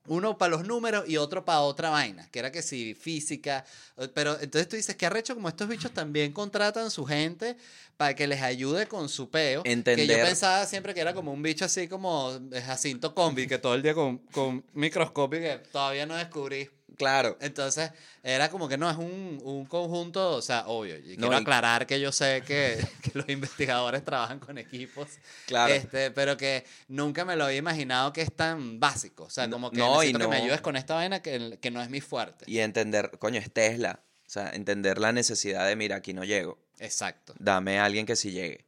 Uno 0.08 0.36
para 0.38 0.50
los 0.50 0.66
números 0.66 1.04
y 1.08 1.16
otro 1.16 1.44
para 1.44 1.60
otra 1.60 1.90
vaina, 1.90 2.28
que 2.30 2.38
era 2.38 2.50
que 2.52 2.62
sí, 2.62 2.94
física. 2.94 3.64
eh, 3.96 4.08
Pero 4.12 4.38
entonces 4.40 4.68
tú 4.68 4.76
dices, 4.76 4.96
qué 4.96 5.06
arrecho 5.06 5.34
como 5.34 5.48
estos 5.48 5.68
bichos 5.68 5.92
también 5.92 6.32
contratan 6.32 6.90
su 6.90 7.04
gente 7.04 7.56
para 7.96 8.14
que 8.14 8.26
les 8.26 8.42
ayude 8.42 8.86
con 8.86 9.08
su 9.08 9.28
peo. 9.30 9.62
Que 9.62 9.68
yo 9.70 9.72
Entender. 9.72 10.24
pensaba 10.26 10.64
siempre 10.66 10.94
que 10.94 11.00
era 11.00 11.14
como 11.14 11.32
un 11.32 11.42
bicho 11.42 11.64
así 11.64 11.88
como 11.88 12.32
eh, 12.52 12.60
Jacinto 12.62 13.14
Combi, 13.14 13.46
que 13.46 13.58
todo 13.58 13.74
el 13.74 13.82
día 13.82 13.94
con, 13.94 14.18
con 14.32 14.64
microscopio 14.74 15.40
que 15.40 15.58
todavía 15.72 16.06
no 16.06 16.14
descubrí. 16.16 16.68
Claro. 16.96 17.36
Entonces, 17.40 17.90
era 18.22 18.50
como 18.50 18.68
que 18.68 18.76
no, 18.78 18.90
es 18.90 18.96
un, 18.96 19.40
un 19.44 19.66
conjunto, 19.66 20.32
o 20.32 20.42
sea, 20.42 20.66
obvio. 20.66 20.96
Y 20.98 21.16
quiero 21.16 21.32
y- 21.32 21.36
aclarar 21.36 21.86
que 21.86 22.00
yo 22.00 22.10
sé 22.12 22.42
que, 22.46 22.76
que 23.02 23.10
los 23.14 23.28
investigadores 23.28 24.04
trabajan 24.04 24.40
con 24.40 24.58
equipos. 24.58 25.08
Claro. 25.46 25.72
Este, 25.74 26.10
pero 26.10 26.36
que 26.36 26.64
nunca 26.88 27.24
me 27.24 27.36
lo 27.36 27.44
había 27.44 27.58
imaginado 27.58 28.12
que 28.12 28.22
es 28.22 28.32
tan 28.34 28.80
básico. 28.80 29.24
O 29.24 29.30
sea, 29.30 29.48
como 29.48 29.70
que 29.70 29.76
no, 29.78 29.94
y 30.02 30.08
necesito 30.12 30.18
que 30.18 30.28
me 30.28 30.38
no- 30.38 30.42
ayudes 30.44 30.60
con 30.60 30.76
esta 30.76 30.94
vaina 30.94 31.20
que, 31.22 31.58
que 31.60 31.70
no 31.70 31.80
es 31.82 31.90
mi 31.90 32.00
fuerte. 32.00 32.44
Y 32.48 32.58
entender, 32.60 33.10
coño, 33.18 33.38
es 33.38 33.52
Tesla. 33.52 34.00
O 34.26 34.30
sea, 34.30 34.50
entender 34.50 34.98
la 34.98 35.12
necesidad 35.12 35.66
de, 35.66 35.76
mira, 35.76 35.96
aquí 35.96 36.12
no 36.12 36.24
llego. 36.24 36.58
Exacto. 36.78 37.34
Dame 37.38 37.78
a 37.78 37.84
alguien 37.84 38.06
que 38.06 38.16
sí 38.16 38.30
llegue. 38.32 38.64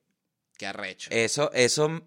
Qué 0.56 0.66
arrecho. 0.66 1.10
Eso, 1.12 1.50
eso, 1.52 2.02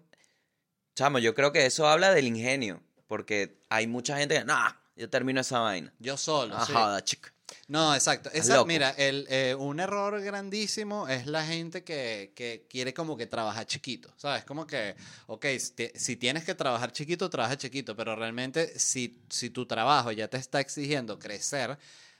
chamo, 0.94 1.18
yo 1.18 1.34
creo 1.34 1.52
que 1.52 1.66
eso 1.66 1.86
habla 1.86 2.12
del 2.14 2.26
ingenio. 2.26 2.82
Porque 3.06 3.58
hay 3.68 3.86
mucha 3.86 4.16
gente 4.18 4.36
que, 4.38 4.44
no, 4.44 4.56
yo 4.96 5.08
termino 5.10 5.40
esa 5.40 5.60
vaina. 5.60 5.92
yo 5.98 6.16
solo. 6.16 6.54
sí. 6.64 6.72
Ajá, 6.72 7.02
chica. 7.02 7.34
No, 7.68 7.94
exacto. 7.94 8.30
Esa, 8.32 8.62
mira, 8.64 8.90
el, 8.90 9.26
eh, 9.30 9.54
un 9.54 9.80
error 9.80 10.20
grandísimo 10.20 11.08
es 11.08 11.26
la 11.26 11.44
gente 11.44 11.82
que, 11.82 12.32
que 12.34 12.66
quiere 12.68 12.92
como 12.92 13.16
que 13.16 13.26
trabajar 13.26 13.66
chiquito, 13.66 14.12
¿sabes? 14.16 14.44
Como 14.44 14.66
que, 14.66 14.94
ok, 15.26 15.46
si, 15.58 15.74
si 15.94 16.16
tienes 16.16 16.44
que 16.44 16.54
trabajar 16.54 16.92
chiquito, 16.92 17.30
trabaja 17.30 17.56
chiquito, 17.56 17.96
pero 17.96 18.16
realmente 18.16 18.78
si, 18.78 19.22
si 19.28 19.50
tu 19.50 19.66
trabajo 19.66 20.12
ya 20.12 20.28
te 20.28 20.36
está 20.36 20.60
exigiendo 20.60 21.18
crecer, 21.18 21.78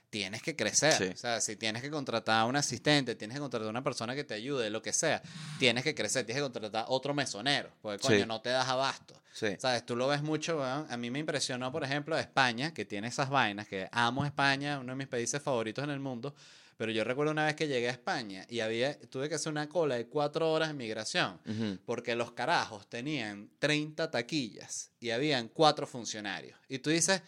tienes 0.09 0.41
que 0.41 0.55
crecer. 0.55 0.93
Sí. 0.93 1.03
O 1.13 1.17
sea, 1.17 1.41
si 1.41 1.55
tienes 1.55 1.81
que 1.81 1.89
contratar 1.89 2.41
a 2.41 2.45
un 2.45 2.55
asistente, 2.55 3.15
tienes 3.15 3.35
que 3.35 3.41
contratar 3.41 3.67
a 3.67 3.69
una 3.69 3.83
persona 3.83 4.15
que 4.15 4.23
te 4.23 4.33
ayude, 4.33 4.69
lo 4.69 4.81
que 4.81 4.93
sea, 4.93 5.21
tienes 5.59 5.83
que 5.83 5.93
crecer, 5.93 6.25
tienes 6.25 6.41
que 6.43 6.49
contratar 6.51 6.85
otro 6.87 7.13
mesonero, 7.13 7.69
porque 7.81 7.99
coño, 7.99 8.19
Sí. 8.19 8.25
no 8.25 8.41
te 8.41 8.49
das 8.49 8.67
abasto. 8.67 9.21
Sí. 9.33 9.47
¿Sabes? 9.59 9.85
Tú 9.85 9.95
lo 9.97 10.07
ves 10.07 10.21
mucho. 10.21 10.63
A 10.63 10.95
mí 10.97 11.11
me 11.11 11.19
impresionó, 11.19 11.71
por 11.71 11.83
ejemplo, 11.83 12.17
España, 12.17 12.73
que 12.73 12.85
tiene 12.85 13.09
esas 13.09 13.29
vainas, 13.29 13.67
que 13.67 13.89
amo 13.91 14.25
España, 14.25 14.79
uno 14.79 14.93
de 14.93 14.95
mis 14.97 15.07
países 15.07 15.41
favoritos 15.41 15.83
en 15.83 15.89
el 15.89 15.99
mundo. 15.99 16.33
Pero 16.77 16.91
yo 16.91 17.05
recuerdo 17.05 17.31
una 17.31 17.45
vez 17.45 17.55
que 17.55 17.67
llegué 17.69 17.87
a 17.87 17.91
España 17.91 18.45
y 18.49 18.59
había, 18.59 18.99
tuve 19.09 19.29
que 19.29 19.35
hacer 19.35 19.49
una 19.49 19.69
cola 19.69 19.95
de 19.95 20.07
cuatro 20.07 20.51
horas 20.51 20.69
en 20.71 20.77
migración, 20.77 21.39
porque 21.85 22.15
los 22.15 22.31
carajos 22.33 22.89
tenían 22.89 23.49
30 23.59 24.11
taquillas 24.11 24.91
y 24.99 25.11
habían 25.11 25.47
cuatro 25.47 25.87
funcionarios. 25.87 26.57
Y 26.67 26.79
tú 26.79 26.89
dices, 26.89 27.21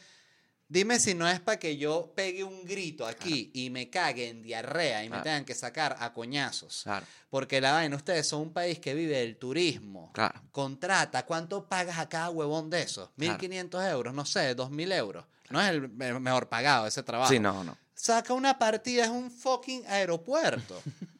dime 0.70 0.99
si 0.99 1.13
no 1.13 1.28
es 1.28 1.39
para 1.39 1.57
que 1.59 1.78
yo 1.78 2.11
pegue 2.15 2.43
un 2.43 2.65
grito 2.65 3.05
aquí 3.05 3.51
y 3.53 3.70
me 3.70 3.89
cague 3.89 4.30
en 4.30 4.41
diarrea 4.41 5.01
y 5.03 5.07
me 5.07 5.11
Claro. 5.15 5.24
tengan 5.24 5.45
que 5.45 5.55
sacar 5.55 5.95
a 5.99 6.13
coñazos. 6.13 6.82
Claro, 6.84 7.05
Porque 7.30 7.59
la 7.61 7.74
vaina, 7.74 7.95
ustedes 7.95 8.28
son 8.28 8.41
un 8.41 8.53
país 8.53 8.80
que 8.80 8.93
vive 8.93 9.18
del 9.20 9.38
turismo 9.38 10.11
claro. 10.13 10.41
contrata, 10.51 11.26
¿cuánto 11.26 11.68
pagas 11.68 11.97
a 11.99 12.07
cada 12.09 12.30
huevón 12.30 12.70
de 12.70 12.82
esos? 12.82 13.09
Claro. 13.18 13.38
1.500 13.39 13.91
euros, 13.91 14.13
no 14.13 14.26
sé, 14.26 14.55
2.000 14.55 14.91
euros. 14.93 15.26
No 15.49 15.61
es 15.61 15.70
el 15.70 15.89
me- 15.89 16.20
mejor 16.20 16.49
pagado 16.49 16.88
ese 16.88 17.03
trabajo. 17.03 17.32
Sí, 17.32 17.39
no, 17.39 17.63
no. 17.63 17.78
Saca 17.93 18.34
una 18.34 18.59
partida, 18.59 19.03
es 19.05 19.09
un 19.09 19.32
fucking 19.32 19.84
aeropuerto. 19.88 20.82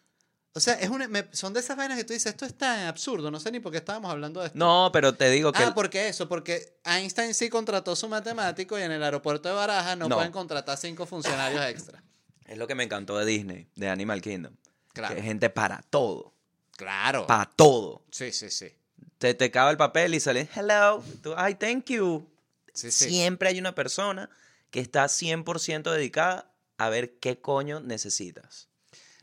o 0.58 0.60
sea, 0.60 0.74
es 0.76 0.90
una, 0.90 1.08
me- 1.08 1.28
son 1.32 1.54
de 1.54 1.60
esas 1.62 1.78
vainas 1.78 1.98
que 1.98 2.04
tú 2.04 2.14
dices, 2.14 2.32
esto 2.32 2.46
es 2.46 2.54
tan 2.58 2.86
absurdo, 2.88 3.32
no 3.32 3.40
sé 3.40 3.52
ni 3.52 3.60
por 3.60 3.72
qué 3.72 3.78
estábamos 3.78 4.12
hablando 4.12 4.42
de 4.42 4.48
esto. 4.48 4.58
No, 4.60 4.90
pero 4.92 5.14
te 5.16 5.30
digo 5.30 5.52
que... 5.52 5.64
Ah, 5.64 5.74
porque 5.74 6.08
eso, 6.10 6.28
porque 6.28 6.78
Einstein 6.86 7.34
sí 7.34 7.50
contrató 7.50 7.96
su 7.96 8.08
matemático 8.10 8.78
y 8.78 8.82
en 8.82 8.92
el 8.92 9.04
aeropuerto 9.04 9.48
de 9.50 9.56
Barajas 9.56 9.98
no, 9.98 10.08
No. 10.10 10.16
pueden 10.18 10.32
contratar 10.32 10.78
cinco 10.78 11.06
funcionarios 11.06 11.64
extra. 11.66 12.04
Es 12.48 12.58
lo 12.58 12.66
que 12.66 12.76
me 12.76 12.84
encantó 12.84 13.18
de 13.18 13.26
Disney, 13.26 13.68
de 13.76 13.90
Animal 13.90 14.22
Kingdom. 14.22 14.56
Claro. 14.94 15.14
Que 15.16 15.20
es 15.20 15.26
gente 15.26 15.50
para 15.50 15.82
todo. 15.90 16.34
Claro. 16.78 17.28
Para 17.28 17.46
todo. 17.56 18.06
sí, 18.12 18.32
sí, 18.32 18.50
sí. 18.50 18.70
Te, 19.18 19.34
te 19.34 19.52
cabe 19.52 19.72
el 19.72 19.78
papel 19.78 20.14
y 20.16 20.20
sale, 20.20 20.48
hello, 20.56 21.04
tú, 21.22 21.34
ay, 21.36 21.56
thank 21.56 21.86
you. 21.90 22.26
Sí, 22.74 22.90
sí. 22.92 23.10
Siempre 23.10 23.50
hay 23.50 23.60
una 23.60 23.74
persona 23.76 24.30
que 24.70 24.80
está 24.80 25.06
100% 25.06 25.92
dedicada 25.92 26.52
a 26.78 26.90
ver 26.90 27.18
qué 27.20 27.42
coño 27.42 27.80
necesitas. 27.82 28.70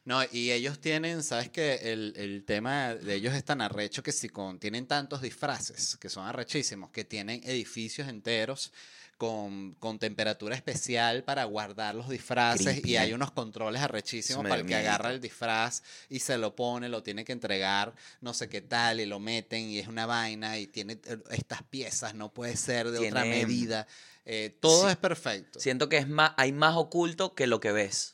No, 0.05 0.20
y 0.32 0.52
ellos 0.52 0.80
tienen, 0.80 1.22
¿sabes 1.22 1.48
qué? 1.48 1.80
El, 1.82 2.12
el 2.16 2.44
tema 2.44 2.94
de 2.94 3.14
ellos 3.14 3.32
es 3.34 3.42
tan 3.44 3.62
arrecho 3.62 4.02
que 4.02 4.12
si 4.12 4.28
con, 4.28 4.59
tienen 4.59 4.86
tantos 4.86 5.22
disfraces, 5.22 5.96
que 5.96 6.11
son 6.11 6.26
arrechísimos, 6.26 6.90
que 6.90 7.05
tienen 7.05 7.40
edificios 7.44 8.09
enteros 8.09 8.70
con, 9.16 9.74
con 9.74 9.98
temperatura 9.98 10.57
especial 10.57 11.24
para 11.24 11.44
guardar 11.44 11.94
los 11.94 12.09
disfraces 12.09 12.66
Creepy, 12.66 12.90
y 12.90 12.96
hay 12.96 13.12
unos 13.12 13.30
controles 13.30 13.80
arrechísimos 13.80 14.42
para 14.42 14.57
el 14.57 14.66
que 14.66 14.74
agarra 14.74 15.11
el 15.11 15.20
disfraz 15.20 15.82
y 16.11 16.18
se 16.18 16.36
lo 16.36 16.55
pone, 16.55 16.88
lo 16.88 17.02
tiene 17.02 17.24
que 17.24 17.32
entregar, 17.32 17.94
no 18.20 18.34
sé 18.34 18.48
qué 18.48 18.61
tal, 18.61 19.00
y 19.00 19.07
lo 19.07 19.20
meten 19.20 19.70
y 19.70 19.78
es 19.78 19.88
una 19.88 20.05
vaina 20.05 20.59
y 20.59 20.66
tiene 20.66 20.98
eh, 21.05 21.16
estas 21.30 21.62
piezas, 21.62 22.14
no 22.14 22.32
puede 22.32 22.57
ser 22.57 22.90
de 22.90 22.98
otra 23.09 23.24
medida. 23.24 23.86
eh, 24.26 24.55
todo 24.61 24.84
Sí. 24.84 24.90
es 24.90 24.96
perfecto. 24.96 25.61
Siento 25.61 25.88
que 25.88 25.98
es 25.98 26.09
más, 26.09 26.32
hay 26.36 26.52
más 26.52 26.76
oculto 26.76 27.34
que 27.34 27.46
lo 27.46 27.61
que 27.61 27.72
ves. 27.72 28.14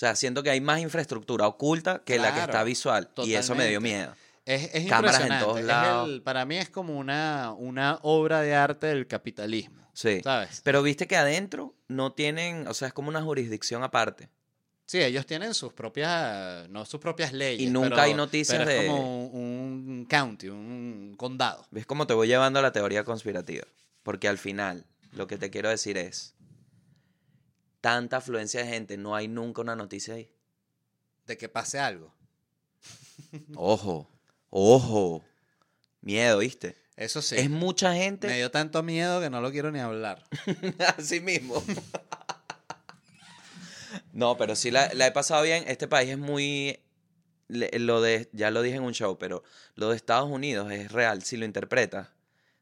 O 0.00 0.06
sea, 0.06 0.16
siento 0.16 0.42
que 0.42 0.48
hay 0.48 0.62
más 0.62 0.80
infraestructura 0.80 1.46
oculta 1.46 2.02
que 2.06 2.18
la 2.18 2.32
que 2.32 2.40
está 2.40 2.64
visual. 2.64 3.10
Y 3.18 3.34
eso 3.34 3.54
me 3.54 3.68
dio 3.68 3.82
miedo. 3.82 4.14
Es, 4.46 4.70
es 4.74 4.88
Cámaras 4.88 5.20
en 5.20 5.38
todos 5.38 5.60
lados. 5.62 6.08
el- 6.08 6.22
para 6.22 6.46
mí 6.46 6.56
es 6.56 6.70
como 6.70 6.96
una, 6.98 7.52
una 7.52 7.98
obra 8.00 8.40
de 8.40 8.54
arte 8.54 8.86
del 8.86 9.06
capitalismo. 9.06 9.86
Sí. 9.92 10.22
¿Sabes? 10.24 10.62
Pero 10.64 10.82
viste 10.82 11.06
que 11.06 11.16
adentro 11.18 11.74
no 11.88 12.12
tienen, 12.14 12.66
o 12.66 12.72
sea, 12.72 12.88
es 12.88 12.94
como 12.94 13.10
una 13.10 13.20
jurisdicción 13.20 13.82
aparte. 13.82 14.30
Sí, 14.86 15.02
ellos 15.02 15.26
tienen 15.26 15.52
sus 15.52 15.74
propias, 15.74 16.66
no 16.70 16.86
sus 16.86 16.98
propias 16.98 17.34
leyes. 17.34 17.60
Y 17.60 17.70
nunca 17.70 17.90
pero- 17.90 18.00
hay 18.02 18.14
noticias 18.14 18.58
pero 18.58 18.70
de- 18.70 18.80
Es 18.80 18.86
como 18.90 19.26
un, 19.26 19.84
un 19.86 20.06
county, 20.06 20.48
un 20.48 21.14
condado. 21.18 21.66
¿Ves 21.70 21.84
cómo 21.84 22.06
te 22.06 22.14
voy 22.14 22.26
llevando 22.26 22.58
a 22.58 22.62
la 22.62 22.72
teoría 22.72 23.04
conspirativa? 23.04 23.66
Porque 24.02 24.28
al 24.28 24.38
final, 24.38 24.86
lo 25.12 25.26
que 25.26 25.36
te 25.36 25.50
quiero 25.50 25.68
decir 25.68 25.98
es, 25.98 26.34
tanta 27.80 28.18
afluencia 28.18 28.60
de 28.60 28.68
gente, 28.68 28.96
no 28.96 29.14
hay 29.14 29.28
nunca 29.28 29.62
una 29.62 29.76
noticia 29.76 30.14
ahí. 30.14 30.30
De 31.26 31.36
que 31.36 31.48
pase 31.48 31.78
algo. 31.78 32.12
Ojo, 33.56 34.08
ojo. 34.50 35.24
Miedo, 36.00 36.38
¿viste? 36.38 36.76
Eso 36.96 37.22
sí. 37.22 37.36
Es 37.36 37.50
mucha 37.50 37.90
Me 37.90 37.98
gente. 37.98 38.28
dio 38.28 38.50
tanto 38.50 38.82
miedo 38.82 39.20
que 39.20 39.30
no 39.30 39.40
lo 39.40 39.50
quiero 39.50 39.70
ni 39.70 39.78
hablar. 39.78 40.24
Así 40.98 41.20
mismo. 41.20 41.62
no, 44.12 44.36
pero 44.36 44.56
sí 44.56 44.70
la, 44.70 44.92
la 44.94 45.06
he 45.06 45.12
pasado 45.12 45.42
bien. 45.42 45.64
Este 45.66 45.88
país 45.88 46.10
es 46.10 46.18
muy. 46.18 46.80
Lo 47.48 48.00
de, 48.00 48.28
ya 48.32 48.50
lo 48.50 48.62
dije 48.62 48.76
en 48.76 48.84
un 48.84 48.94
show, 48.94 49.18
pero 49.18 49.42
lo 49.74 49.90
de 49.90 49.96
Estados 49.96 50.30
Unidos 50.30 50.70
es 50.72 50.92
real. 50.92 51.22
Si 51.22 51.36
lo 51.36 51.44
interpretas, 51.44 52.08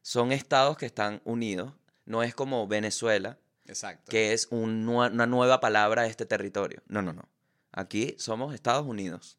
son 0.01 0.31
estados 0.31 0.77
que 0.77 0.85
están 0.85 1.21
unidos. 1.25 1.73
No 2.05 2.23
es 2.23 2.33
como 2.33 2.67
Venezuela, 2.67 3.37
Exacto. 3.69 4.09
que 4.09 4.33
es 4.33 4.47
un 4.51 4.87
una 4.89 5.25
nueva 5.25 5.59
palabra 5.59 6.03
a 6.03 6.07
este 6.07 6.25
territorio. 6.25 6.81
No, 6.87 7.01
no, 7.01 7.13
no. 7.13 7.29
Aquí 7.71 8.15
somos 8.17 8.53
Estados 8.53 8.85
Unidos. 8.85 9.37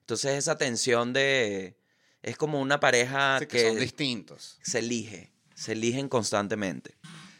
Entonces 0.00 0.32
esa 0.32 0.58
tensión 0.58 1.12
de... 1.12 1.76
Es 2.22 2.36
como 2.36 2.60
una 2.60 2.80
pareja 2.80 3.38
Sí, 3.38 3.46
que 3.46 3.58
que, 3.58 3.68
son 3.68 3.78
distintos. 3.78 4.58
se 4.62 4.80
elige. 4.80 5.32
Se 5.54 5.72
eligen 5.72 6.08
constantemente. 6.08 6.96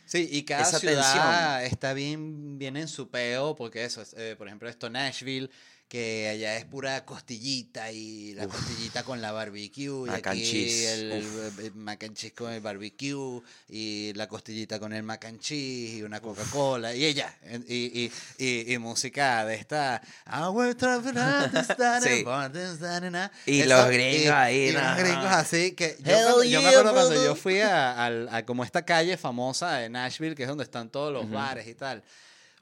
Sí, 0.07 0.29
y 0.31 0.45
cada 0.45 0.63
Esa 0.63 0.79
ciudad 0.79 1.65
está 1.65 1.93
bien, 1.95 2.59
bien 2.59 2.77
en 2.77 2.89
su 2.89 3.11
peo, 3.11 3.55
porque 3.55 3.85
eso, 3.85 4.03
es, 4.03 4.15
eh, 4.15 4.35
por 4.37 4.47
ejemplo, 4.49 4.69
esto 4.69 4.89
Nashville, 4.91 5.51
que 5.91 6.29
allá 6.29 6.57
es 6.57 6.65
pura 6.67 7.05
costillita 7.05 7.91
y 7.91 8.33
la 8.35 8.47
costillita 8.47 9.03
con 9.03 9.21
la 9.21 9.33
barbecue, 9.33 10.07
y 10.07 10.11
Mac 10.11 10.25
aquí 10.29 10.85
el, 10.87 11.13
el- 11.59 11.75
mac 11.75 12.05
and 12.05 12.15
cheese 12.17 12.33
con 12.33 12.53
el 12.53 12.61
barbecue, 12.61 13.43
y 13.69 14.13
la 14.15 14.29
costillita 14.29 14.79
con 14.79 14.93
el 14.93 15.03
mac 15.03 15.25
and 15.25 15.41
cheese, 15.41 15.97
y 15.99 16.03
una 16.05 16.21
Coca-Cola, 16.21 16.95
y 16.95 17.05
ella, 17.05 17.37
y, 17.67 18.05
y, 18.05 18.13
y, 18.39 18.73
y 18.73 18.79
música 18.79 19.45
de 19.45 19.57
esta... 19.57 20.01
"I 20.27 20.49
will 20.53 20.77
travel 20.77 21.19
around 21.19 21.51
the 21.53 21.59
star 21.73 22.01
Sí. 22.01 22.23
a-". 22.25 23.31
Y 23.47 23.61
Eso, 23.63 23.69
los 23.71 23.89
gringos 23.89 24.23
y- 24.23 24.29
ahí, 24.29 24.57
y 24.69 24.73
los 24.73 24.83
no. 24.85 24.97
gringos 24.97 25.25
así, 25.33 25.73
que 25.73 25.97
yo, 25.99 26.05
cuando- 26.05 26.45
yo 26.45 26.63
me 26.63 26.69
acuerdo 26.69 26.93
cuando 26.95 27.25
yo 27.25 27.35
fui 27.35 27.59
a, 27.63 28.05
al- 28.07 28.29
a 28.31 28.47
como 28.47 28.63
esta 28.63 28.85
calle 28.85 29.17
famosa 29.17 29.73
de 29.79 29.89
Nashville, 29.89 30.37
que 30.37 30.45
es 30.45 30.49
donde 30.49 30.63
están 30.63 30.89
todos 30.89 31.13
los 31.13 31.25
Ujú. 31.25 31.35
bares 31.35 31.67
y 31.67 31.75
tal. 31.75 32.05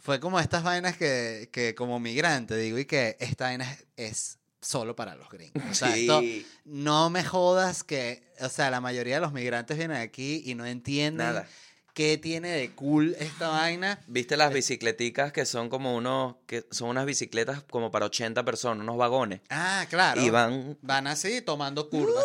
Fue 0.09 0.21
como 0.21 0.41
estas 0.41 0.63
vainas 0.63 0.97
que, 0.97 1.51
que 1.53 1.75
como 1.75 2.01
migrante 2.01 2.57
digo, 2.57 2.79
y 2.79 2.87
que 2.87 3.19
esta 3.21 3.45
vaina 3.45 3.71
es, 3.71 3.85
es 3.99 4.39
solo 4.59 4.97
para 4.97 5.15
los 5.17 5.29
gringos. 5.29 5.63
O 5.71 5.75
sea, 5.75 5.95
esto, 5.95 6.23
no 6.65 7.11
me 7.11 7.23
jodas 7.23 7.85
que, 7.85 8.23
o 8.41 8.49
sea, 8.49 8.71
la 8.71 8.81
mayoría 8.81 9.17
de 9.17 9.21
los 9.21 9.35
migrantes 9.35 9.77
vienen 9.77 9.99
aquí 9.99 10.41
y 10.47 10.55
no 10.55 10.65
entienden 10.65 11.27
Nada. 11.27 11.47
qué 11.93 12.17
tiene 12.17 12.49
de 12.49 12.71
cool 12.71 13.17
esta 13.19 13.49
vaina. 13.49 14.01
¿Viste 14.07 14.39
las 14.39 14.51
bicicleticas 14.51 15.31
que 15.31 15.45
son 15.45 15.69
como 15.69 15.95
unos... 15.95 16.37
que 16.47 16.65
son 16.71 16.89
unas 16.89 17.05
bicicletas 17.05 17.63
como 17.65 17.91
para 17.91 18.07
80 18.07 18.47
personas, 18.47 18.83
unos 18.85 18.97
vagones? 18.97 19.43
Ah, 19.51 19.85
claro. 19.91 20.23
Y 20.23 20.31
van 20.31 20.79
Van 20.81 21.07
así 21.07 21.43
tomando 21.43 21.91
curvas. 21.91 22.25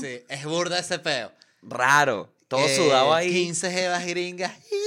Sí, 0.00 0.22
es 0.26 0.44
burda 0.46 0.78
ese 0.78 0.98
peo. 0.98 1.32
raro. 1.60 2.32
Todo 2.48 2.64
Eh, 2.66 2.76
sudado 2.76 3.12
ahí. 3.12 3.30
15 3.30 3.70
jevas 3.70 4.06
gringas. 4.06 4.54
¡Yeah! 4.70 4.78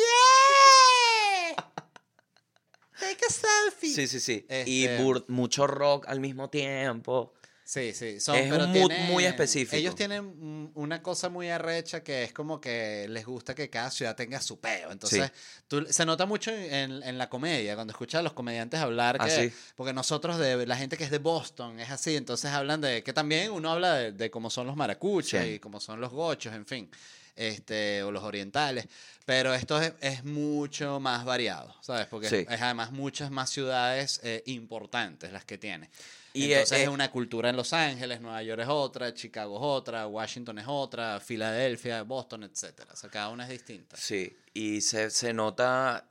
Murphy. 3.81 3.93
Sí, 3.95 4.07
sí, 4.07 4.19
sí. 4.19 4.45
Y 4.65 4.85
Este- 4.85 4.99
bur- 5.03 5.25
mucho 5.27 5.67
rock 5.67 6.05
al 6.07 6.19
mismo 6.19 6.49
tiempo. 6.49 7.33
Sí, 7.63 7.93
sí. 7.93 8.19
Son, 8.19 8.35
Es 8.35 8.49
pero 8.51 8.65
un 8.65 8.71
mood 8.71 8.87
tienen- 8.89 9.05
muy 9.07 9.23
específico. 9.23 9.77
Ellos 9.77 9.95
tienen 9.95 10.25
mm, 10.25 10.71
una 10.75 11.01
cosa 11.01 11.29
muy 11.29 11.47
arrecha 11.49 12.03
que 12.03 12.23
es 12.23 12.33
como 12.33 12.59
que 12.59 13.07
les 13.07 13.25
gusta 13.25 13.55
que 13.55 13.69
cada 13.69 13.89
ciudad 13.91 14.13
tenga 14.15 14.41
su 14.41 14.59
peo. 14.59 14.91
Entonces, 14.91 15.31
tú- 15.69 15.85
se 15.89 16.05
nota 16.05 16.25
mucho 16.25 16.51
en, 16.51 17.01
en 17.01 17.17
la 17.17 17.29
comedia, 17.29 17.75
cuando 17.75 17.91
escuchas 17.91 18.19
a 18.19 18.23
los 18.23 18.33
comediantes 18.33 18.79
hablar. 18.81 19.15
Ah, 19.21 19.25
Que, 19.25 19.49
sí. 19.49 19.55
Porque 19.77 19.93
nosotros, 19.93 20.37
de 20.37 20.65
la 20.67 20.75
gente 20.75 20.97
que 20.97 21.05
es 21.05 21.11
de 21.11 21.19
Boston, 21.19 21.79
es 21.79 21.89
así. 21.91 22.17
Entonces 22.17 22.51
hablan 22.51 22.81
de 22.81 23.03
que 23.03 23.13
también 23.13 23.51
uno 23.51 23.71
habla 23.71 23.93
de, 23.95 24.11
de 24.11 24.29
cómo 24.29 24.49
son 24.49 24.67
los 24.67 24.75
maracuchas 24.75 25.45
Sí. 25.45 25.51
y 25.53 25.59
cómo 25.59 25.79
son 25.79 26.01
los 26.01 26.11
gochos, 26.11 26.53
en 26.53 26.65
fin. 26.65 26.89
Este, 27.35 28.03
o 28.03 28.11
los 28.11 28.23
orientales. 28.23 28.87
Pero 29.25 29.53
esto 29.53 29.81
es, 29.81 29.93
es 30.01 30.23
mucho 30.25 30.99
más 30.99 31.23
variado, 31.25 31.73
¿sabes? 31.81 32.07
Porque 32.07 32.27
Sí. 32.29 32.45
es 32.49 32.61
además 32.61 32.91
muchas 32.91 33.31
más 33.31 33.49
ciudades 33.49 34.19
eh, 34.23 34.43
importantes 34.47 35.31
las 35.31 35.45
que 35.45 35.57
tiene. 35.57 35.89
Y, 36.33 36.45
Y 36.45 36.53
entonces 36.53 36.79
eh, 36.79 36.83
es 36.83 36.89
una 36.89 37.11
cultura 37.11 37.49
en 37.49 37.55
Los 37.57 37.73
Ángeles, 37.73 38.21
Nueva 38.21 38.41
York 38.43 38.61
es 38.61 38.67
otra, 38.69 39.13
Chicago 39.13 39.55
es 39.57 39.61
otra, 39.63 40.07
Washington 40.07 40.59
es 40.59 40.65
otra, 40.67 41.19
Filadelfia, 41.19 42.03
Boston, 42.03 42.43
etcétera. 42.43 42.91
O 42.93 42.95
sea, 42.95 43.09
cada 43.09 43.29
una 43.29 43.43
es 43.43 43.49
distinta. 43.49 43.97
Sí, 43.97 44.37
y 44.53 44.81
se, 44.81 45.09
se 45.09 45.33
nota, 45.33 46.07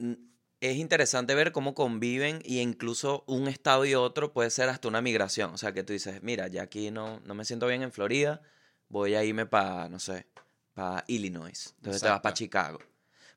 es 0.61 0.77
interesante 0.77 1.35
ver 1.35 1.53
cómo 1.53 1.75
conviven 1.75 2.43
y 2.45 2.61
incluso 2.61 3.25
un 3.27 3.49
estado 3.49 3.85
y 3.87 3.95
otro 3.95 4.33
puede 4.33 4.51
ser 4.51 4.69
hasta 4.69 4.89
una 4.89 5.01
migración. 5.01 5.55
O 5.55 5.59
sea, 5.59 5.73
que 5.73 5.83
tú 5.85 5.93
dices, 5.95 6.23
mira, 6.23 6.49
ya 6.49 6.63
aquí 6.63 6.91
no, 6.91 7.21
no 7.25 7.35
me 7.35 7.45
siento 7.47 7.67
bien 7.67 7.83
en 7.83 7.91
Florida, 7.93 8.43
voy 8.89 9.15
a 9.15 9.25
irme 9.25 9.47
para, 9.47 9.89
no 9.89 9.99
sé, 9.99 10.27
para 10.75 11.05
Illinois. 11.09 11.75
Entonces 11.77 12.03
te 12.03 12.09
vas 12.09 12.21
para. 12.21 12.35
Chicago. 12.35 12.79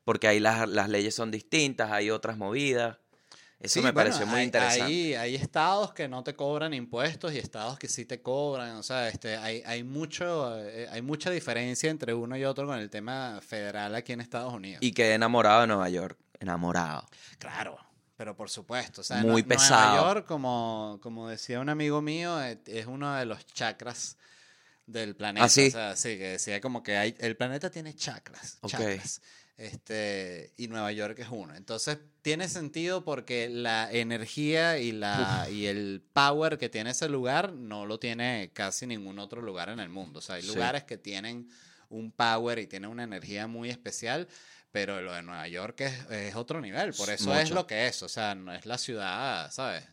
Porque 0.04 0.28
ahí 0.28 0.38
las, 0.40 0.68
las 0.68 0.88
leyes 0.88 1.14
son 1.14 1.30
distintas, 1.30 1.90
hay 1.90 2.10
otras 2.10 2.36
movidas. 2.36 2.98
Eso 3.60 3.74
Sí, 3.74 3.80
me 3.80 3.92
bueno, 3.92 4.10
pareció 4.10 4.26
muy 4.26 4.40
hay- 4.40 4.44
interesante. 4.44 4.82
Hay, 4.84 5.14
hay 5.14 5.34
estados 5.36 5.94
que 5.94 6.06
no 6.08 6.22
te 6.22 6.34
cobran 6.36 6.74
impuestos 6.74 7.32
y 7.32 7.38
estados 7.38 7.78
que 7.78 7.88
sí 7.88 8.04
te 8.04 8.20
cobran. 8.20 8.76
O 8.76 8.82
sea, 8.82 9.08
este, 9.08 9.36
hay, 9.38 9.62
hay, 9.64 9.82
mucho, 9.82 10.58
eh, 10.60 10.86
hay 10.90 11.00
mucha 11.00 11.30
diferencia 11.30 11.88
entre 11.90 12.12
uno 12.12 12.36
y 12.36 12.44
otro 12.44 12.66
con 12.66 12.78
el 12.78 12.90
tema 12.90 13.40
federal 13.40 13.94
aquí 13.94 14.12
en 14.12 14.20
Estados 14.20 14.52
Unidos. 14.52 14.82
Y 14.82 14.92
quedé 14.92 15.14
enamorado 15.14 15.62
de 15.62 15.66
Nueva 15.68 15.88
York. 15.88 16.18
Enamorado. 16.40 17.06
Claro, 17.38 17.78
pero 18.18 18.36
por 18.36 18.50
supuesto. 18.50 19.00
O 19.00 19.04
sea, 19.04 19.22
Muy 19.22 19.42
pesado. 19.42 19.92
Nueva 19.94 20.12
York, 20.14 20.26
como, 20.26 20.98
como 21.02 21.28
decía 21.28 21.60
un 21.60 21.70
amigo 21.70 22.02
mío, 22.02 22.42
eh, 22.44 22.58
es 22.66 22.84
uno 22.84 23.14
de 23.14 23.24
los 23.24 23.46
chakras 23.46 24.18
del 24.86 25.16
planeta. 25.16 25.46
¿Ah, 25.46 25.48
sí? 25.48 25.68
O 25.68 25.70
sea, 25.70 25.96
sí, 25.96 26.10
que 26.18 26.28
decía 26.30 26.60
como 26.60 26.82
que 26.82 26.96
hay, 26.96 27.14
el 27.18 27.36
planeta 27.36 27.70
tiene 27.70 27.94
chakras. 27.94 28.58
Ok. 28.60 28.70
chakras. 28.72 29.20
Este, 29.56 30.52
y 30.56 30.66
Nueva 30.68 30.90
York 30.92 31.18
es 31.20 31.28
uno. 31.30 31.54
Entonces, 31.54 31.98
tiene 32.22 32.48
sentido 32.48 33.04
porque 33.04 33.48
la 33.48 33.90
energía 33.90 34.78
y, 34.78 34.90
la, 34.92 35.46
y 35.50 35.66
el 35.66 36.02
power 36.12 36.58
que 36.58 36.68
tiene 36.68 36.90
ese 36.90 37.08
lugar 37.08 37.52
no 37.52 37.86
lo 37.86 37.98
tiene 38.00 38.50
casi 38.52 38.86
ningún 38.86 39.18
otro 39.20 39.40
lugar 39.42 39.68
en 39.68 39.78
el 39.80 39.88
mundo. 39.88 40.18
O 40.18 40.22
sea, 40.22 40.36
hay 40.36 40.42
Sí. 40.42 40.48
lugares 40.48 40.82
que 40.84 40.98
tienen 40.98 41.48
un 41.88 42.10
power 42.10 42.58
y 42.58 42.66
tienen 42.66 42.90
una 42.90 43.04
energía 43.04 43.46
muy 43.46 43.70
especial, 43.70 44.26
pero 44.72 45.00
lo 45.00 45.12
de 45.12 45.22
Nueva 45.22 45.46
York 45.46 45.82
es, 45.82 46.10
es 46.10 46.34
otro 46.34 46.60
nivel. 46.60 46.92
Por 46.92 47.08
eso 47.10 47.32
es 47.38 47.50
lo 47.52 47.64
que 47.66 47.86
es. 47.86 48.02
O 48.02 48.08
sea, 48.08 48.34
no 48.34 48.52
es 48.52 48.66
la 48.66 48.76
ciudad, 48.76 49.52
¿sabes? 49.52 49.84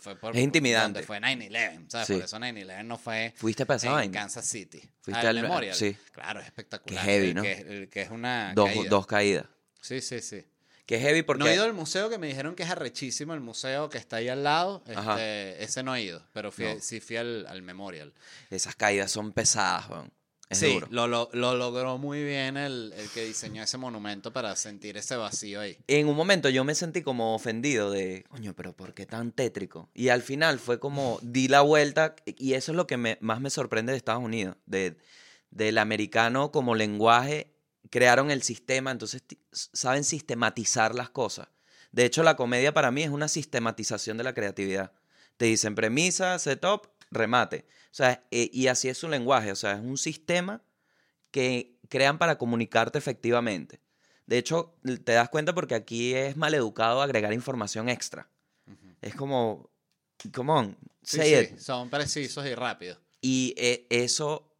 Fue 0.00 0.16
por, 0.16 0.36
Es 0.36 0.42
intimidante. 0.42 1.02
Fue 1.02 1.18
9-11, 1.20 1.86
¿sabes? 1.90 2.06
Sí. 2.06 2.14
Por 2.14 2.22
eso 2.24 2.38
9-11 2.38 2.84
no 2.84 2.98
fue 2.98 3.32
¿Fuiste 3.36 3.64
esa 3.68 4.04
en? 4.04 4.12
Kansas 4.12 4.44
City. 4.46 4.82
Fuiste 5.00 5.26
al- 5.26 5.40
Memorial. 5.40 5.74
sí. 5.74 5.96
Claro, 6.12 6.40
es 6.40 6.46
espectacular. 6.46 7.04
Qué 7.04 7.10
heavy, 7.10 7.34
¿no? 7.34 7.42
Que, 7.42 7.88
que 7.90 8.02
es 8.02 8.10
una 8.10 8.52
Dos, 8.54 8.68
caída. 8.70 8.90
dos 8.90 9.06
caídas. 9.06 9.46
Sí, 9.80 10.00
sí, 10.00 10.20
sí. 10.20 10.44
Que 10.84 10.98
heavy 11.00 11.22
porque... 11.22 11.44
No 11.44 11.50
he 11.50 11.54
ido 11.54 11.64
al 11.64 11.74
museo 11.74 12.08
que 12.08 12.16
me 12.18 12.26
dijeron 12.26 12.54
que 12.54 12.62
es 12.62 12.70
arrechísimo, 12.70 13.34
el 13.34 13.40
museo 13.40 13.90
que 13.90 13.98
está 13.98 14.16
ahí 14.16 14.28
al 14.28 14.42
lado. 14.42 14.82
Este, 14.86 15.62
ese 15.62 15.82
no 15.82 15.94
he 15.94 16.02
ido, 16.02 16.26
pero 16.32 16.50
fui, 16.50 16.64
No. 16.64 16.80
sí 16.80 17.00
fui 17.00 17.16
al, 17.16 17.46
al 17.46 17.60
Memorial. 17.62 18.14
Esas 18.50 18.74
caídas 18.74 19.10
son 19.10 19.32
pesadas, 19.32 19.88
weón. 19.90 20.10
Es 20.50 20.58
sí. 20.60 20.80
Lo, 20.90 21.06
lo, 21.06 21.28
lo 21.32 21.54
logró 21.56 21.98
muy 21.98 22.24
bien 22.24 22.56
el, 22.56 22.92
el 22.96 23.08
que 23.10 23.24
diseñó 23.24 23.62
ese 23.62 23.76
monumento 23.76 24.32
para 24.32 24.56
sentir 24.56 24.96
ese 24.96 25.14
vacío 25.16 25.60
ahí. 25.60 25.76
En 25.86 26.08
un 26.08 26.16
momento 26.16 26.48
yo 26.48 26.64
me 26.64 26.74
sentí 26.74 27.02
como 27.02 27.34
ofendido 27.34 27.90
de, 27.90 28.24
coño, 28.30 28.54
pero 28.54 28.74
¿por 28.74 28.94
qué 28.94 29.04
tan 29.04 29.32
tétrico? 29.32 29.90
Y 29.94 30.08
al 30.08 30.22
final 30.22 30.58
fue 30.58 30.80
como, 30.80 31.18
di 31.22 31.48
la 31.48 31.60
vuelta 31.60 32.16
y 32.24 32.54
eso 32.54 32.72
es 32.72 32.76
lo 32.76 32.86
que 32.86 32.96
me- 32.96 33.18
más 33.20 33.40
me 33.40 33.50
sorprende 33.50 33.92
de 33.92 33.98
Estados 33.98 34.22
Unidos, 34.24 34.56
de, 34.64 34.96
del 35.50 35.76
americano 35.78 36.50
como 36.50 36.74
lenguaje, 36.74 37.52
crearon 37.90 38.30
el 38.30 38.42
sistema, 38.42 38.90
entonces 38.90 39.22
saben 39.52 40.04
sistematizar 40.04 40.94
las 40.94 41.10
cosas. 41.10 41.48
De 41.92 42.04
hecho, 42.04 42.22
la 42.22 42.36
comedia 42.36 42.72
para 42.72 42.90
mí 42.90 43.02
es 43.02 43.10
una 43.10 43.28
sistematización 43.28 44.16
de 44.18 44.24
la 44.24 44.34
creatividad. 44.34 44.92
Te 45.38 45.46
dicen 45.46 45.74
premisa, 45.74 46.38
setup, 46.38 46.86
remate. 47.10 47.66
O 47.90 47.94
sea, 47.94 48.24
eh, 48.30 48.50
y 48.52 48.66
así 48.68 48.88
es 48.88 48.98
su 48.98 49.08
lenguaje, 49.08 49.52
o 49.52 49.56
sea, 49.56 49.72
es 49.72 49.80
un 49.80 49.96
sistema 49.98 50.62
que 51.30 51.78
crean 51.88 52.18
para 52.18 52.38
comunicarte 52.38 52.98
efectivamente. 52.98 53.80
De 54.26 54.38
hecho, 54.38 54.74
te 55.04 55.12
das 55.12 55.28
cuenta 55.30 55.54
porque 55.54 55.74
aquí 55.74 56.14
es 56.14 56.36
maleducado 56.36 57.00
agregar 57.02 57.32
información 57.32 57.88
extra. 57.88 58.28
Es 59.00 59.14
como, 59.14 59.70
come 60.34 60.52
on, 60.52 60.78
Sí, 61.02 61.16
say 61.16 61.46
sí, 61.46 61.54
it. 61.54 61.58
son 61.58 61.88
precisos 61.88 62.44
y 62.46 62.54
rápidos. 62.54 62.98
Y 63.20 63.54
eh, 63.56 63.86
eso, 63.90 64.54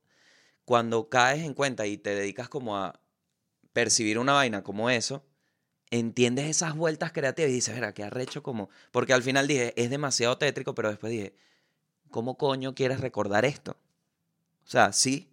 cuando 0.64 1.08
caes 1.08 1.44
en 1.44 1.54
cuenta 1.54 1.86
y 1.86 1.98
te 1.98 2.14
dedicas 2.14 2.48
como 2.48 2.76
a 2.76 3.00
percibir 3.72 4.18
una 4.18 4.32
vaina 4.32 4.62
como 4.62 4.88
eso, 4.90 5.26
entiendes 5.90 6.46
esas 6.46 6.74
vueltas 6.76 7.12
creativas 7.12 7.50
y 7.50 7.54
dices, 7.54 7.74
verá, 7.74 7.92
qué 7.94 8.04
arrecho 8.04 8.42
como... 8.42 8.70
Porque 8.90 9.12
al 9.12 9.22
final 9.22 9.46
dije, 9.46 9.74
es 9.76 9.90
demasiado 9.90 10.38
tétrico, 10.38 10.74
pero 10.74 10.88
después 10.90 11.10
dije, 11.12 11.34
¿cómo 12.10 12.36
coño 12.36 12.74
quieres 12.74 13.00
recordar 13.00 13.44
esto? 13.44 13.76
O 14.66 14.70
sea, 14.70 14.92
sí, 14.92 15.28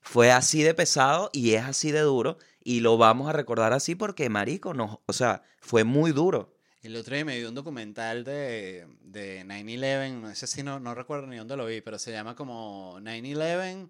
fue 0.00 0.32
así 0.32 0.62
de 0.62 0.74
pesado 0.74 1.30
y 1.32 1.52
es 1.54 1.62
así 1.64 1.92
de 1.92 2.00
duro 2.00 2.38
y 2.64 2.80
lo 2.80 2.96
vamos 2.98 3.28
a 3.28 3.32
recordar 3.32 3.72
así 3.72 3.94
porque, 3.94 4.28
marico, 4.28 4.74
no, 4.74 5.00
o 5.06 5.12
sea, 5.12 5.42
fue 5.60 5.84
muy 5.84 6.12
duro. 6.12 6.52
El 6.82 6.96
otro 6.96 7.14
día 7.14 7.24
me 7.24 7.38
vi 7.38 7.44
un 7.44 7.54
documental 7.54 8.24
de, 8.24 8.88
de 9.02 9.44
9-11, 9.44 10.20
no 10.20 10.34
sé 10.34 10.48
si 10.48 10.64
no, 10.64 10.80
no 10.80 10.96
recuerdo 10.96 11.28
ni 11.28 11.36
dónde 11.36 11.56
lo 11.56 11.64
vi, 11.66 11.80
pero 11.80 11.96
se 11.98 12.10
llama 12.10 12.34
como 12.34 12.98
9-11 13.00 13.88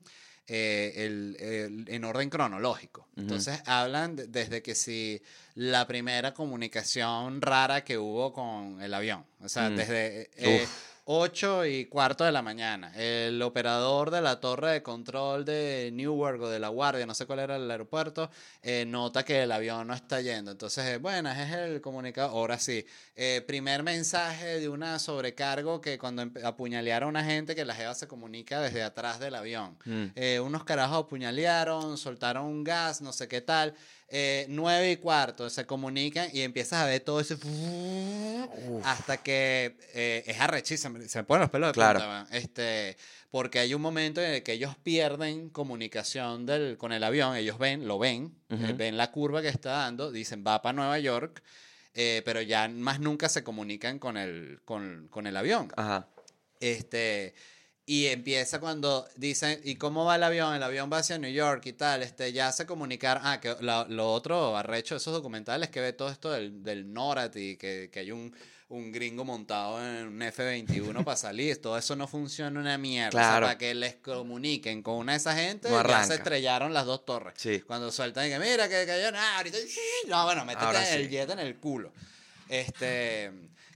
eh, 0.49 0.93
el- 1.07 1.37
el- 1.41 1.85
en 1.89 2.05
orden 2.05 2.29
cronológico. 2.29 3.09
Entonces 3.17 3.63
hablan 3.65 4.17
de- 4.17 4.27
desde 4.27 4.61
que 4.61 4.75
si 4.75 5.23
la 5.55 5.87
primera 5.87 6.35
comunicación 6.35 7.41
rara 7.41 7.85
que 7.85 7.97
hubo 7.97 8.33
con 8.35 8.83
el 8.83 8.93
avión, 8.93 9.25
o 9.41 9.49
sea, 9.49 9.71
Mm. 9.71 9.77
desde 9.77 10.31
eh. 10.37 10.67
8 11.05 11.67
y 11.67 11.87
cuarto 11.87 12.25
de 12.25 12.31
la 12.31 12.43
mañana, 12.43 12.93
el 12.97 13.43
operador 13.43 14.11
de 14.13 14.21
la 14.21 14.39
torre 14.39 14.71
de 14.71 14.83
control 14.83 15.45
de 15.45 15.91
Newark 15.93 16.41
o 16.43 16.49
de 16.49 16.61
La 16.61 16.69
Guardia, 16.69 17.07
no 17.07 17.15
sé 17.15 17.27
cuál 17.27 17.41
era 17.41 17.57
el 17.57 17.69
aeropuerto, 17.69 18.31
eh, 18.63 18.85
nota 18.87 19.25
que 19.25 19.43
el 19.43 19.51
avión 19.51 19.89
no 19.89 19.95
está 19.95 20.21
yendo. 20.21 20.53
Entonces, 20.53 20.87
eh, 20.87 20.99
bueno, 20.99 21.31
es 21.31 21.51
el 21.51 21.81
comunicado. 21.81 22.31
Ahora 22.31 22.57
sí, 22.59 22.87
eh, 23.17 23.43
primer 23.47 23.83
mensaje 23.83 24.61
de 24.61 24.69
una 24.69 24.99
sobrecargo 25.01 25.81
que 25.81 25.99
cuando 25.99 26.25
apuñalearon 26.45 27.09
a 27.17 27.21
una 27.21 27.25
gente 27.25 27.57
que 27.57 27.65
la 27.65 27.75
jeva 27.75 27.95
se 27.95 28.07
comunica 28.07 28.61
desde 28.61 28.83
atrás 28.83 29.19
del 29.19 29.35
avión. 29.35 29.77
Mm. 29.85 30.05
Eh, 30.15 30.41
unos 30.41 30.63
carajos 30.65 31.07
apuñalearon, 31.07 31.99
soltaron 31.99 32.47
un 32.47 32.63
gas, 32.63 33.03
no 33.03 33.13
sé 33.13 33.27
qué 33.27 33.41
tal. 33.41 33.75
Eh, 34.15 34.45
nueve 34.51 34.91
y 34.91 34.97
cuarto 34.99 35.49
se 35.49 35.65
comunican 35.65 36.29
y 36.35 36.43
empiezas 36.43 36.83
a 36.83 36.85
ver 36.85 37.01
todo 37.01 37.19
ese 37.19 37.39
hasta 38.85 39.23
que 39.23 39.75
eh, 39.95 40.23
es 40.27 40.39
arrechísimo, 40.39 40.99
se 41.01 41.19
me 41.19 41.25
ponen 41.25 41.41
los 41.43 41.51
pelos 41.51 41.71
de 41.71 41.73
Claro. 41.73 41.99
punta, 42.01 42.37
este, 42.37 42.99
porque 43.31 43.59
hay 43.59 43.73
un 43.73 43.81
momento 43.81 44.21
en 44.21 44.33
el 44.33 44.43
que 44.43 44.53
ellos 44.53 44.77
pierden 44.83 45.49
comunicación 45.49 46.45
del, 46.45 46.77
con 46.77 46.93
el 46.93 47.03
avión, 47.05 47.37
ellos 47.37 47.57
ven, 47.59 47.89
lo 47.89 47.99
ven, 47.99 48.35
eh, 48.51 48.55
Ujú. 48.55 48.77
ven 48.77 48.99
la 48.99 49.11
curva 49.11 49.41
que 49.41 49.49
está 49.49 49.71
dando, 49.71 50.13
dicen 50.13 50.45
va 50.47 50.61
para 50.61 50.75
Nueva 50.75 50.99
York, 50.99 51.43
eh, 51.95 52.21
pero 52.27 52.43
ya 52.43 52.69
más 52.69 53.01
nunca 53.01 53.31
se 53.31 53.43
comunican 53.43 53.99
con 53.99 54.19
el, 54.19 54.61
con, 54.67 55.09
con 55.09 55.27
el 55.27 55.37
avión. 55.39 55.73
Ajá. 55.75 56.07
Este, 56.61 57.35
y 57.95 58.07
empieza 58.07 58.59
cuando 58.61 59.07
dicen, 59.17 59.61
¿y 59.65 59.75
cómo 59.75 60.05
va 60.05 60.17
el 60.17 60.23
avión? 60.23 60.55
El 60.55 60.63
avión 60.63 60.91
va 60.91 60.99
hacia 60.99 61.19
New 61.19 61.31
York 61.33 61.67
y 61.67 61.73
tal. 61.75 62.03
Este, 62.03 62.33
ya 62.33 62.51
se 62.53 62.65
comunicaron. 62.65 63.23
Ah, 63.27 63.39
que 63.41 63.55
la- 63.61 63.87
lo 63.89 64.13
otro 64.13 64.57
arrecho 64.57 64.95
de 64.95 64.99
esos 64.99 65.13
documentales 65.13 65.69
que 65.69 65.81
ve 65.81 65.93
todo 65.93 66.09
esto 66.11 66.31
del, 66.31 66.63
del 66.63 66.93
NORAD 66.93 67.35
y 67.37 67.57
que, 67.57 67.91
que 67.93 67.99
hay 68.01 68.11
un, 68.13 68.35
un 68.69 68.93
gringo 68.93 69.25
montado 69.27 69.79
en 69.85 70.07
un 70.07 70.23
F-21 70.23 71.05
para 71.05 71.17
salir. 71.17 71.61
Todo 71.61 71.77
eso 71.77 71.95
no 71.95 72.07
funciona 72.09 72.59
una 72.59 72.79
mierda. 72.79 73.09
O 73.09 73.13
sea, 73.13 73.29
Claro. 73.31 73.47
para 73.47 73.59
que 73.59 73.75
les 73.75 73.97
comuniquen 73.97 74.83
con 74.83 74.95
una 74.95 75.13
de 75.13 75.19
esa 75.19 75.35
gente, 75.35 75.69
No 75.69 75.87
ya 75.87 76.05
se 76.05 76.15
estrellaron 76.15 76.73
las 76.73 76.87
dos 76.87 77.05
torres. 77.05 77.35
Sí. 77.37 77.61
Cuando 77.61 77.93
sueltan 77.93 78.27
y 78.27 78.31
que 78.31 78.39
mira 78.39 78.69
que 78.71 78.87
cayó 78.87 79.13
nada, 79.13 79.37
ahorita. 79.39 79.59
No, 80.09 80.25
bueno, 80.25 80.45
métete 80.47 80.95
el 80.95 81.11
jet 81.11 81.29
en 81.31 81.41
el 81.41 81.57
culo. 81.57 81.93
Este, 82.49 83.31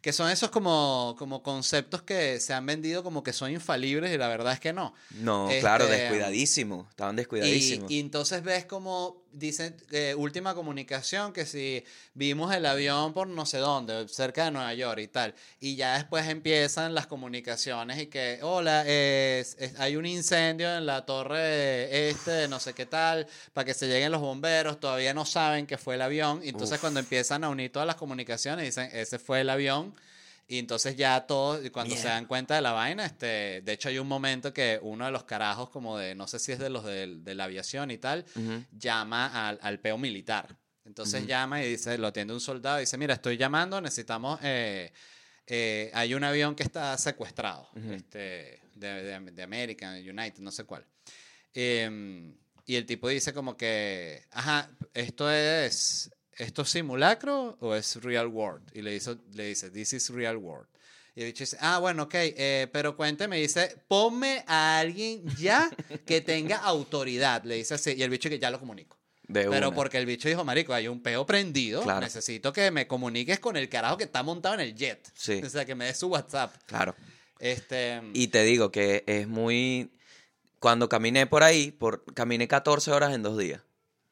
que 0.06 0.12
son 0.12 0.30
esos 0.30 0.50
como, 0.50 1.16
como 1.18 1.42
conceptos 1.42 2.00
que 2.00 2.38
se 2.38 2.54
han 2.54 2.64
vendido 2.64 3.02
como 3.02 3.24
que 3.24 3.32
son 3.32 3.50
infalibles 3.50 4.14
y 4.14 4.16
la 4.16 4.28
verdad 4.28 4.52
es 4.52 4.60
que 4.60 4.72
no. 4.72 4.94
No, 5.18 5.48
claro, 5.58 5.82
Este, 5.86 5.96
descuidadísimo. 5.96 6.86
Estaban 6.90 7.16
Y, 7.16 7.16
descuidadísimos. 7.16 7.90
y 7.90 7.98
entonces 7.98 8.44
ves 8.44 8.66
como 8.66 9.24
dicen 9.38 9.76
eh, 9.92 10.14
última 10.16 10.54
comunicación 10.54 11.32
que 11.32 11.44
si 11.46 11.84
vimos 12.14 12.54
el 12.54 12.64
avión 12.66 13.12
por 13.12 13.26
no 13.28 13.44
sé 13.46 13.58
dónde, 13.58 14.08
cerca 14.08 14.44
de 14.46 14.50
Nueva 14.50 14.72
York 14.74 15.00
y 15.00 15.08
tal. 15.08 15.34
Y 15.60 15.76
ya 15.76 15.94
después 15.94 16.26
empiezan 16.28 16.94
las 16.94 17.06
comunicaciones 17.06 17.98
y 18.00 18.06
que, 18.06 18.38
hola, 18.42 18.82
es- 18.86 19.56
es- 19.58 19.78
hay 19.78 19.96
un 19.96 20.06
incendio 20.06 20.74
en 20.76 20.86
la 20.86 21.04
torre 21.04 22.08
este, 22.08 22.30
de 22.30 22.48
no 22.48 22.58
sé 22.60 22.72
qué 22.72 22.86
tal, 22.86 23.26
para 23.52 23.64
que 23.64 23.74
se 23.74 23.86
lleguen 23.86 24.12
los 24.12 24.20
bomberos, 24.20 24.80
todavía 24.80 25.12
no 25.14 25.24
saben 25.26 25.66
que 25.66 25.76
fue 25.78 25.96
el 25.96 26.02
avión. 26.02 26.40
Entonces 26.42 26.76
Uf. 26.76 26.80
cuando 26.80 27.00
empiezan 27.00 27.44
a 27.44 27.48
unir 27.48 27.70
todas 27.70 27.86
las 27.86 27.96
comunicaciones, 27.96 28.64
dicen, 28.64 28.88
ese 28.92 29.18
fue 29.18 29.42
el 29.42 29.50
avión. 29.50 29.94
Y 30.48 30.58
entonces 30.58 30.96
ya 30.96 31.26
todos, 31.26 31.68
cuando 31.70 31.94
se 31.96 32.02
Mierda. 32.02 32.14
dan 32.14 32.26
cuenta 32.26 32.54
de 32.54 32.62
la 32.62 32.70
vaina, 32.72 33.04
este, 33.04 33.62
de 33.62 33.72
hecho 33.72 33.88
hay 33.88 33.98
un 33.98 34.06
momento 34.06 34.52
que 34.52 34.78
uno 34.80 35.04
de 35.04 35.10
los 35.10 35.24
carajos, 35.24 35.70
como 35.70 35.98
de, 35.98 36.14
no 36.14 36.28
sé 36.28 36.38
si 36.38 36.52
es 36.52 36.58
de 36.60 36.70
los 36.70 36.84
de, 36.84 37.16
de 37.18 37.34
la 37.34 37.44
aviación 37.44 37.90
y 37.90 37.98
tal, 37.98 38.24
Ujú. 38.36 38.64
llama 38.70 39.48
al, 39.48 39.58
al 39.60 39.80
peo 39.80 39.98
militar. 39.98 40.56
Entonces 40.84 41.20
Ujú. 41.22 41.28
llama 41.28 41.62
y 41.64 41.68
dice, 41.70 41.98
lo 41.98 42.06
atiende 42.06 42.32
un 42.32 42.40
soldado 42.40 42.78
y 42.78 42.82
dice, 42.82 42.96
mira, 42.96 43.14
estoy 43.14 43.36
llamando, 43.36 43.80
necesitamos, 43.80 44.38
eh, 44.44 44.92
eh, 45.48 45.90
hay 45.94 46.14
un 46.14 46.22
avión 46.22 46.54
que 46.54 46.62
está 46.62 46.96
secuestrado, 46.96 47.68
Ujú. 47.74 47.92
este, 47.94 48.60
de, 48.76 49.02
de, 49.02 49.20
de 49.32 49.42
American, 49.42 49.96
United, 49.96 50.38
no 50.38 50.52
sé 50.52 50.62
cuál. 50.62 50.86
Em, 51.54 52.36
y 52.66 52.76
el 52.76 52.86
tipo 52.86 53.08
dice 53.08 53.32
como 53.32 53.56
que, 53.56 54.24
ajá, 54.30 54.70
esto 54.94 55.30
es, 55.30 56.10
¿esto 56.38 56.62
es 56.62 56.70
simulacro 56.70 57.56
o 57.60 57.74
es 57.74 57.96
real 58.02 58.26
world? 58.28 58.62
Y 58.74 58.82
le 58.82 58.92
dice, 58.92 59.16
le 59.32 59.46
dice, 59.48 59.70
this 59.70 59.92
is 59.92 60.10
real 60.10 60.36
world. 60.36 60.66
Y 61.14 61.20
el 61.22 61.26
bicho 61.28 61.44
dice, 61.44 61.56
ah, 61.60 61.78
bueno, 61.78 62.04
ok, 62.04 62.14
eh, 62.14 62.68
pero 62.72 62.94
cuénteme, 62.96 63.38
dice, 63.38 63.74
ponme 63.88 64.44
a 64.46 64.78
alguien 64.78 65.24
ya 65.38 65.70
que 66.04 66.20
tenga 66.20 66.58
autoridad. 66.58 67.42
Le 67.44 67.54
dice 67.56 67.74
así, 67.74 67.94
y 67.96 68.02
el 68.02 68.10
bicho 68.10 68.28
que 68.28 68.38
ya 68.38 68.50
lo 68.50 68.60
comunico. 68.60 68.98
De 69.28 69.44
Pero 69.48 69.68
una. 69.68 69.74
porque 69.74 69.96
el 69.98 70.06
bicho 70.06 70.28
dijo, 70.28 70.44
marico, 70.44 70.72
hay 70.74 70.86
un 70.88 71.02
peo 71.02 71.24
prendido, 71.26 71.82
Claro. 71.82 72.00
necesito 72.00 72.52
que 72.52 72.70
me 72.70 72.86
comuniques 72.86 73.40
con 73.40 73.56
el 73.56 73.68
carajo 73.68 73.96
que 73.96 74.04
está 74.04 74.22
montado 74.22 74.54
en 74.56 74.60
el 74.60 74.74
jet. 74.74 75.10
Sí. 75.14 75.40
O 75.44 75.48
sea, 75.48 75.64
que 75.64 75.74
me 75.74 75.86
dé 75.86 75.94
su 75.94 76.08
WhatsApp. 76.08 76.54
Claro. 76.66 76.94
Este, 77.40 78.02
Y 78.12 78.28
te 78.28 78.42
digo 78.44 78.70
que 78.70 79.02
es 79.06 79.26
muy... 79.26 79.90
Cuando 80.60 80.88
caminé 80.88 81.26
por 81.26 81.42
ahí, 81.42 81.70
por... 81.72 82.04
caminé 82.14 82.46
14 82.46 82.90
horas 82.92 83.14
en 83.14 83.22
dos 83.22 83.36
días. 83.38 83.62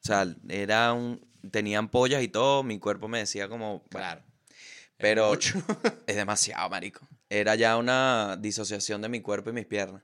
O 0.03 0.07
sea, 0.07 0.27
era 0.49 0.91
un... 0.93 1.23
Tenía 1.51 1.79
ampollas 1.79 2.23
y 2.23 2.27
todo, 2.27 2.63
mi 2.63 2.79
cuerpo 2.79 3.07
me 3.07 3.19
decía 3.19 3.47
como... 3.47 3.83
claro. 3.89 4.21
pero 4.97 5.29
mucho. 5.29 5.59
es 6.07 6.15
demasiado, 6.15 6.69
marico. 6.69 7.07
Era 7.29 7.55
ya 7.55 7.77
una 7.77 8.37
disociación 8.37 9.01
de 9.01 9.09
mi 9.09 9.21
cuerpo 9.21 9.49
y 9.49 9.53
mis 9.53 9.65
piernas. 9.65 10.03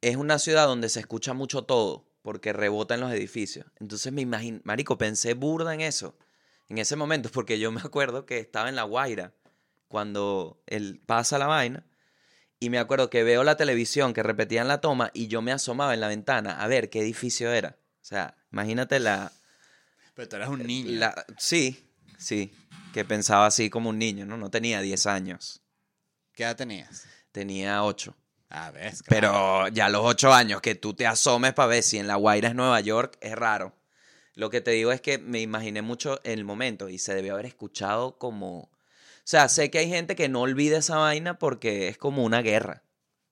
Es 0.00 0.16
una 0.16 0.38
ciudad 0.38 0.66
donde 0.66 0.88
se 0.88 1.00
escucha 1.00 1.34
mucho 1.34 1.62
todo, 1.62 2.08
porque 2.22 2.52
rebota 2.52 2.94
en 2.94 3.00
los 3.00 3.12
edificios. 3.12 3.66
Entonces 3.78 4.12
me 4.12 4.22
imagino, 4.22 4.60
marico, 4.64 4.98
pensé 4.98 5.34
burda 5.34 5.74
en 5.74 5.80
eso, 5.80 6.16
en 6.68 6.78
ese 6.78 6.96
momento, 6.96 7.28
porque 7.32 7.58
yo 7.58 7.70
me 7.70 7.80
acuerdo 7.80 8.26
que 8.26 8.38
estaba 8.38 8.68
en 8.68 8.76
La 8.76 8.84
Guaira 8.84 9.34
cuando 9.88 10.62
él 10.66 11.02
pasa 11.04 11.36
la 11.38 11.48
vaina, 11.48 11.84
y 12.60 12.68
me 12.68 12.78
acuerdo 12.78 13.08
que 13.08 13.24
veo 13.24 13.42
la 13.42 13.56
televisión 13.56 14.12
que 14.12 14.22
repetían 14.22 14.68
la 14.68 14.82
toma 14.82 15.10
y 15.14 15.28
yo 15.28 15.40
me 15.40 15.50
asomaba 15.50 15.94
en 15.94 16.00
la 16.00 16.08
ventana 16.08 16.62
a 16.62 16.68
ver 16.68 16.90
qué 16.90 17.00
edificio 17.00 17.50
era. 17.52 17.78
O 18.02 18.04
sea, 18.04 18.36
imagínate 18.52 19.00
la... 19.00 19.32
Pero 20.20 20.28
tú 20.28 20.36
eras 20.36 20.48
un 20.50 20.62
niño. 20.66 20.90
la 20.98 21.24
sí, 21.38 21.82
sí, 22.18 22.52
que 22.92 23.06
pensaba 23.06 23.46
así 23.46 23.70
como 23.70 23.88
un 23.88 23.98
niño, 23.98 24.26
¿no? 24.26 24.36
No 24.36 24.50
tenía 24.50 24.82
10 24.82 25.06
años, 25.06 25.62
¿Qué 26.34 26.42
edad 26.42 26.56
tenías? 26.56 27.06
tenía 27.32 27.82
8. 27.84 28.14
Ah, 28.50 28.70
ves. 28.70 29.02
claro. 29.02 29.08
Pero 29.08 29.68
ya 29.68 29.86
a 29.86 29.88
los 29.88 30.02
8 30.04 30.32
años 30.34 30.60
que 30.60 30.74
tú 30.74 30.92
te 30.92 31.06
asomes 31.06 31.54
para 31.54 31.68
ver 31.68 31.82
si 31.82 31.96
en 31.98 32.06
La 32.06 32.16
Guaira 32.16 32.48
es 32.50 32.54
Nueva 32.54 32.80
York 32.80 33.16
es 33.22 33.34
raro. 33.34 33.74
Lo 34.34 34.50
que 34.50 34.60
te 34.60 34.72
digo 34.72 34.92
es 34.92 35.00
que 35.00 35.16
me 35.18 35.40
imaginé 35.40 35.80
mucho 35.82 36.20
el 36.24 36.44
momento 36.44 36.88
y 36.90 36.98
se 36.98 37.14
debió 37.14 37.32
haber 37.34 37.46
escuchado 37.46 38.18
como... 38.18 38.58
O 38.64 38.70
sea, 39.24 39.48
sé 39.48 39.70
que 39.70 39.78
hay 39.78 39.88
gente 39.88 40.16
que 40.16 40.28
no 40.28 40.40
olvida 40.42 40.78
esa 40.78 40.96
vaina 40.98 41.38
porque 41.38 41.88
es 41.88 41.96
como 41.96 42.24
una 42.24 42.42
guerra. 42.42 42.82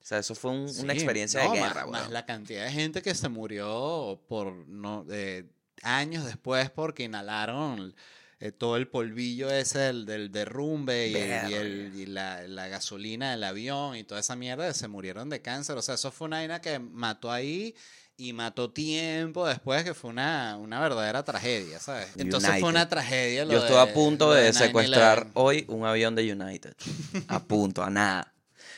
O 0.01 0.05
sea, 0.05 0.19
eso 0.19 0.35
fue 0.35 0.53
un- 0.53 0.71
una 0.81 0.93
experiencia 0.95 1.45
no, 1.45 1.53
de 1.53 1.61
más- 1.61 1.69
guerra, 1.75 1.87
más 1.87 2.01
weón. 2.03 2.13
la 2.15 2.25
cantidad 2.25 2.65
de 2.65 2.73
gente 2.73 3.03
que 3.03 3.15
se 3.15 3.29
murió 3.29 4.23
por 4.29 4.53
no 4.69 5.05
eh, 5.11 5.45
años 5.83 6.25
después 6.25 6.71
porque 6.71 7.05
inhalaron 7.05 7.95
eh, 8.41 8.53
todo 8.53 8.77
el 8.77 8.87
polvillo 8.87 9.51
ese 9.51 9.79
del, 9.81 10.07
del 10.07 10.31
derrumbe 10.31 11.09
y, 11.09 11.15
el- 11.17 11.51
y 11.51 11.55
el- 11.55 11.93
y 11.97 12.07
la, 12.07 12.47
la 12.47 12.69
gasolina 12.69 13.33
del 13.33 13.43
avión 13.45 13.97
y 13.97 14.05
toda 14.05 14.21
esa 14.21 14.37
mierda, 14.37 14.73
se 14.75 14.87
murieron 14.89 15.29
de 15.29 15.43
cáncer. 15.43 15.77
O 15.77 15.83
sea, 15.83 15.97
eso 15.97 16.13
fue 16.13 16.27
una 16.29 16.37
vaina 16.39 16.61
que 16.61 16.79
mató 16.79 17.33
ahí 17.33 17.75
y 18.17 18.33
mató 18.33 18.71
tiempo 18.71 19.47
después, 19.47 19.83
que 19.85 19.95
fue 19.95 20.11
una, 20.11 20.57
una 20.57 20.81
verdadera 20.81 21.25
tragedia, 21.25 21.79
¿sabes? 21.81 22.09
Entonces 22.17 22.51
fue 22.61 22.69
una 22.69 22.89
tragedia. 22.89 23.45
lo 23.45 23.53
Yo 23.53 23.59
estuve 23.61 23.79
a 23.81 23.93
punto 23.93 24.33
de 24.33 24.51
9/11. 24.51 24.53
secuestrar 24.53 25.27
hoy 25.35 25.65
un 25.69 25.85
avión 25.85 26.15
de 26.15 26.33
United. 26.33 26.75
A 27.29 27.43
punto, 27.45 27.83
a 27.83 27.91
nada. 27.91 28.33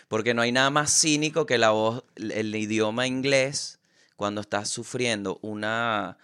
Porque 0.09 0.35
no 0.35 0.43
hay 0.43 0.53
nada 0.53 0.71
más 0.71 0.91
cínico 0.93 1.47
que 1.47 1.57
la 1.59 1.71
voz, 1.71 2.03
el, 2.17 2.33
el 2.33 2.55
idioma 2.55 3.07
inglés, 3.07 3.79
cuando 4.17 4.41
estás 4.41 4.69
sufriendo 4.71 5.39
una... 5.43 6.17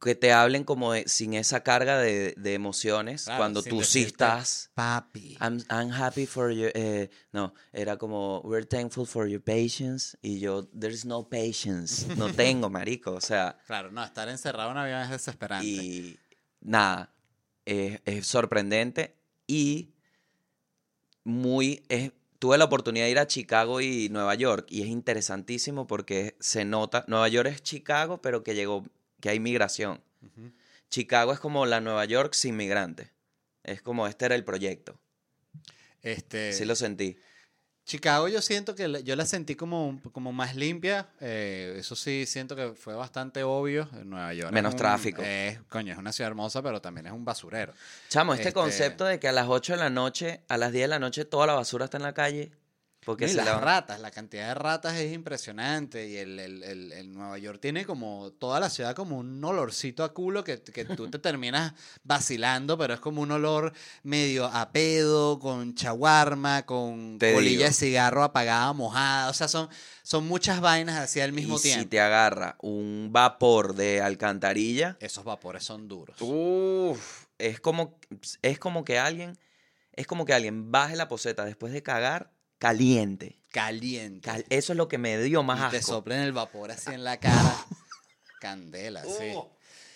Que 0.00 0.14
te 0.14 0.32
hablen 0.32 0.64
como 0.64 0.92
de- 0.92 1.08
sin 1.08 1.32
esa 1.34 1.62
carga 1.62 1.98
de, 1.98 2.34
de 2.36 2.54
emociones, 2.54 3.24
Claro, 3.24 3.38
cuando 3.40 3.62
tú 3.62 3.82
sí 3.82 4.02
estás... 4.02 4.70
Papi. 4.74 5.38
I'm, 5.40 5.62
I'm 5.70 5.90
happy 5.90 6.26
for 6.26 6.50
your... 6.52 6.70
eh, 6.74 7.08
no, 7.32 7.54
era 7.72 7.96
como, 7.96 8.40
we're 8.44 8.66
thankful 8.66 9.06
for 9.06 9.26
your 9.26 9.40
patience. 9.42 10.18
Y 10.22 10.38
yo, 10.40 10.66
there's 10.78 11.04
no 11.06 11.28
patience. 11.28 12.06
No 12.16 12.30
tengo, 12.32 12.68
marico. 12.68 13.12
O 13.12 13.20
sea, 13.20 13.56
Claro, 13.66 13.90
no, 13.90 14.04
estar 14.04 14.28
encerrado 14.28 14.70
en 14.72 14.76
avión 14.76 15.00
es 15.02 15.10
desesperante. 15.10 15.66
y 15.66 16.18
nada, 16.60 17.14
es, 17.64 18.00
es 18.04 18.26
sorprendente 18.26 19.16
y 19.46 19.94
muy... 21.24 21.82
es- 21.88 22.12
tuve 22.38 22.58
la 22.58 22.64
oportunidad 22.66 23.06
de 23.06 23.10
ir 23.12 23.18
a 23.18 23.26
Chicago 23.26 23.80
y 23.80 24.10
Nueva 24.10 24.34
York 24.34 24.66
y 24.68 24.82
es 24.82 24.88
interesantísimo 24.88 25.86
porque 25.86 26.36
se 26.40 26.66
nota, 26.66 27.04
Nueva 27.08 27.26
York 27.28 27.48
es 27.48 27.62
Chicago, 27.62 28.20
pero 28.20 28.42
que 28.42 28.54
llegó, 28.54 28.84
que 29.24 29.30
hay 29.30 29.40
migración. 29.40 30.02
Chicago 30.90 31.32
es 31.32 31.40
como 31.40 31.64
la 31.64 31.80
Nueva 31.80 32.04
York 32.04 32.34
sin 32.34 32.58
migrantes. 32.58 33.08
Es 33.62 33.80
como 33.80 34.06
este 34.06 34.26
era 34.26 34.34
el 34.34 34.44
proyecto. 34.44 35.00
Este, 36.02 36.52
Sí 36.52 36.66
lo 36.66 36.74
sentí. 36.76 37.16
Chicago 37.86 38.28
yo 38.28 38.42
siento 38.42 38.74
que 38.74 38.86
la- 38.86 39.00
yo 39.00 39.16
la 39.16 39.24
sentí 39.24 39.54
como, 39.54 39.98
como 40.12 40.30
más 40.32 40.56
limpia. 40.56 41.08
eh, 41.20 41.74
eso 41.78 41.96
sí, 41.96 42.26
siento 42.26 42.54
que 42.54 42.74
fue 42.74 42.94
bastante 42.94 43.42
obvio. 43.44 43.88
En 43.94 44.10
Nueva 44.10 44.34
York. 44.34 44.52
Menos 44.52 44.74
un- 44.74 44.78
tráfico. 44.78 45.22
coño, 45.70 45.94
es 45.94 45.98
una 45.98 46.12
ciudad 46.12 46.28
hermosa, 46.28 46.62
pero 46.62 46.82
también 46.82 47.06
es 47.06 47.12
un 47.14 47.24
basurero. 47.24 47.72
Chamo, 48.10 48.34
este, 48.34 48.48
Este- 48.48 48.52
concepto 48.60 49.06
de 49.06 49.18
que 49.18 49.28
a 49.28 49.32
las 49.32 49.46
8 49.48 49.72
de 49.72 49.78
la 49.78 49.88
noche, 49.88 50.42
a 50.48 50.58
las 50.58 50.70
10 50.70 50.84
de 50.84 50.88
la 50.88 50.98
noche, 50.98 51.24
toda 51.24 51.46
la 51.46 51.54
basura 51.54 51.86
está 51.86 51.96
en 51.96 52.02
la 52.02 52.12
calle. 52.12 52.52
Porque 53.04 53.26
y 53.26 53.28
se 53.28 53.34
las 53.36 53.46
la... 53.46 53.60
ratas, 53.60 54.00
la 54.00 54.10
cantidad 54.10 54.48
de 54.48 54.54
ratas 54.54 54.94
es 54.96 55.12
impresionante. 55.12 56.08
Y 56.08 56.16
el, 56.16 56.38
el- 56.38 56.62
el- 56.62 56.92
el 56.92 57.12
Nueva 57.12 57.36
York 57.38 57.58
tiene 57.60 57.84
como 57.84 58.32
toda 58.38 58.60
la 58.60 58.70
ciudad 58.70 58.94
como 58.94 59.18
un 59.18 59.44
olorcito 59.44 60.04
a 60.04 60.14
culo 60.14 60.42
que, 60.44 60.62
que 60.62 60.84
tú 60.84 61.10
te 61.10 61.18
terminas 61.18 61.74
vacilando, 62.02 62.78
pero 62.78 62.94
es 62.94 63.00
como 63.00 63.20
un 63.22 63.30
olor 63.32 63.72
medio 64.02 64.46
a 64.46 64.70
pedo, 64.72 65.38
con 65.38 65.74
chaguarma, 65.74 66.64
con 66.66 67.18
Te 67.18 67.32
colilla 67.34 67.50
digo. 67.50 67.64
de 67.64 67.72
cigarro 67.72 68.22
apagada, 68.24 68.72
mojada. 68.72 69.28
O 69.30 69.34
sea, 69.34 69.48
son, 69.48 69.68
son 70.02 70.26
muchas 70.26 70.60
vainas 70.60 70.98
así 70.98 71.20
al 71.20 71.32
mismo 71.32 71.56
y 71.56 71.60
tiempo. 71.60 71.82
si 71.82 71.88
te 71.88 72.00
agarra 72.00 72.56
un 72.60 73.08
vapor 73.12 73.74
de 73.74 74.00
alcantarilla, 74.00 74.96
Esos 75.00 75.24
vapores 75.24 75.64
son 75.64 75.88
duros. 75.88 76.16
Uf, 76.20 77.26
es 77.38 77.60
como, 77.60 77.98
es 78.42 78.58
como 78.58 78.84
que 78.84 78.98
alguien, 78.98 79.36
es 79.92 80.06
como 80.06 80.24
que 80.24 80.32
alguien 80.34 80.70
baje 80.72 80.96
la 80.96 81.08
poseta 81.08 81.44
después 81.44 81.72
de 81.72 81.82
cagar 81.82 82.30
caliente. 82.58 83.38
Caliente. 83.52 84.20
Cal- 84.28 84.44
eso 84.50 84.72
es 84.72 84.76
lo 84.76 84.88
que 84.88 84.98
me 84.98 85.16
dio 85.22 85.42
más 85.42 85.68
y 85.68 85.70
te 85.70 85.76
asco. 85.78 85.92
soplen 85.92 86.20
el 86.20 86.32
vapor 86.32 86.70
así 86.70 86.92
en 86.92 87.04
la 87.04 87.18
cara. 87.18 87.56
Candela, 88.40 89.02
sí. 89.04 89.32
Uh. 89.34 89.44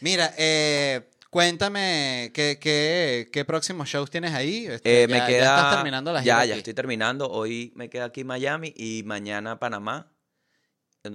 Mira, 0.01 0.33
eh, 0.39 1.09
cuéntame, 1.31 2.31
¿qué, 2.33 2.59
qué, 2.61 3.29
qué 3.33 3.45
próximos 3.45 3.89
shows 3.89 4.11
tienes 4.11 4.33
ahí? 4.33 4.67
Este, 4.67 5.03
Eh, 5.03 5.09
me 5.09 5.19
ya- 5.19 5.27
queda, 5.27 5.45
ya 5.45 5.57
estás 5.57 5.75
terminando 5.77 6.13
la 6.13 6.23
gira 6.23 6.45
ya, 6.45 6.51
ya 6.53 6.57
estoy 6.57 6.75
terminando. 6.75 7.29
Hoy 7.31 7.73
me 7.75 7.91
queda 7.91 8.05
aquí 8.07 8.23
Miami 8.25 8.73
y 8.77 9.03
mañana 9.05 9.59
Panamá. 9.59 10.11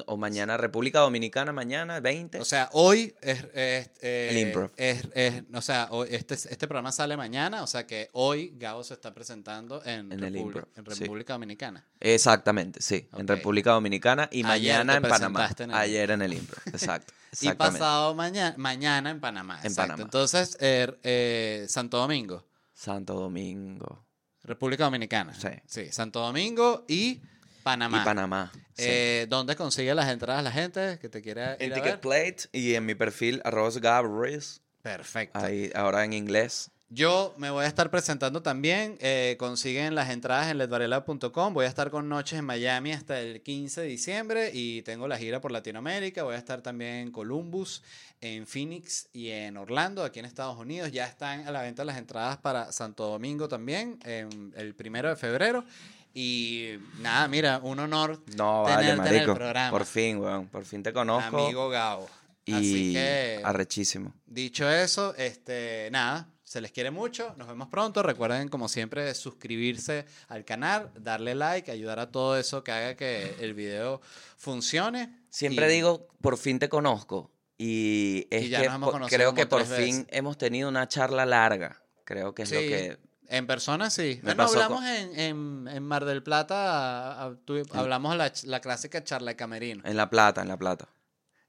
O 0.07 0.15
mañana 0.17 0.55
República 0.55 0.99
Dominicana, 0.99 1.51
mañana 1.51 1.99
20. 1.99 2.39
O 2.39 2.45
sea, 2.45 2.69
hoy 2.71 3.13
es... 3.21 3.43
es, 3.53 3.91
eh, 4.01 4.27
El 4.31 4.37
improv. 4.37 4.71
es- 4.77 5.07
es- 5.13 5.43
o 5.53 5.61
sea, 5.61 5.87
hoy- 5.91 6.07
este, 6.09 6.35
este 6.35 6.67
programa 6.67 6.91
sale 6.93 7.17
mañana, 7.17 7.61
o 7.63 7.67
sea 7.67 7.85
que 7.85 8.09
hoy 8.13 8.53
Gabo 8.57 8.83
se 8.85 8.93
está 8.93 9.13
presentando 9.13 9.83
en, 9.83 10.11
En 10.11 10.23
el 10.23 10.35
improv, 10.37 10.65
en 10.77 10.85
sí. 10.95 11.01
República 11.01 11.33
Dominicana. 11.33 11.85
Exactamente, 11.99 12.81
sí. 12.81 13.07
En. 13.17 13.27
República 13.27 13.71
Dominicana 13.71 14.29
y 14.31 14.43
Ayer 14.45 14.77
mañana 14.85 14.95
en 14.95 15.01
Panamá. 15.03 15.39
presentaste 15.39 15.63
en 15.63 15.71
el 15.71 15.75
Ayer 15.77 16.11
en 16.11 16.21
el 16.21 16.33
Impro. 16.33 16.61
Exacto. 16.67 17.13
Y 17.41 17.51
pasado 17.53 18.15
mañana, 18.15 18.55
mañana 18.57 19.09
en 19.09 19.19
Panamá. 19.19 19.59
En 19.59 19.67
exacto. 19.67 19.81
Panamá. 19.91 20.03
Entonces, 20.03 20.57
er- 20.61 20.97
eh, 21.03 21.65
Santo 21.67 21.97
Domingo. 21.97 22.45
Santo 22.73 23.13
Domingo. 23.15 24.05
República 24.43 24.85
Dominicana. 24.85 25.33
Sí. 25.35 25.49
Sí, 25.65 25.91
Santo 25.91 26.19
Domingo 26.21 26.85
y 26.87 27.21
Panamá. 27.63 28.01
y 28.01 28.05
Panamá. 28.05 28.51
sí. 28.73 28.83
Eh, 28.87 29.25
¿Dónde 29.29 29.55
consigue 29.55 29.93
las 29.95 30.09
entradas 30.09 30.43
la 30.43 30.51
gente 30.51 30.99
que 30.99 31.09
te 31.09 31.21
quiera 31.21 31.55
en? 31.59 31.73
Ticketplate 31.73 32.49
y 32.51 32.75
en 32.75 32.85
mi 32.85 32.95
perfil 32.95 33.41
arroz 33.45 33.77
Gabriels, 33.79 34.61
Perfecto. 34.81 35.39
ahí 35.39 35.71
ahora 35.75 36.03
en 36.03 36.13
inglés. 36.13 36.69
Yo 36.89 37.33
me 37.37 37.49
voy 37.49 37.65
a 37.65 37.67
estar 37.67 37.89
presentando 37.89 38.43
también. 38.43 38.97
eh, 39.01 39.35
consiguen 39.39 39.95
las 39.95 40.11
entradas 40.11 40.51
en 40.51 40.59
ledvarela.com. 40.59 41.51
Voy 41.51 41.65
a 41.65 41.67
estar 41.67 41.89
con 41.89 42.07
noches 42.07 42.37
en 42.37 42.45
Miami 42.45 42.91
hasta 42.91 43.19
el 43.19 43.41
15 43.41 43.81
de 43.81 43.87
diciembre 43.87 44.51
y 44.53 44.83
tengo 44.83 45.07
la 45.07 45.17
gira 45.17 45.41
por 45.41 45.51
Latinoamérica. 45.51 46.21
Voy 46.21 46.35
a 46.35 46.37
estar 46.37 46.61
también 46.61 46.95
en 46.97 47.11
Columbus, 47.11 47.81
en 48.21 48.45
Phoenix 48.45 49.07
y 49.11 49.29
en 49.31 49.57
Orlando, 49.57 50.03
aquí 50.03 50.19
en 50.19 50.25
Estados 50.25 50.55
Unidos. 50.59 50.91
Ya 50.91 51.07
están 51.07 51.47
a 51.47 51.51
la 51.51 51.63
venta 51.63 51.83
las 51.83 51.97
entradas 51.97 52.37
para 52.37 52.71
Santo 52.71 53.07
Domingo 53.07 53.47
también, 53.47 53.97
en 54.05 54.53
el 54.55 54.75
primero 54.75 55.09
de 55.09 55.15
febrero. 55.15 55.65
Y 56.13 56.75
nada, 56.99 57.27
mira, 57.27 57.59
un 57.63 57.79
honor 57.79 58.21
No, 58.35 58.63
vale, 58.63 58.87
tenerte 58.87 59.01
en 59.01 59.07
el 59.07 59.19
marico. 59.21 59.35
programa. 59.35 59.71
Por 59.71 59.85
fin, 59.85 60.17
weón. 60.17 60.47
Por 60.47 60.63
fin 60.65 60.83
te 60.83 60.93
conozco. 60.93 61.37
amigo. 61.45 61.71
Así 61.73 62.89
y 62.89 62.93
que 62.93 63.41
arrechísimo. 63.43 64.13
Dicho 64.25 64.69
eso, 64.69 65.15
este, 65.15 65.89
nada, 65.91 66.27
se 66.43 66.59
les 66.61 66.71
quiere 66.71 66.91
mucho, 66.91 67.33
nos 67.37 67.47
vemos 67.47 67.69
pronto. 67.69 68.03
Recuerden, 68.03 68.49
como 68.49 68.67
siempre, 68.67 69.13
suscribirse 69.15 70.05
al 70.27 70.43
canal, 70.45 70.91
darle 70.99 71.35
like, 71.35 71.71
ayudar 71.71 71.99
a 71.99 72.11
todo 72.11 72.37
eso 72.37 72.63
que 72.63 72.71
haga 72.71 72.95
que 72.95 73.35
el 73.39 73.53
video 73.53 74.01
funcione. 74.37 75.23
Siempre 75.29 75.67
Y- 75.71 75.75
digo, 75.75 76.07
por 76.21 76.37
fin 76.37 76.59
te 76.59 76.69
conozco. 76.69 77.31
Y 77.57 78.27
es 78.29 78.43
Y 78.43 78.49
ya 78.49 78.61
que 78.61 78.67
nos 78.67 78.75
hemos 78.93 79.09
creo 79.09 79.33
que 79.33 79.45
por 79.45 79.63
fin 79.65 80.05
hemos 80.09 80.37
tenido 80.37 80.67
una 80.67 80.87
charla 80.87 81.25
larga. 81.25 81.81
Creo 82.03 82.35
que 82.35 82.43
es 82.43 82.51
lo 82.51 82.59
que... 82.59 82.97
En 83.33 83.47
persona 83.47 83.89
sí. 83.89 84.19
Me 84.21 84.33
Bueno, 84.35 84.43
pasó 84.43 84.53
hablamos 84.61 84.85
en, 84.85 85.19
en- 85.19 85.67
en 85.67 85.83
Mar 85.83 86.05
del 86.05 86.21
Plata, 86.21 86.55
a- 86.55 87.25
a- 87.25 87.35
tu- 87.45 87.63
hablamos 87.73 88.15
la, 88.15 88.31
la 88.43 88.59
clásica 88.61 89.03
charla 89.03 89.31
de 89.31 89.35
camerino. 89.35 89.81
En 89.85 89.97
La 89.97 90.09
Plata, 90.09 90.41
en 90.43 90.47
La 90.49 90.57
Plata. 90.57 90.87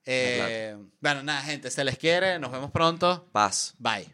Eh, 0.06 0.76
bueno, 1.00 1.22
nada, 1.22 1.42
gente, 1.42 1.70
se 1.70 1.84
les 1.84 1.98
quiere, 1.98 2.38
nos 2.38 2.50
vemos 2.52 2.70
pronto. 2.70 3.28
Paz. 3.32 3.74
Bye. 3.78 4.12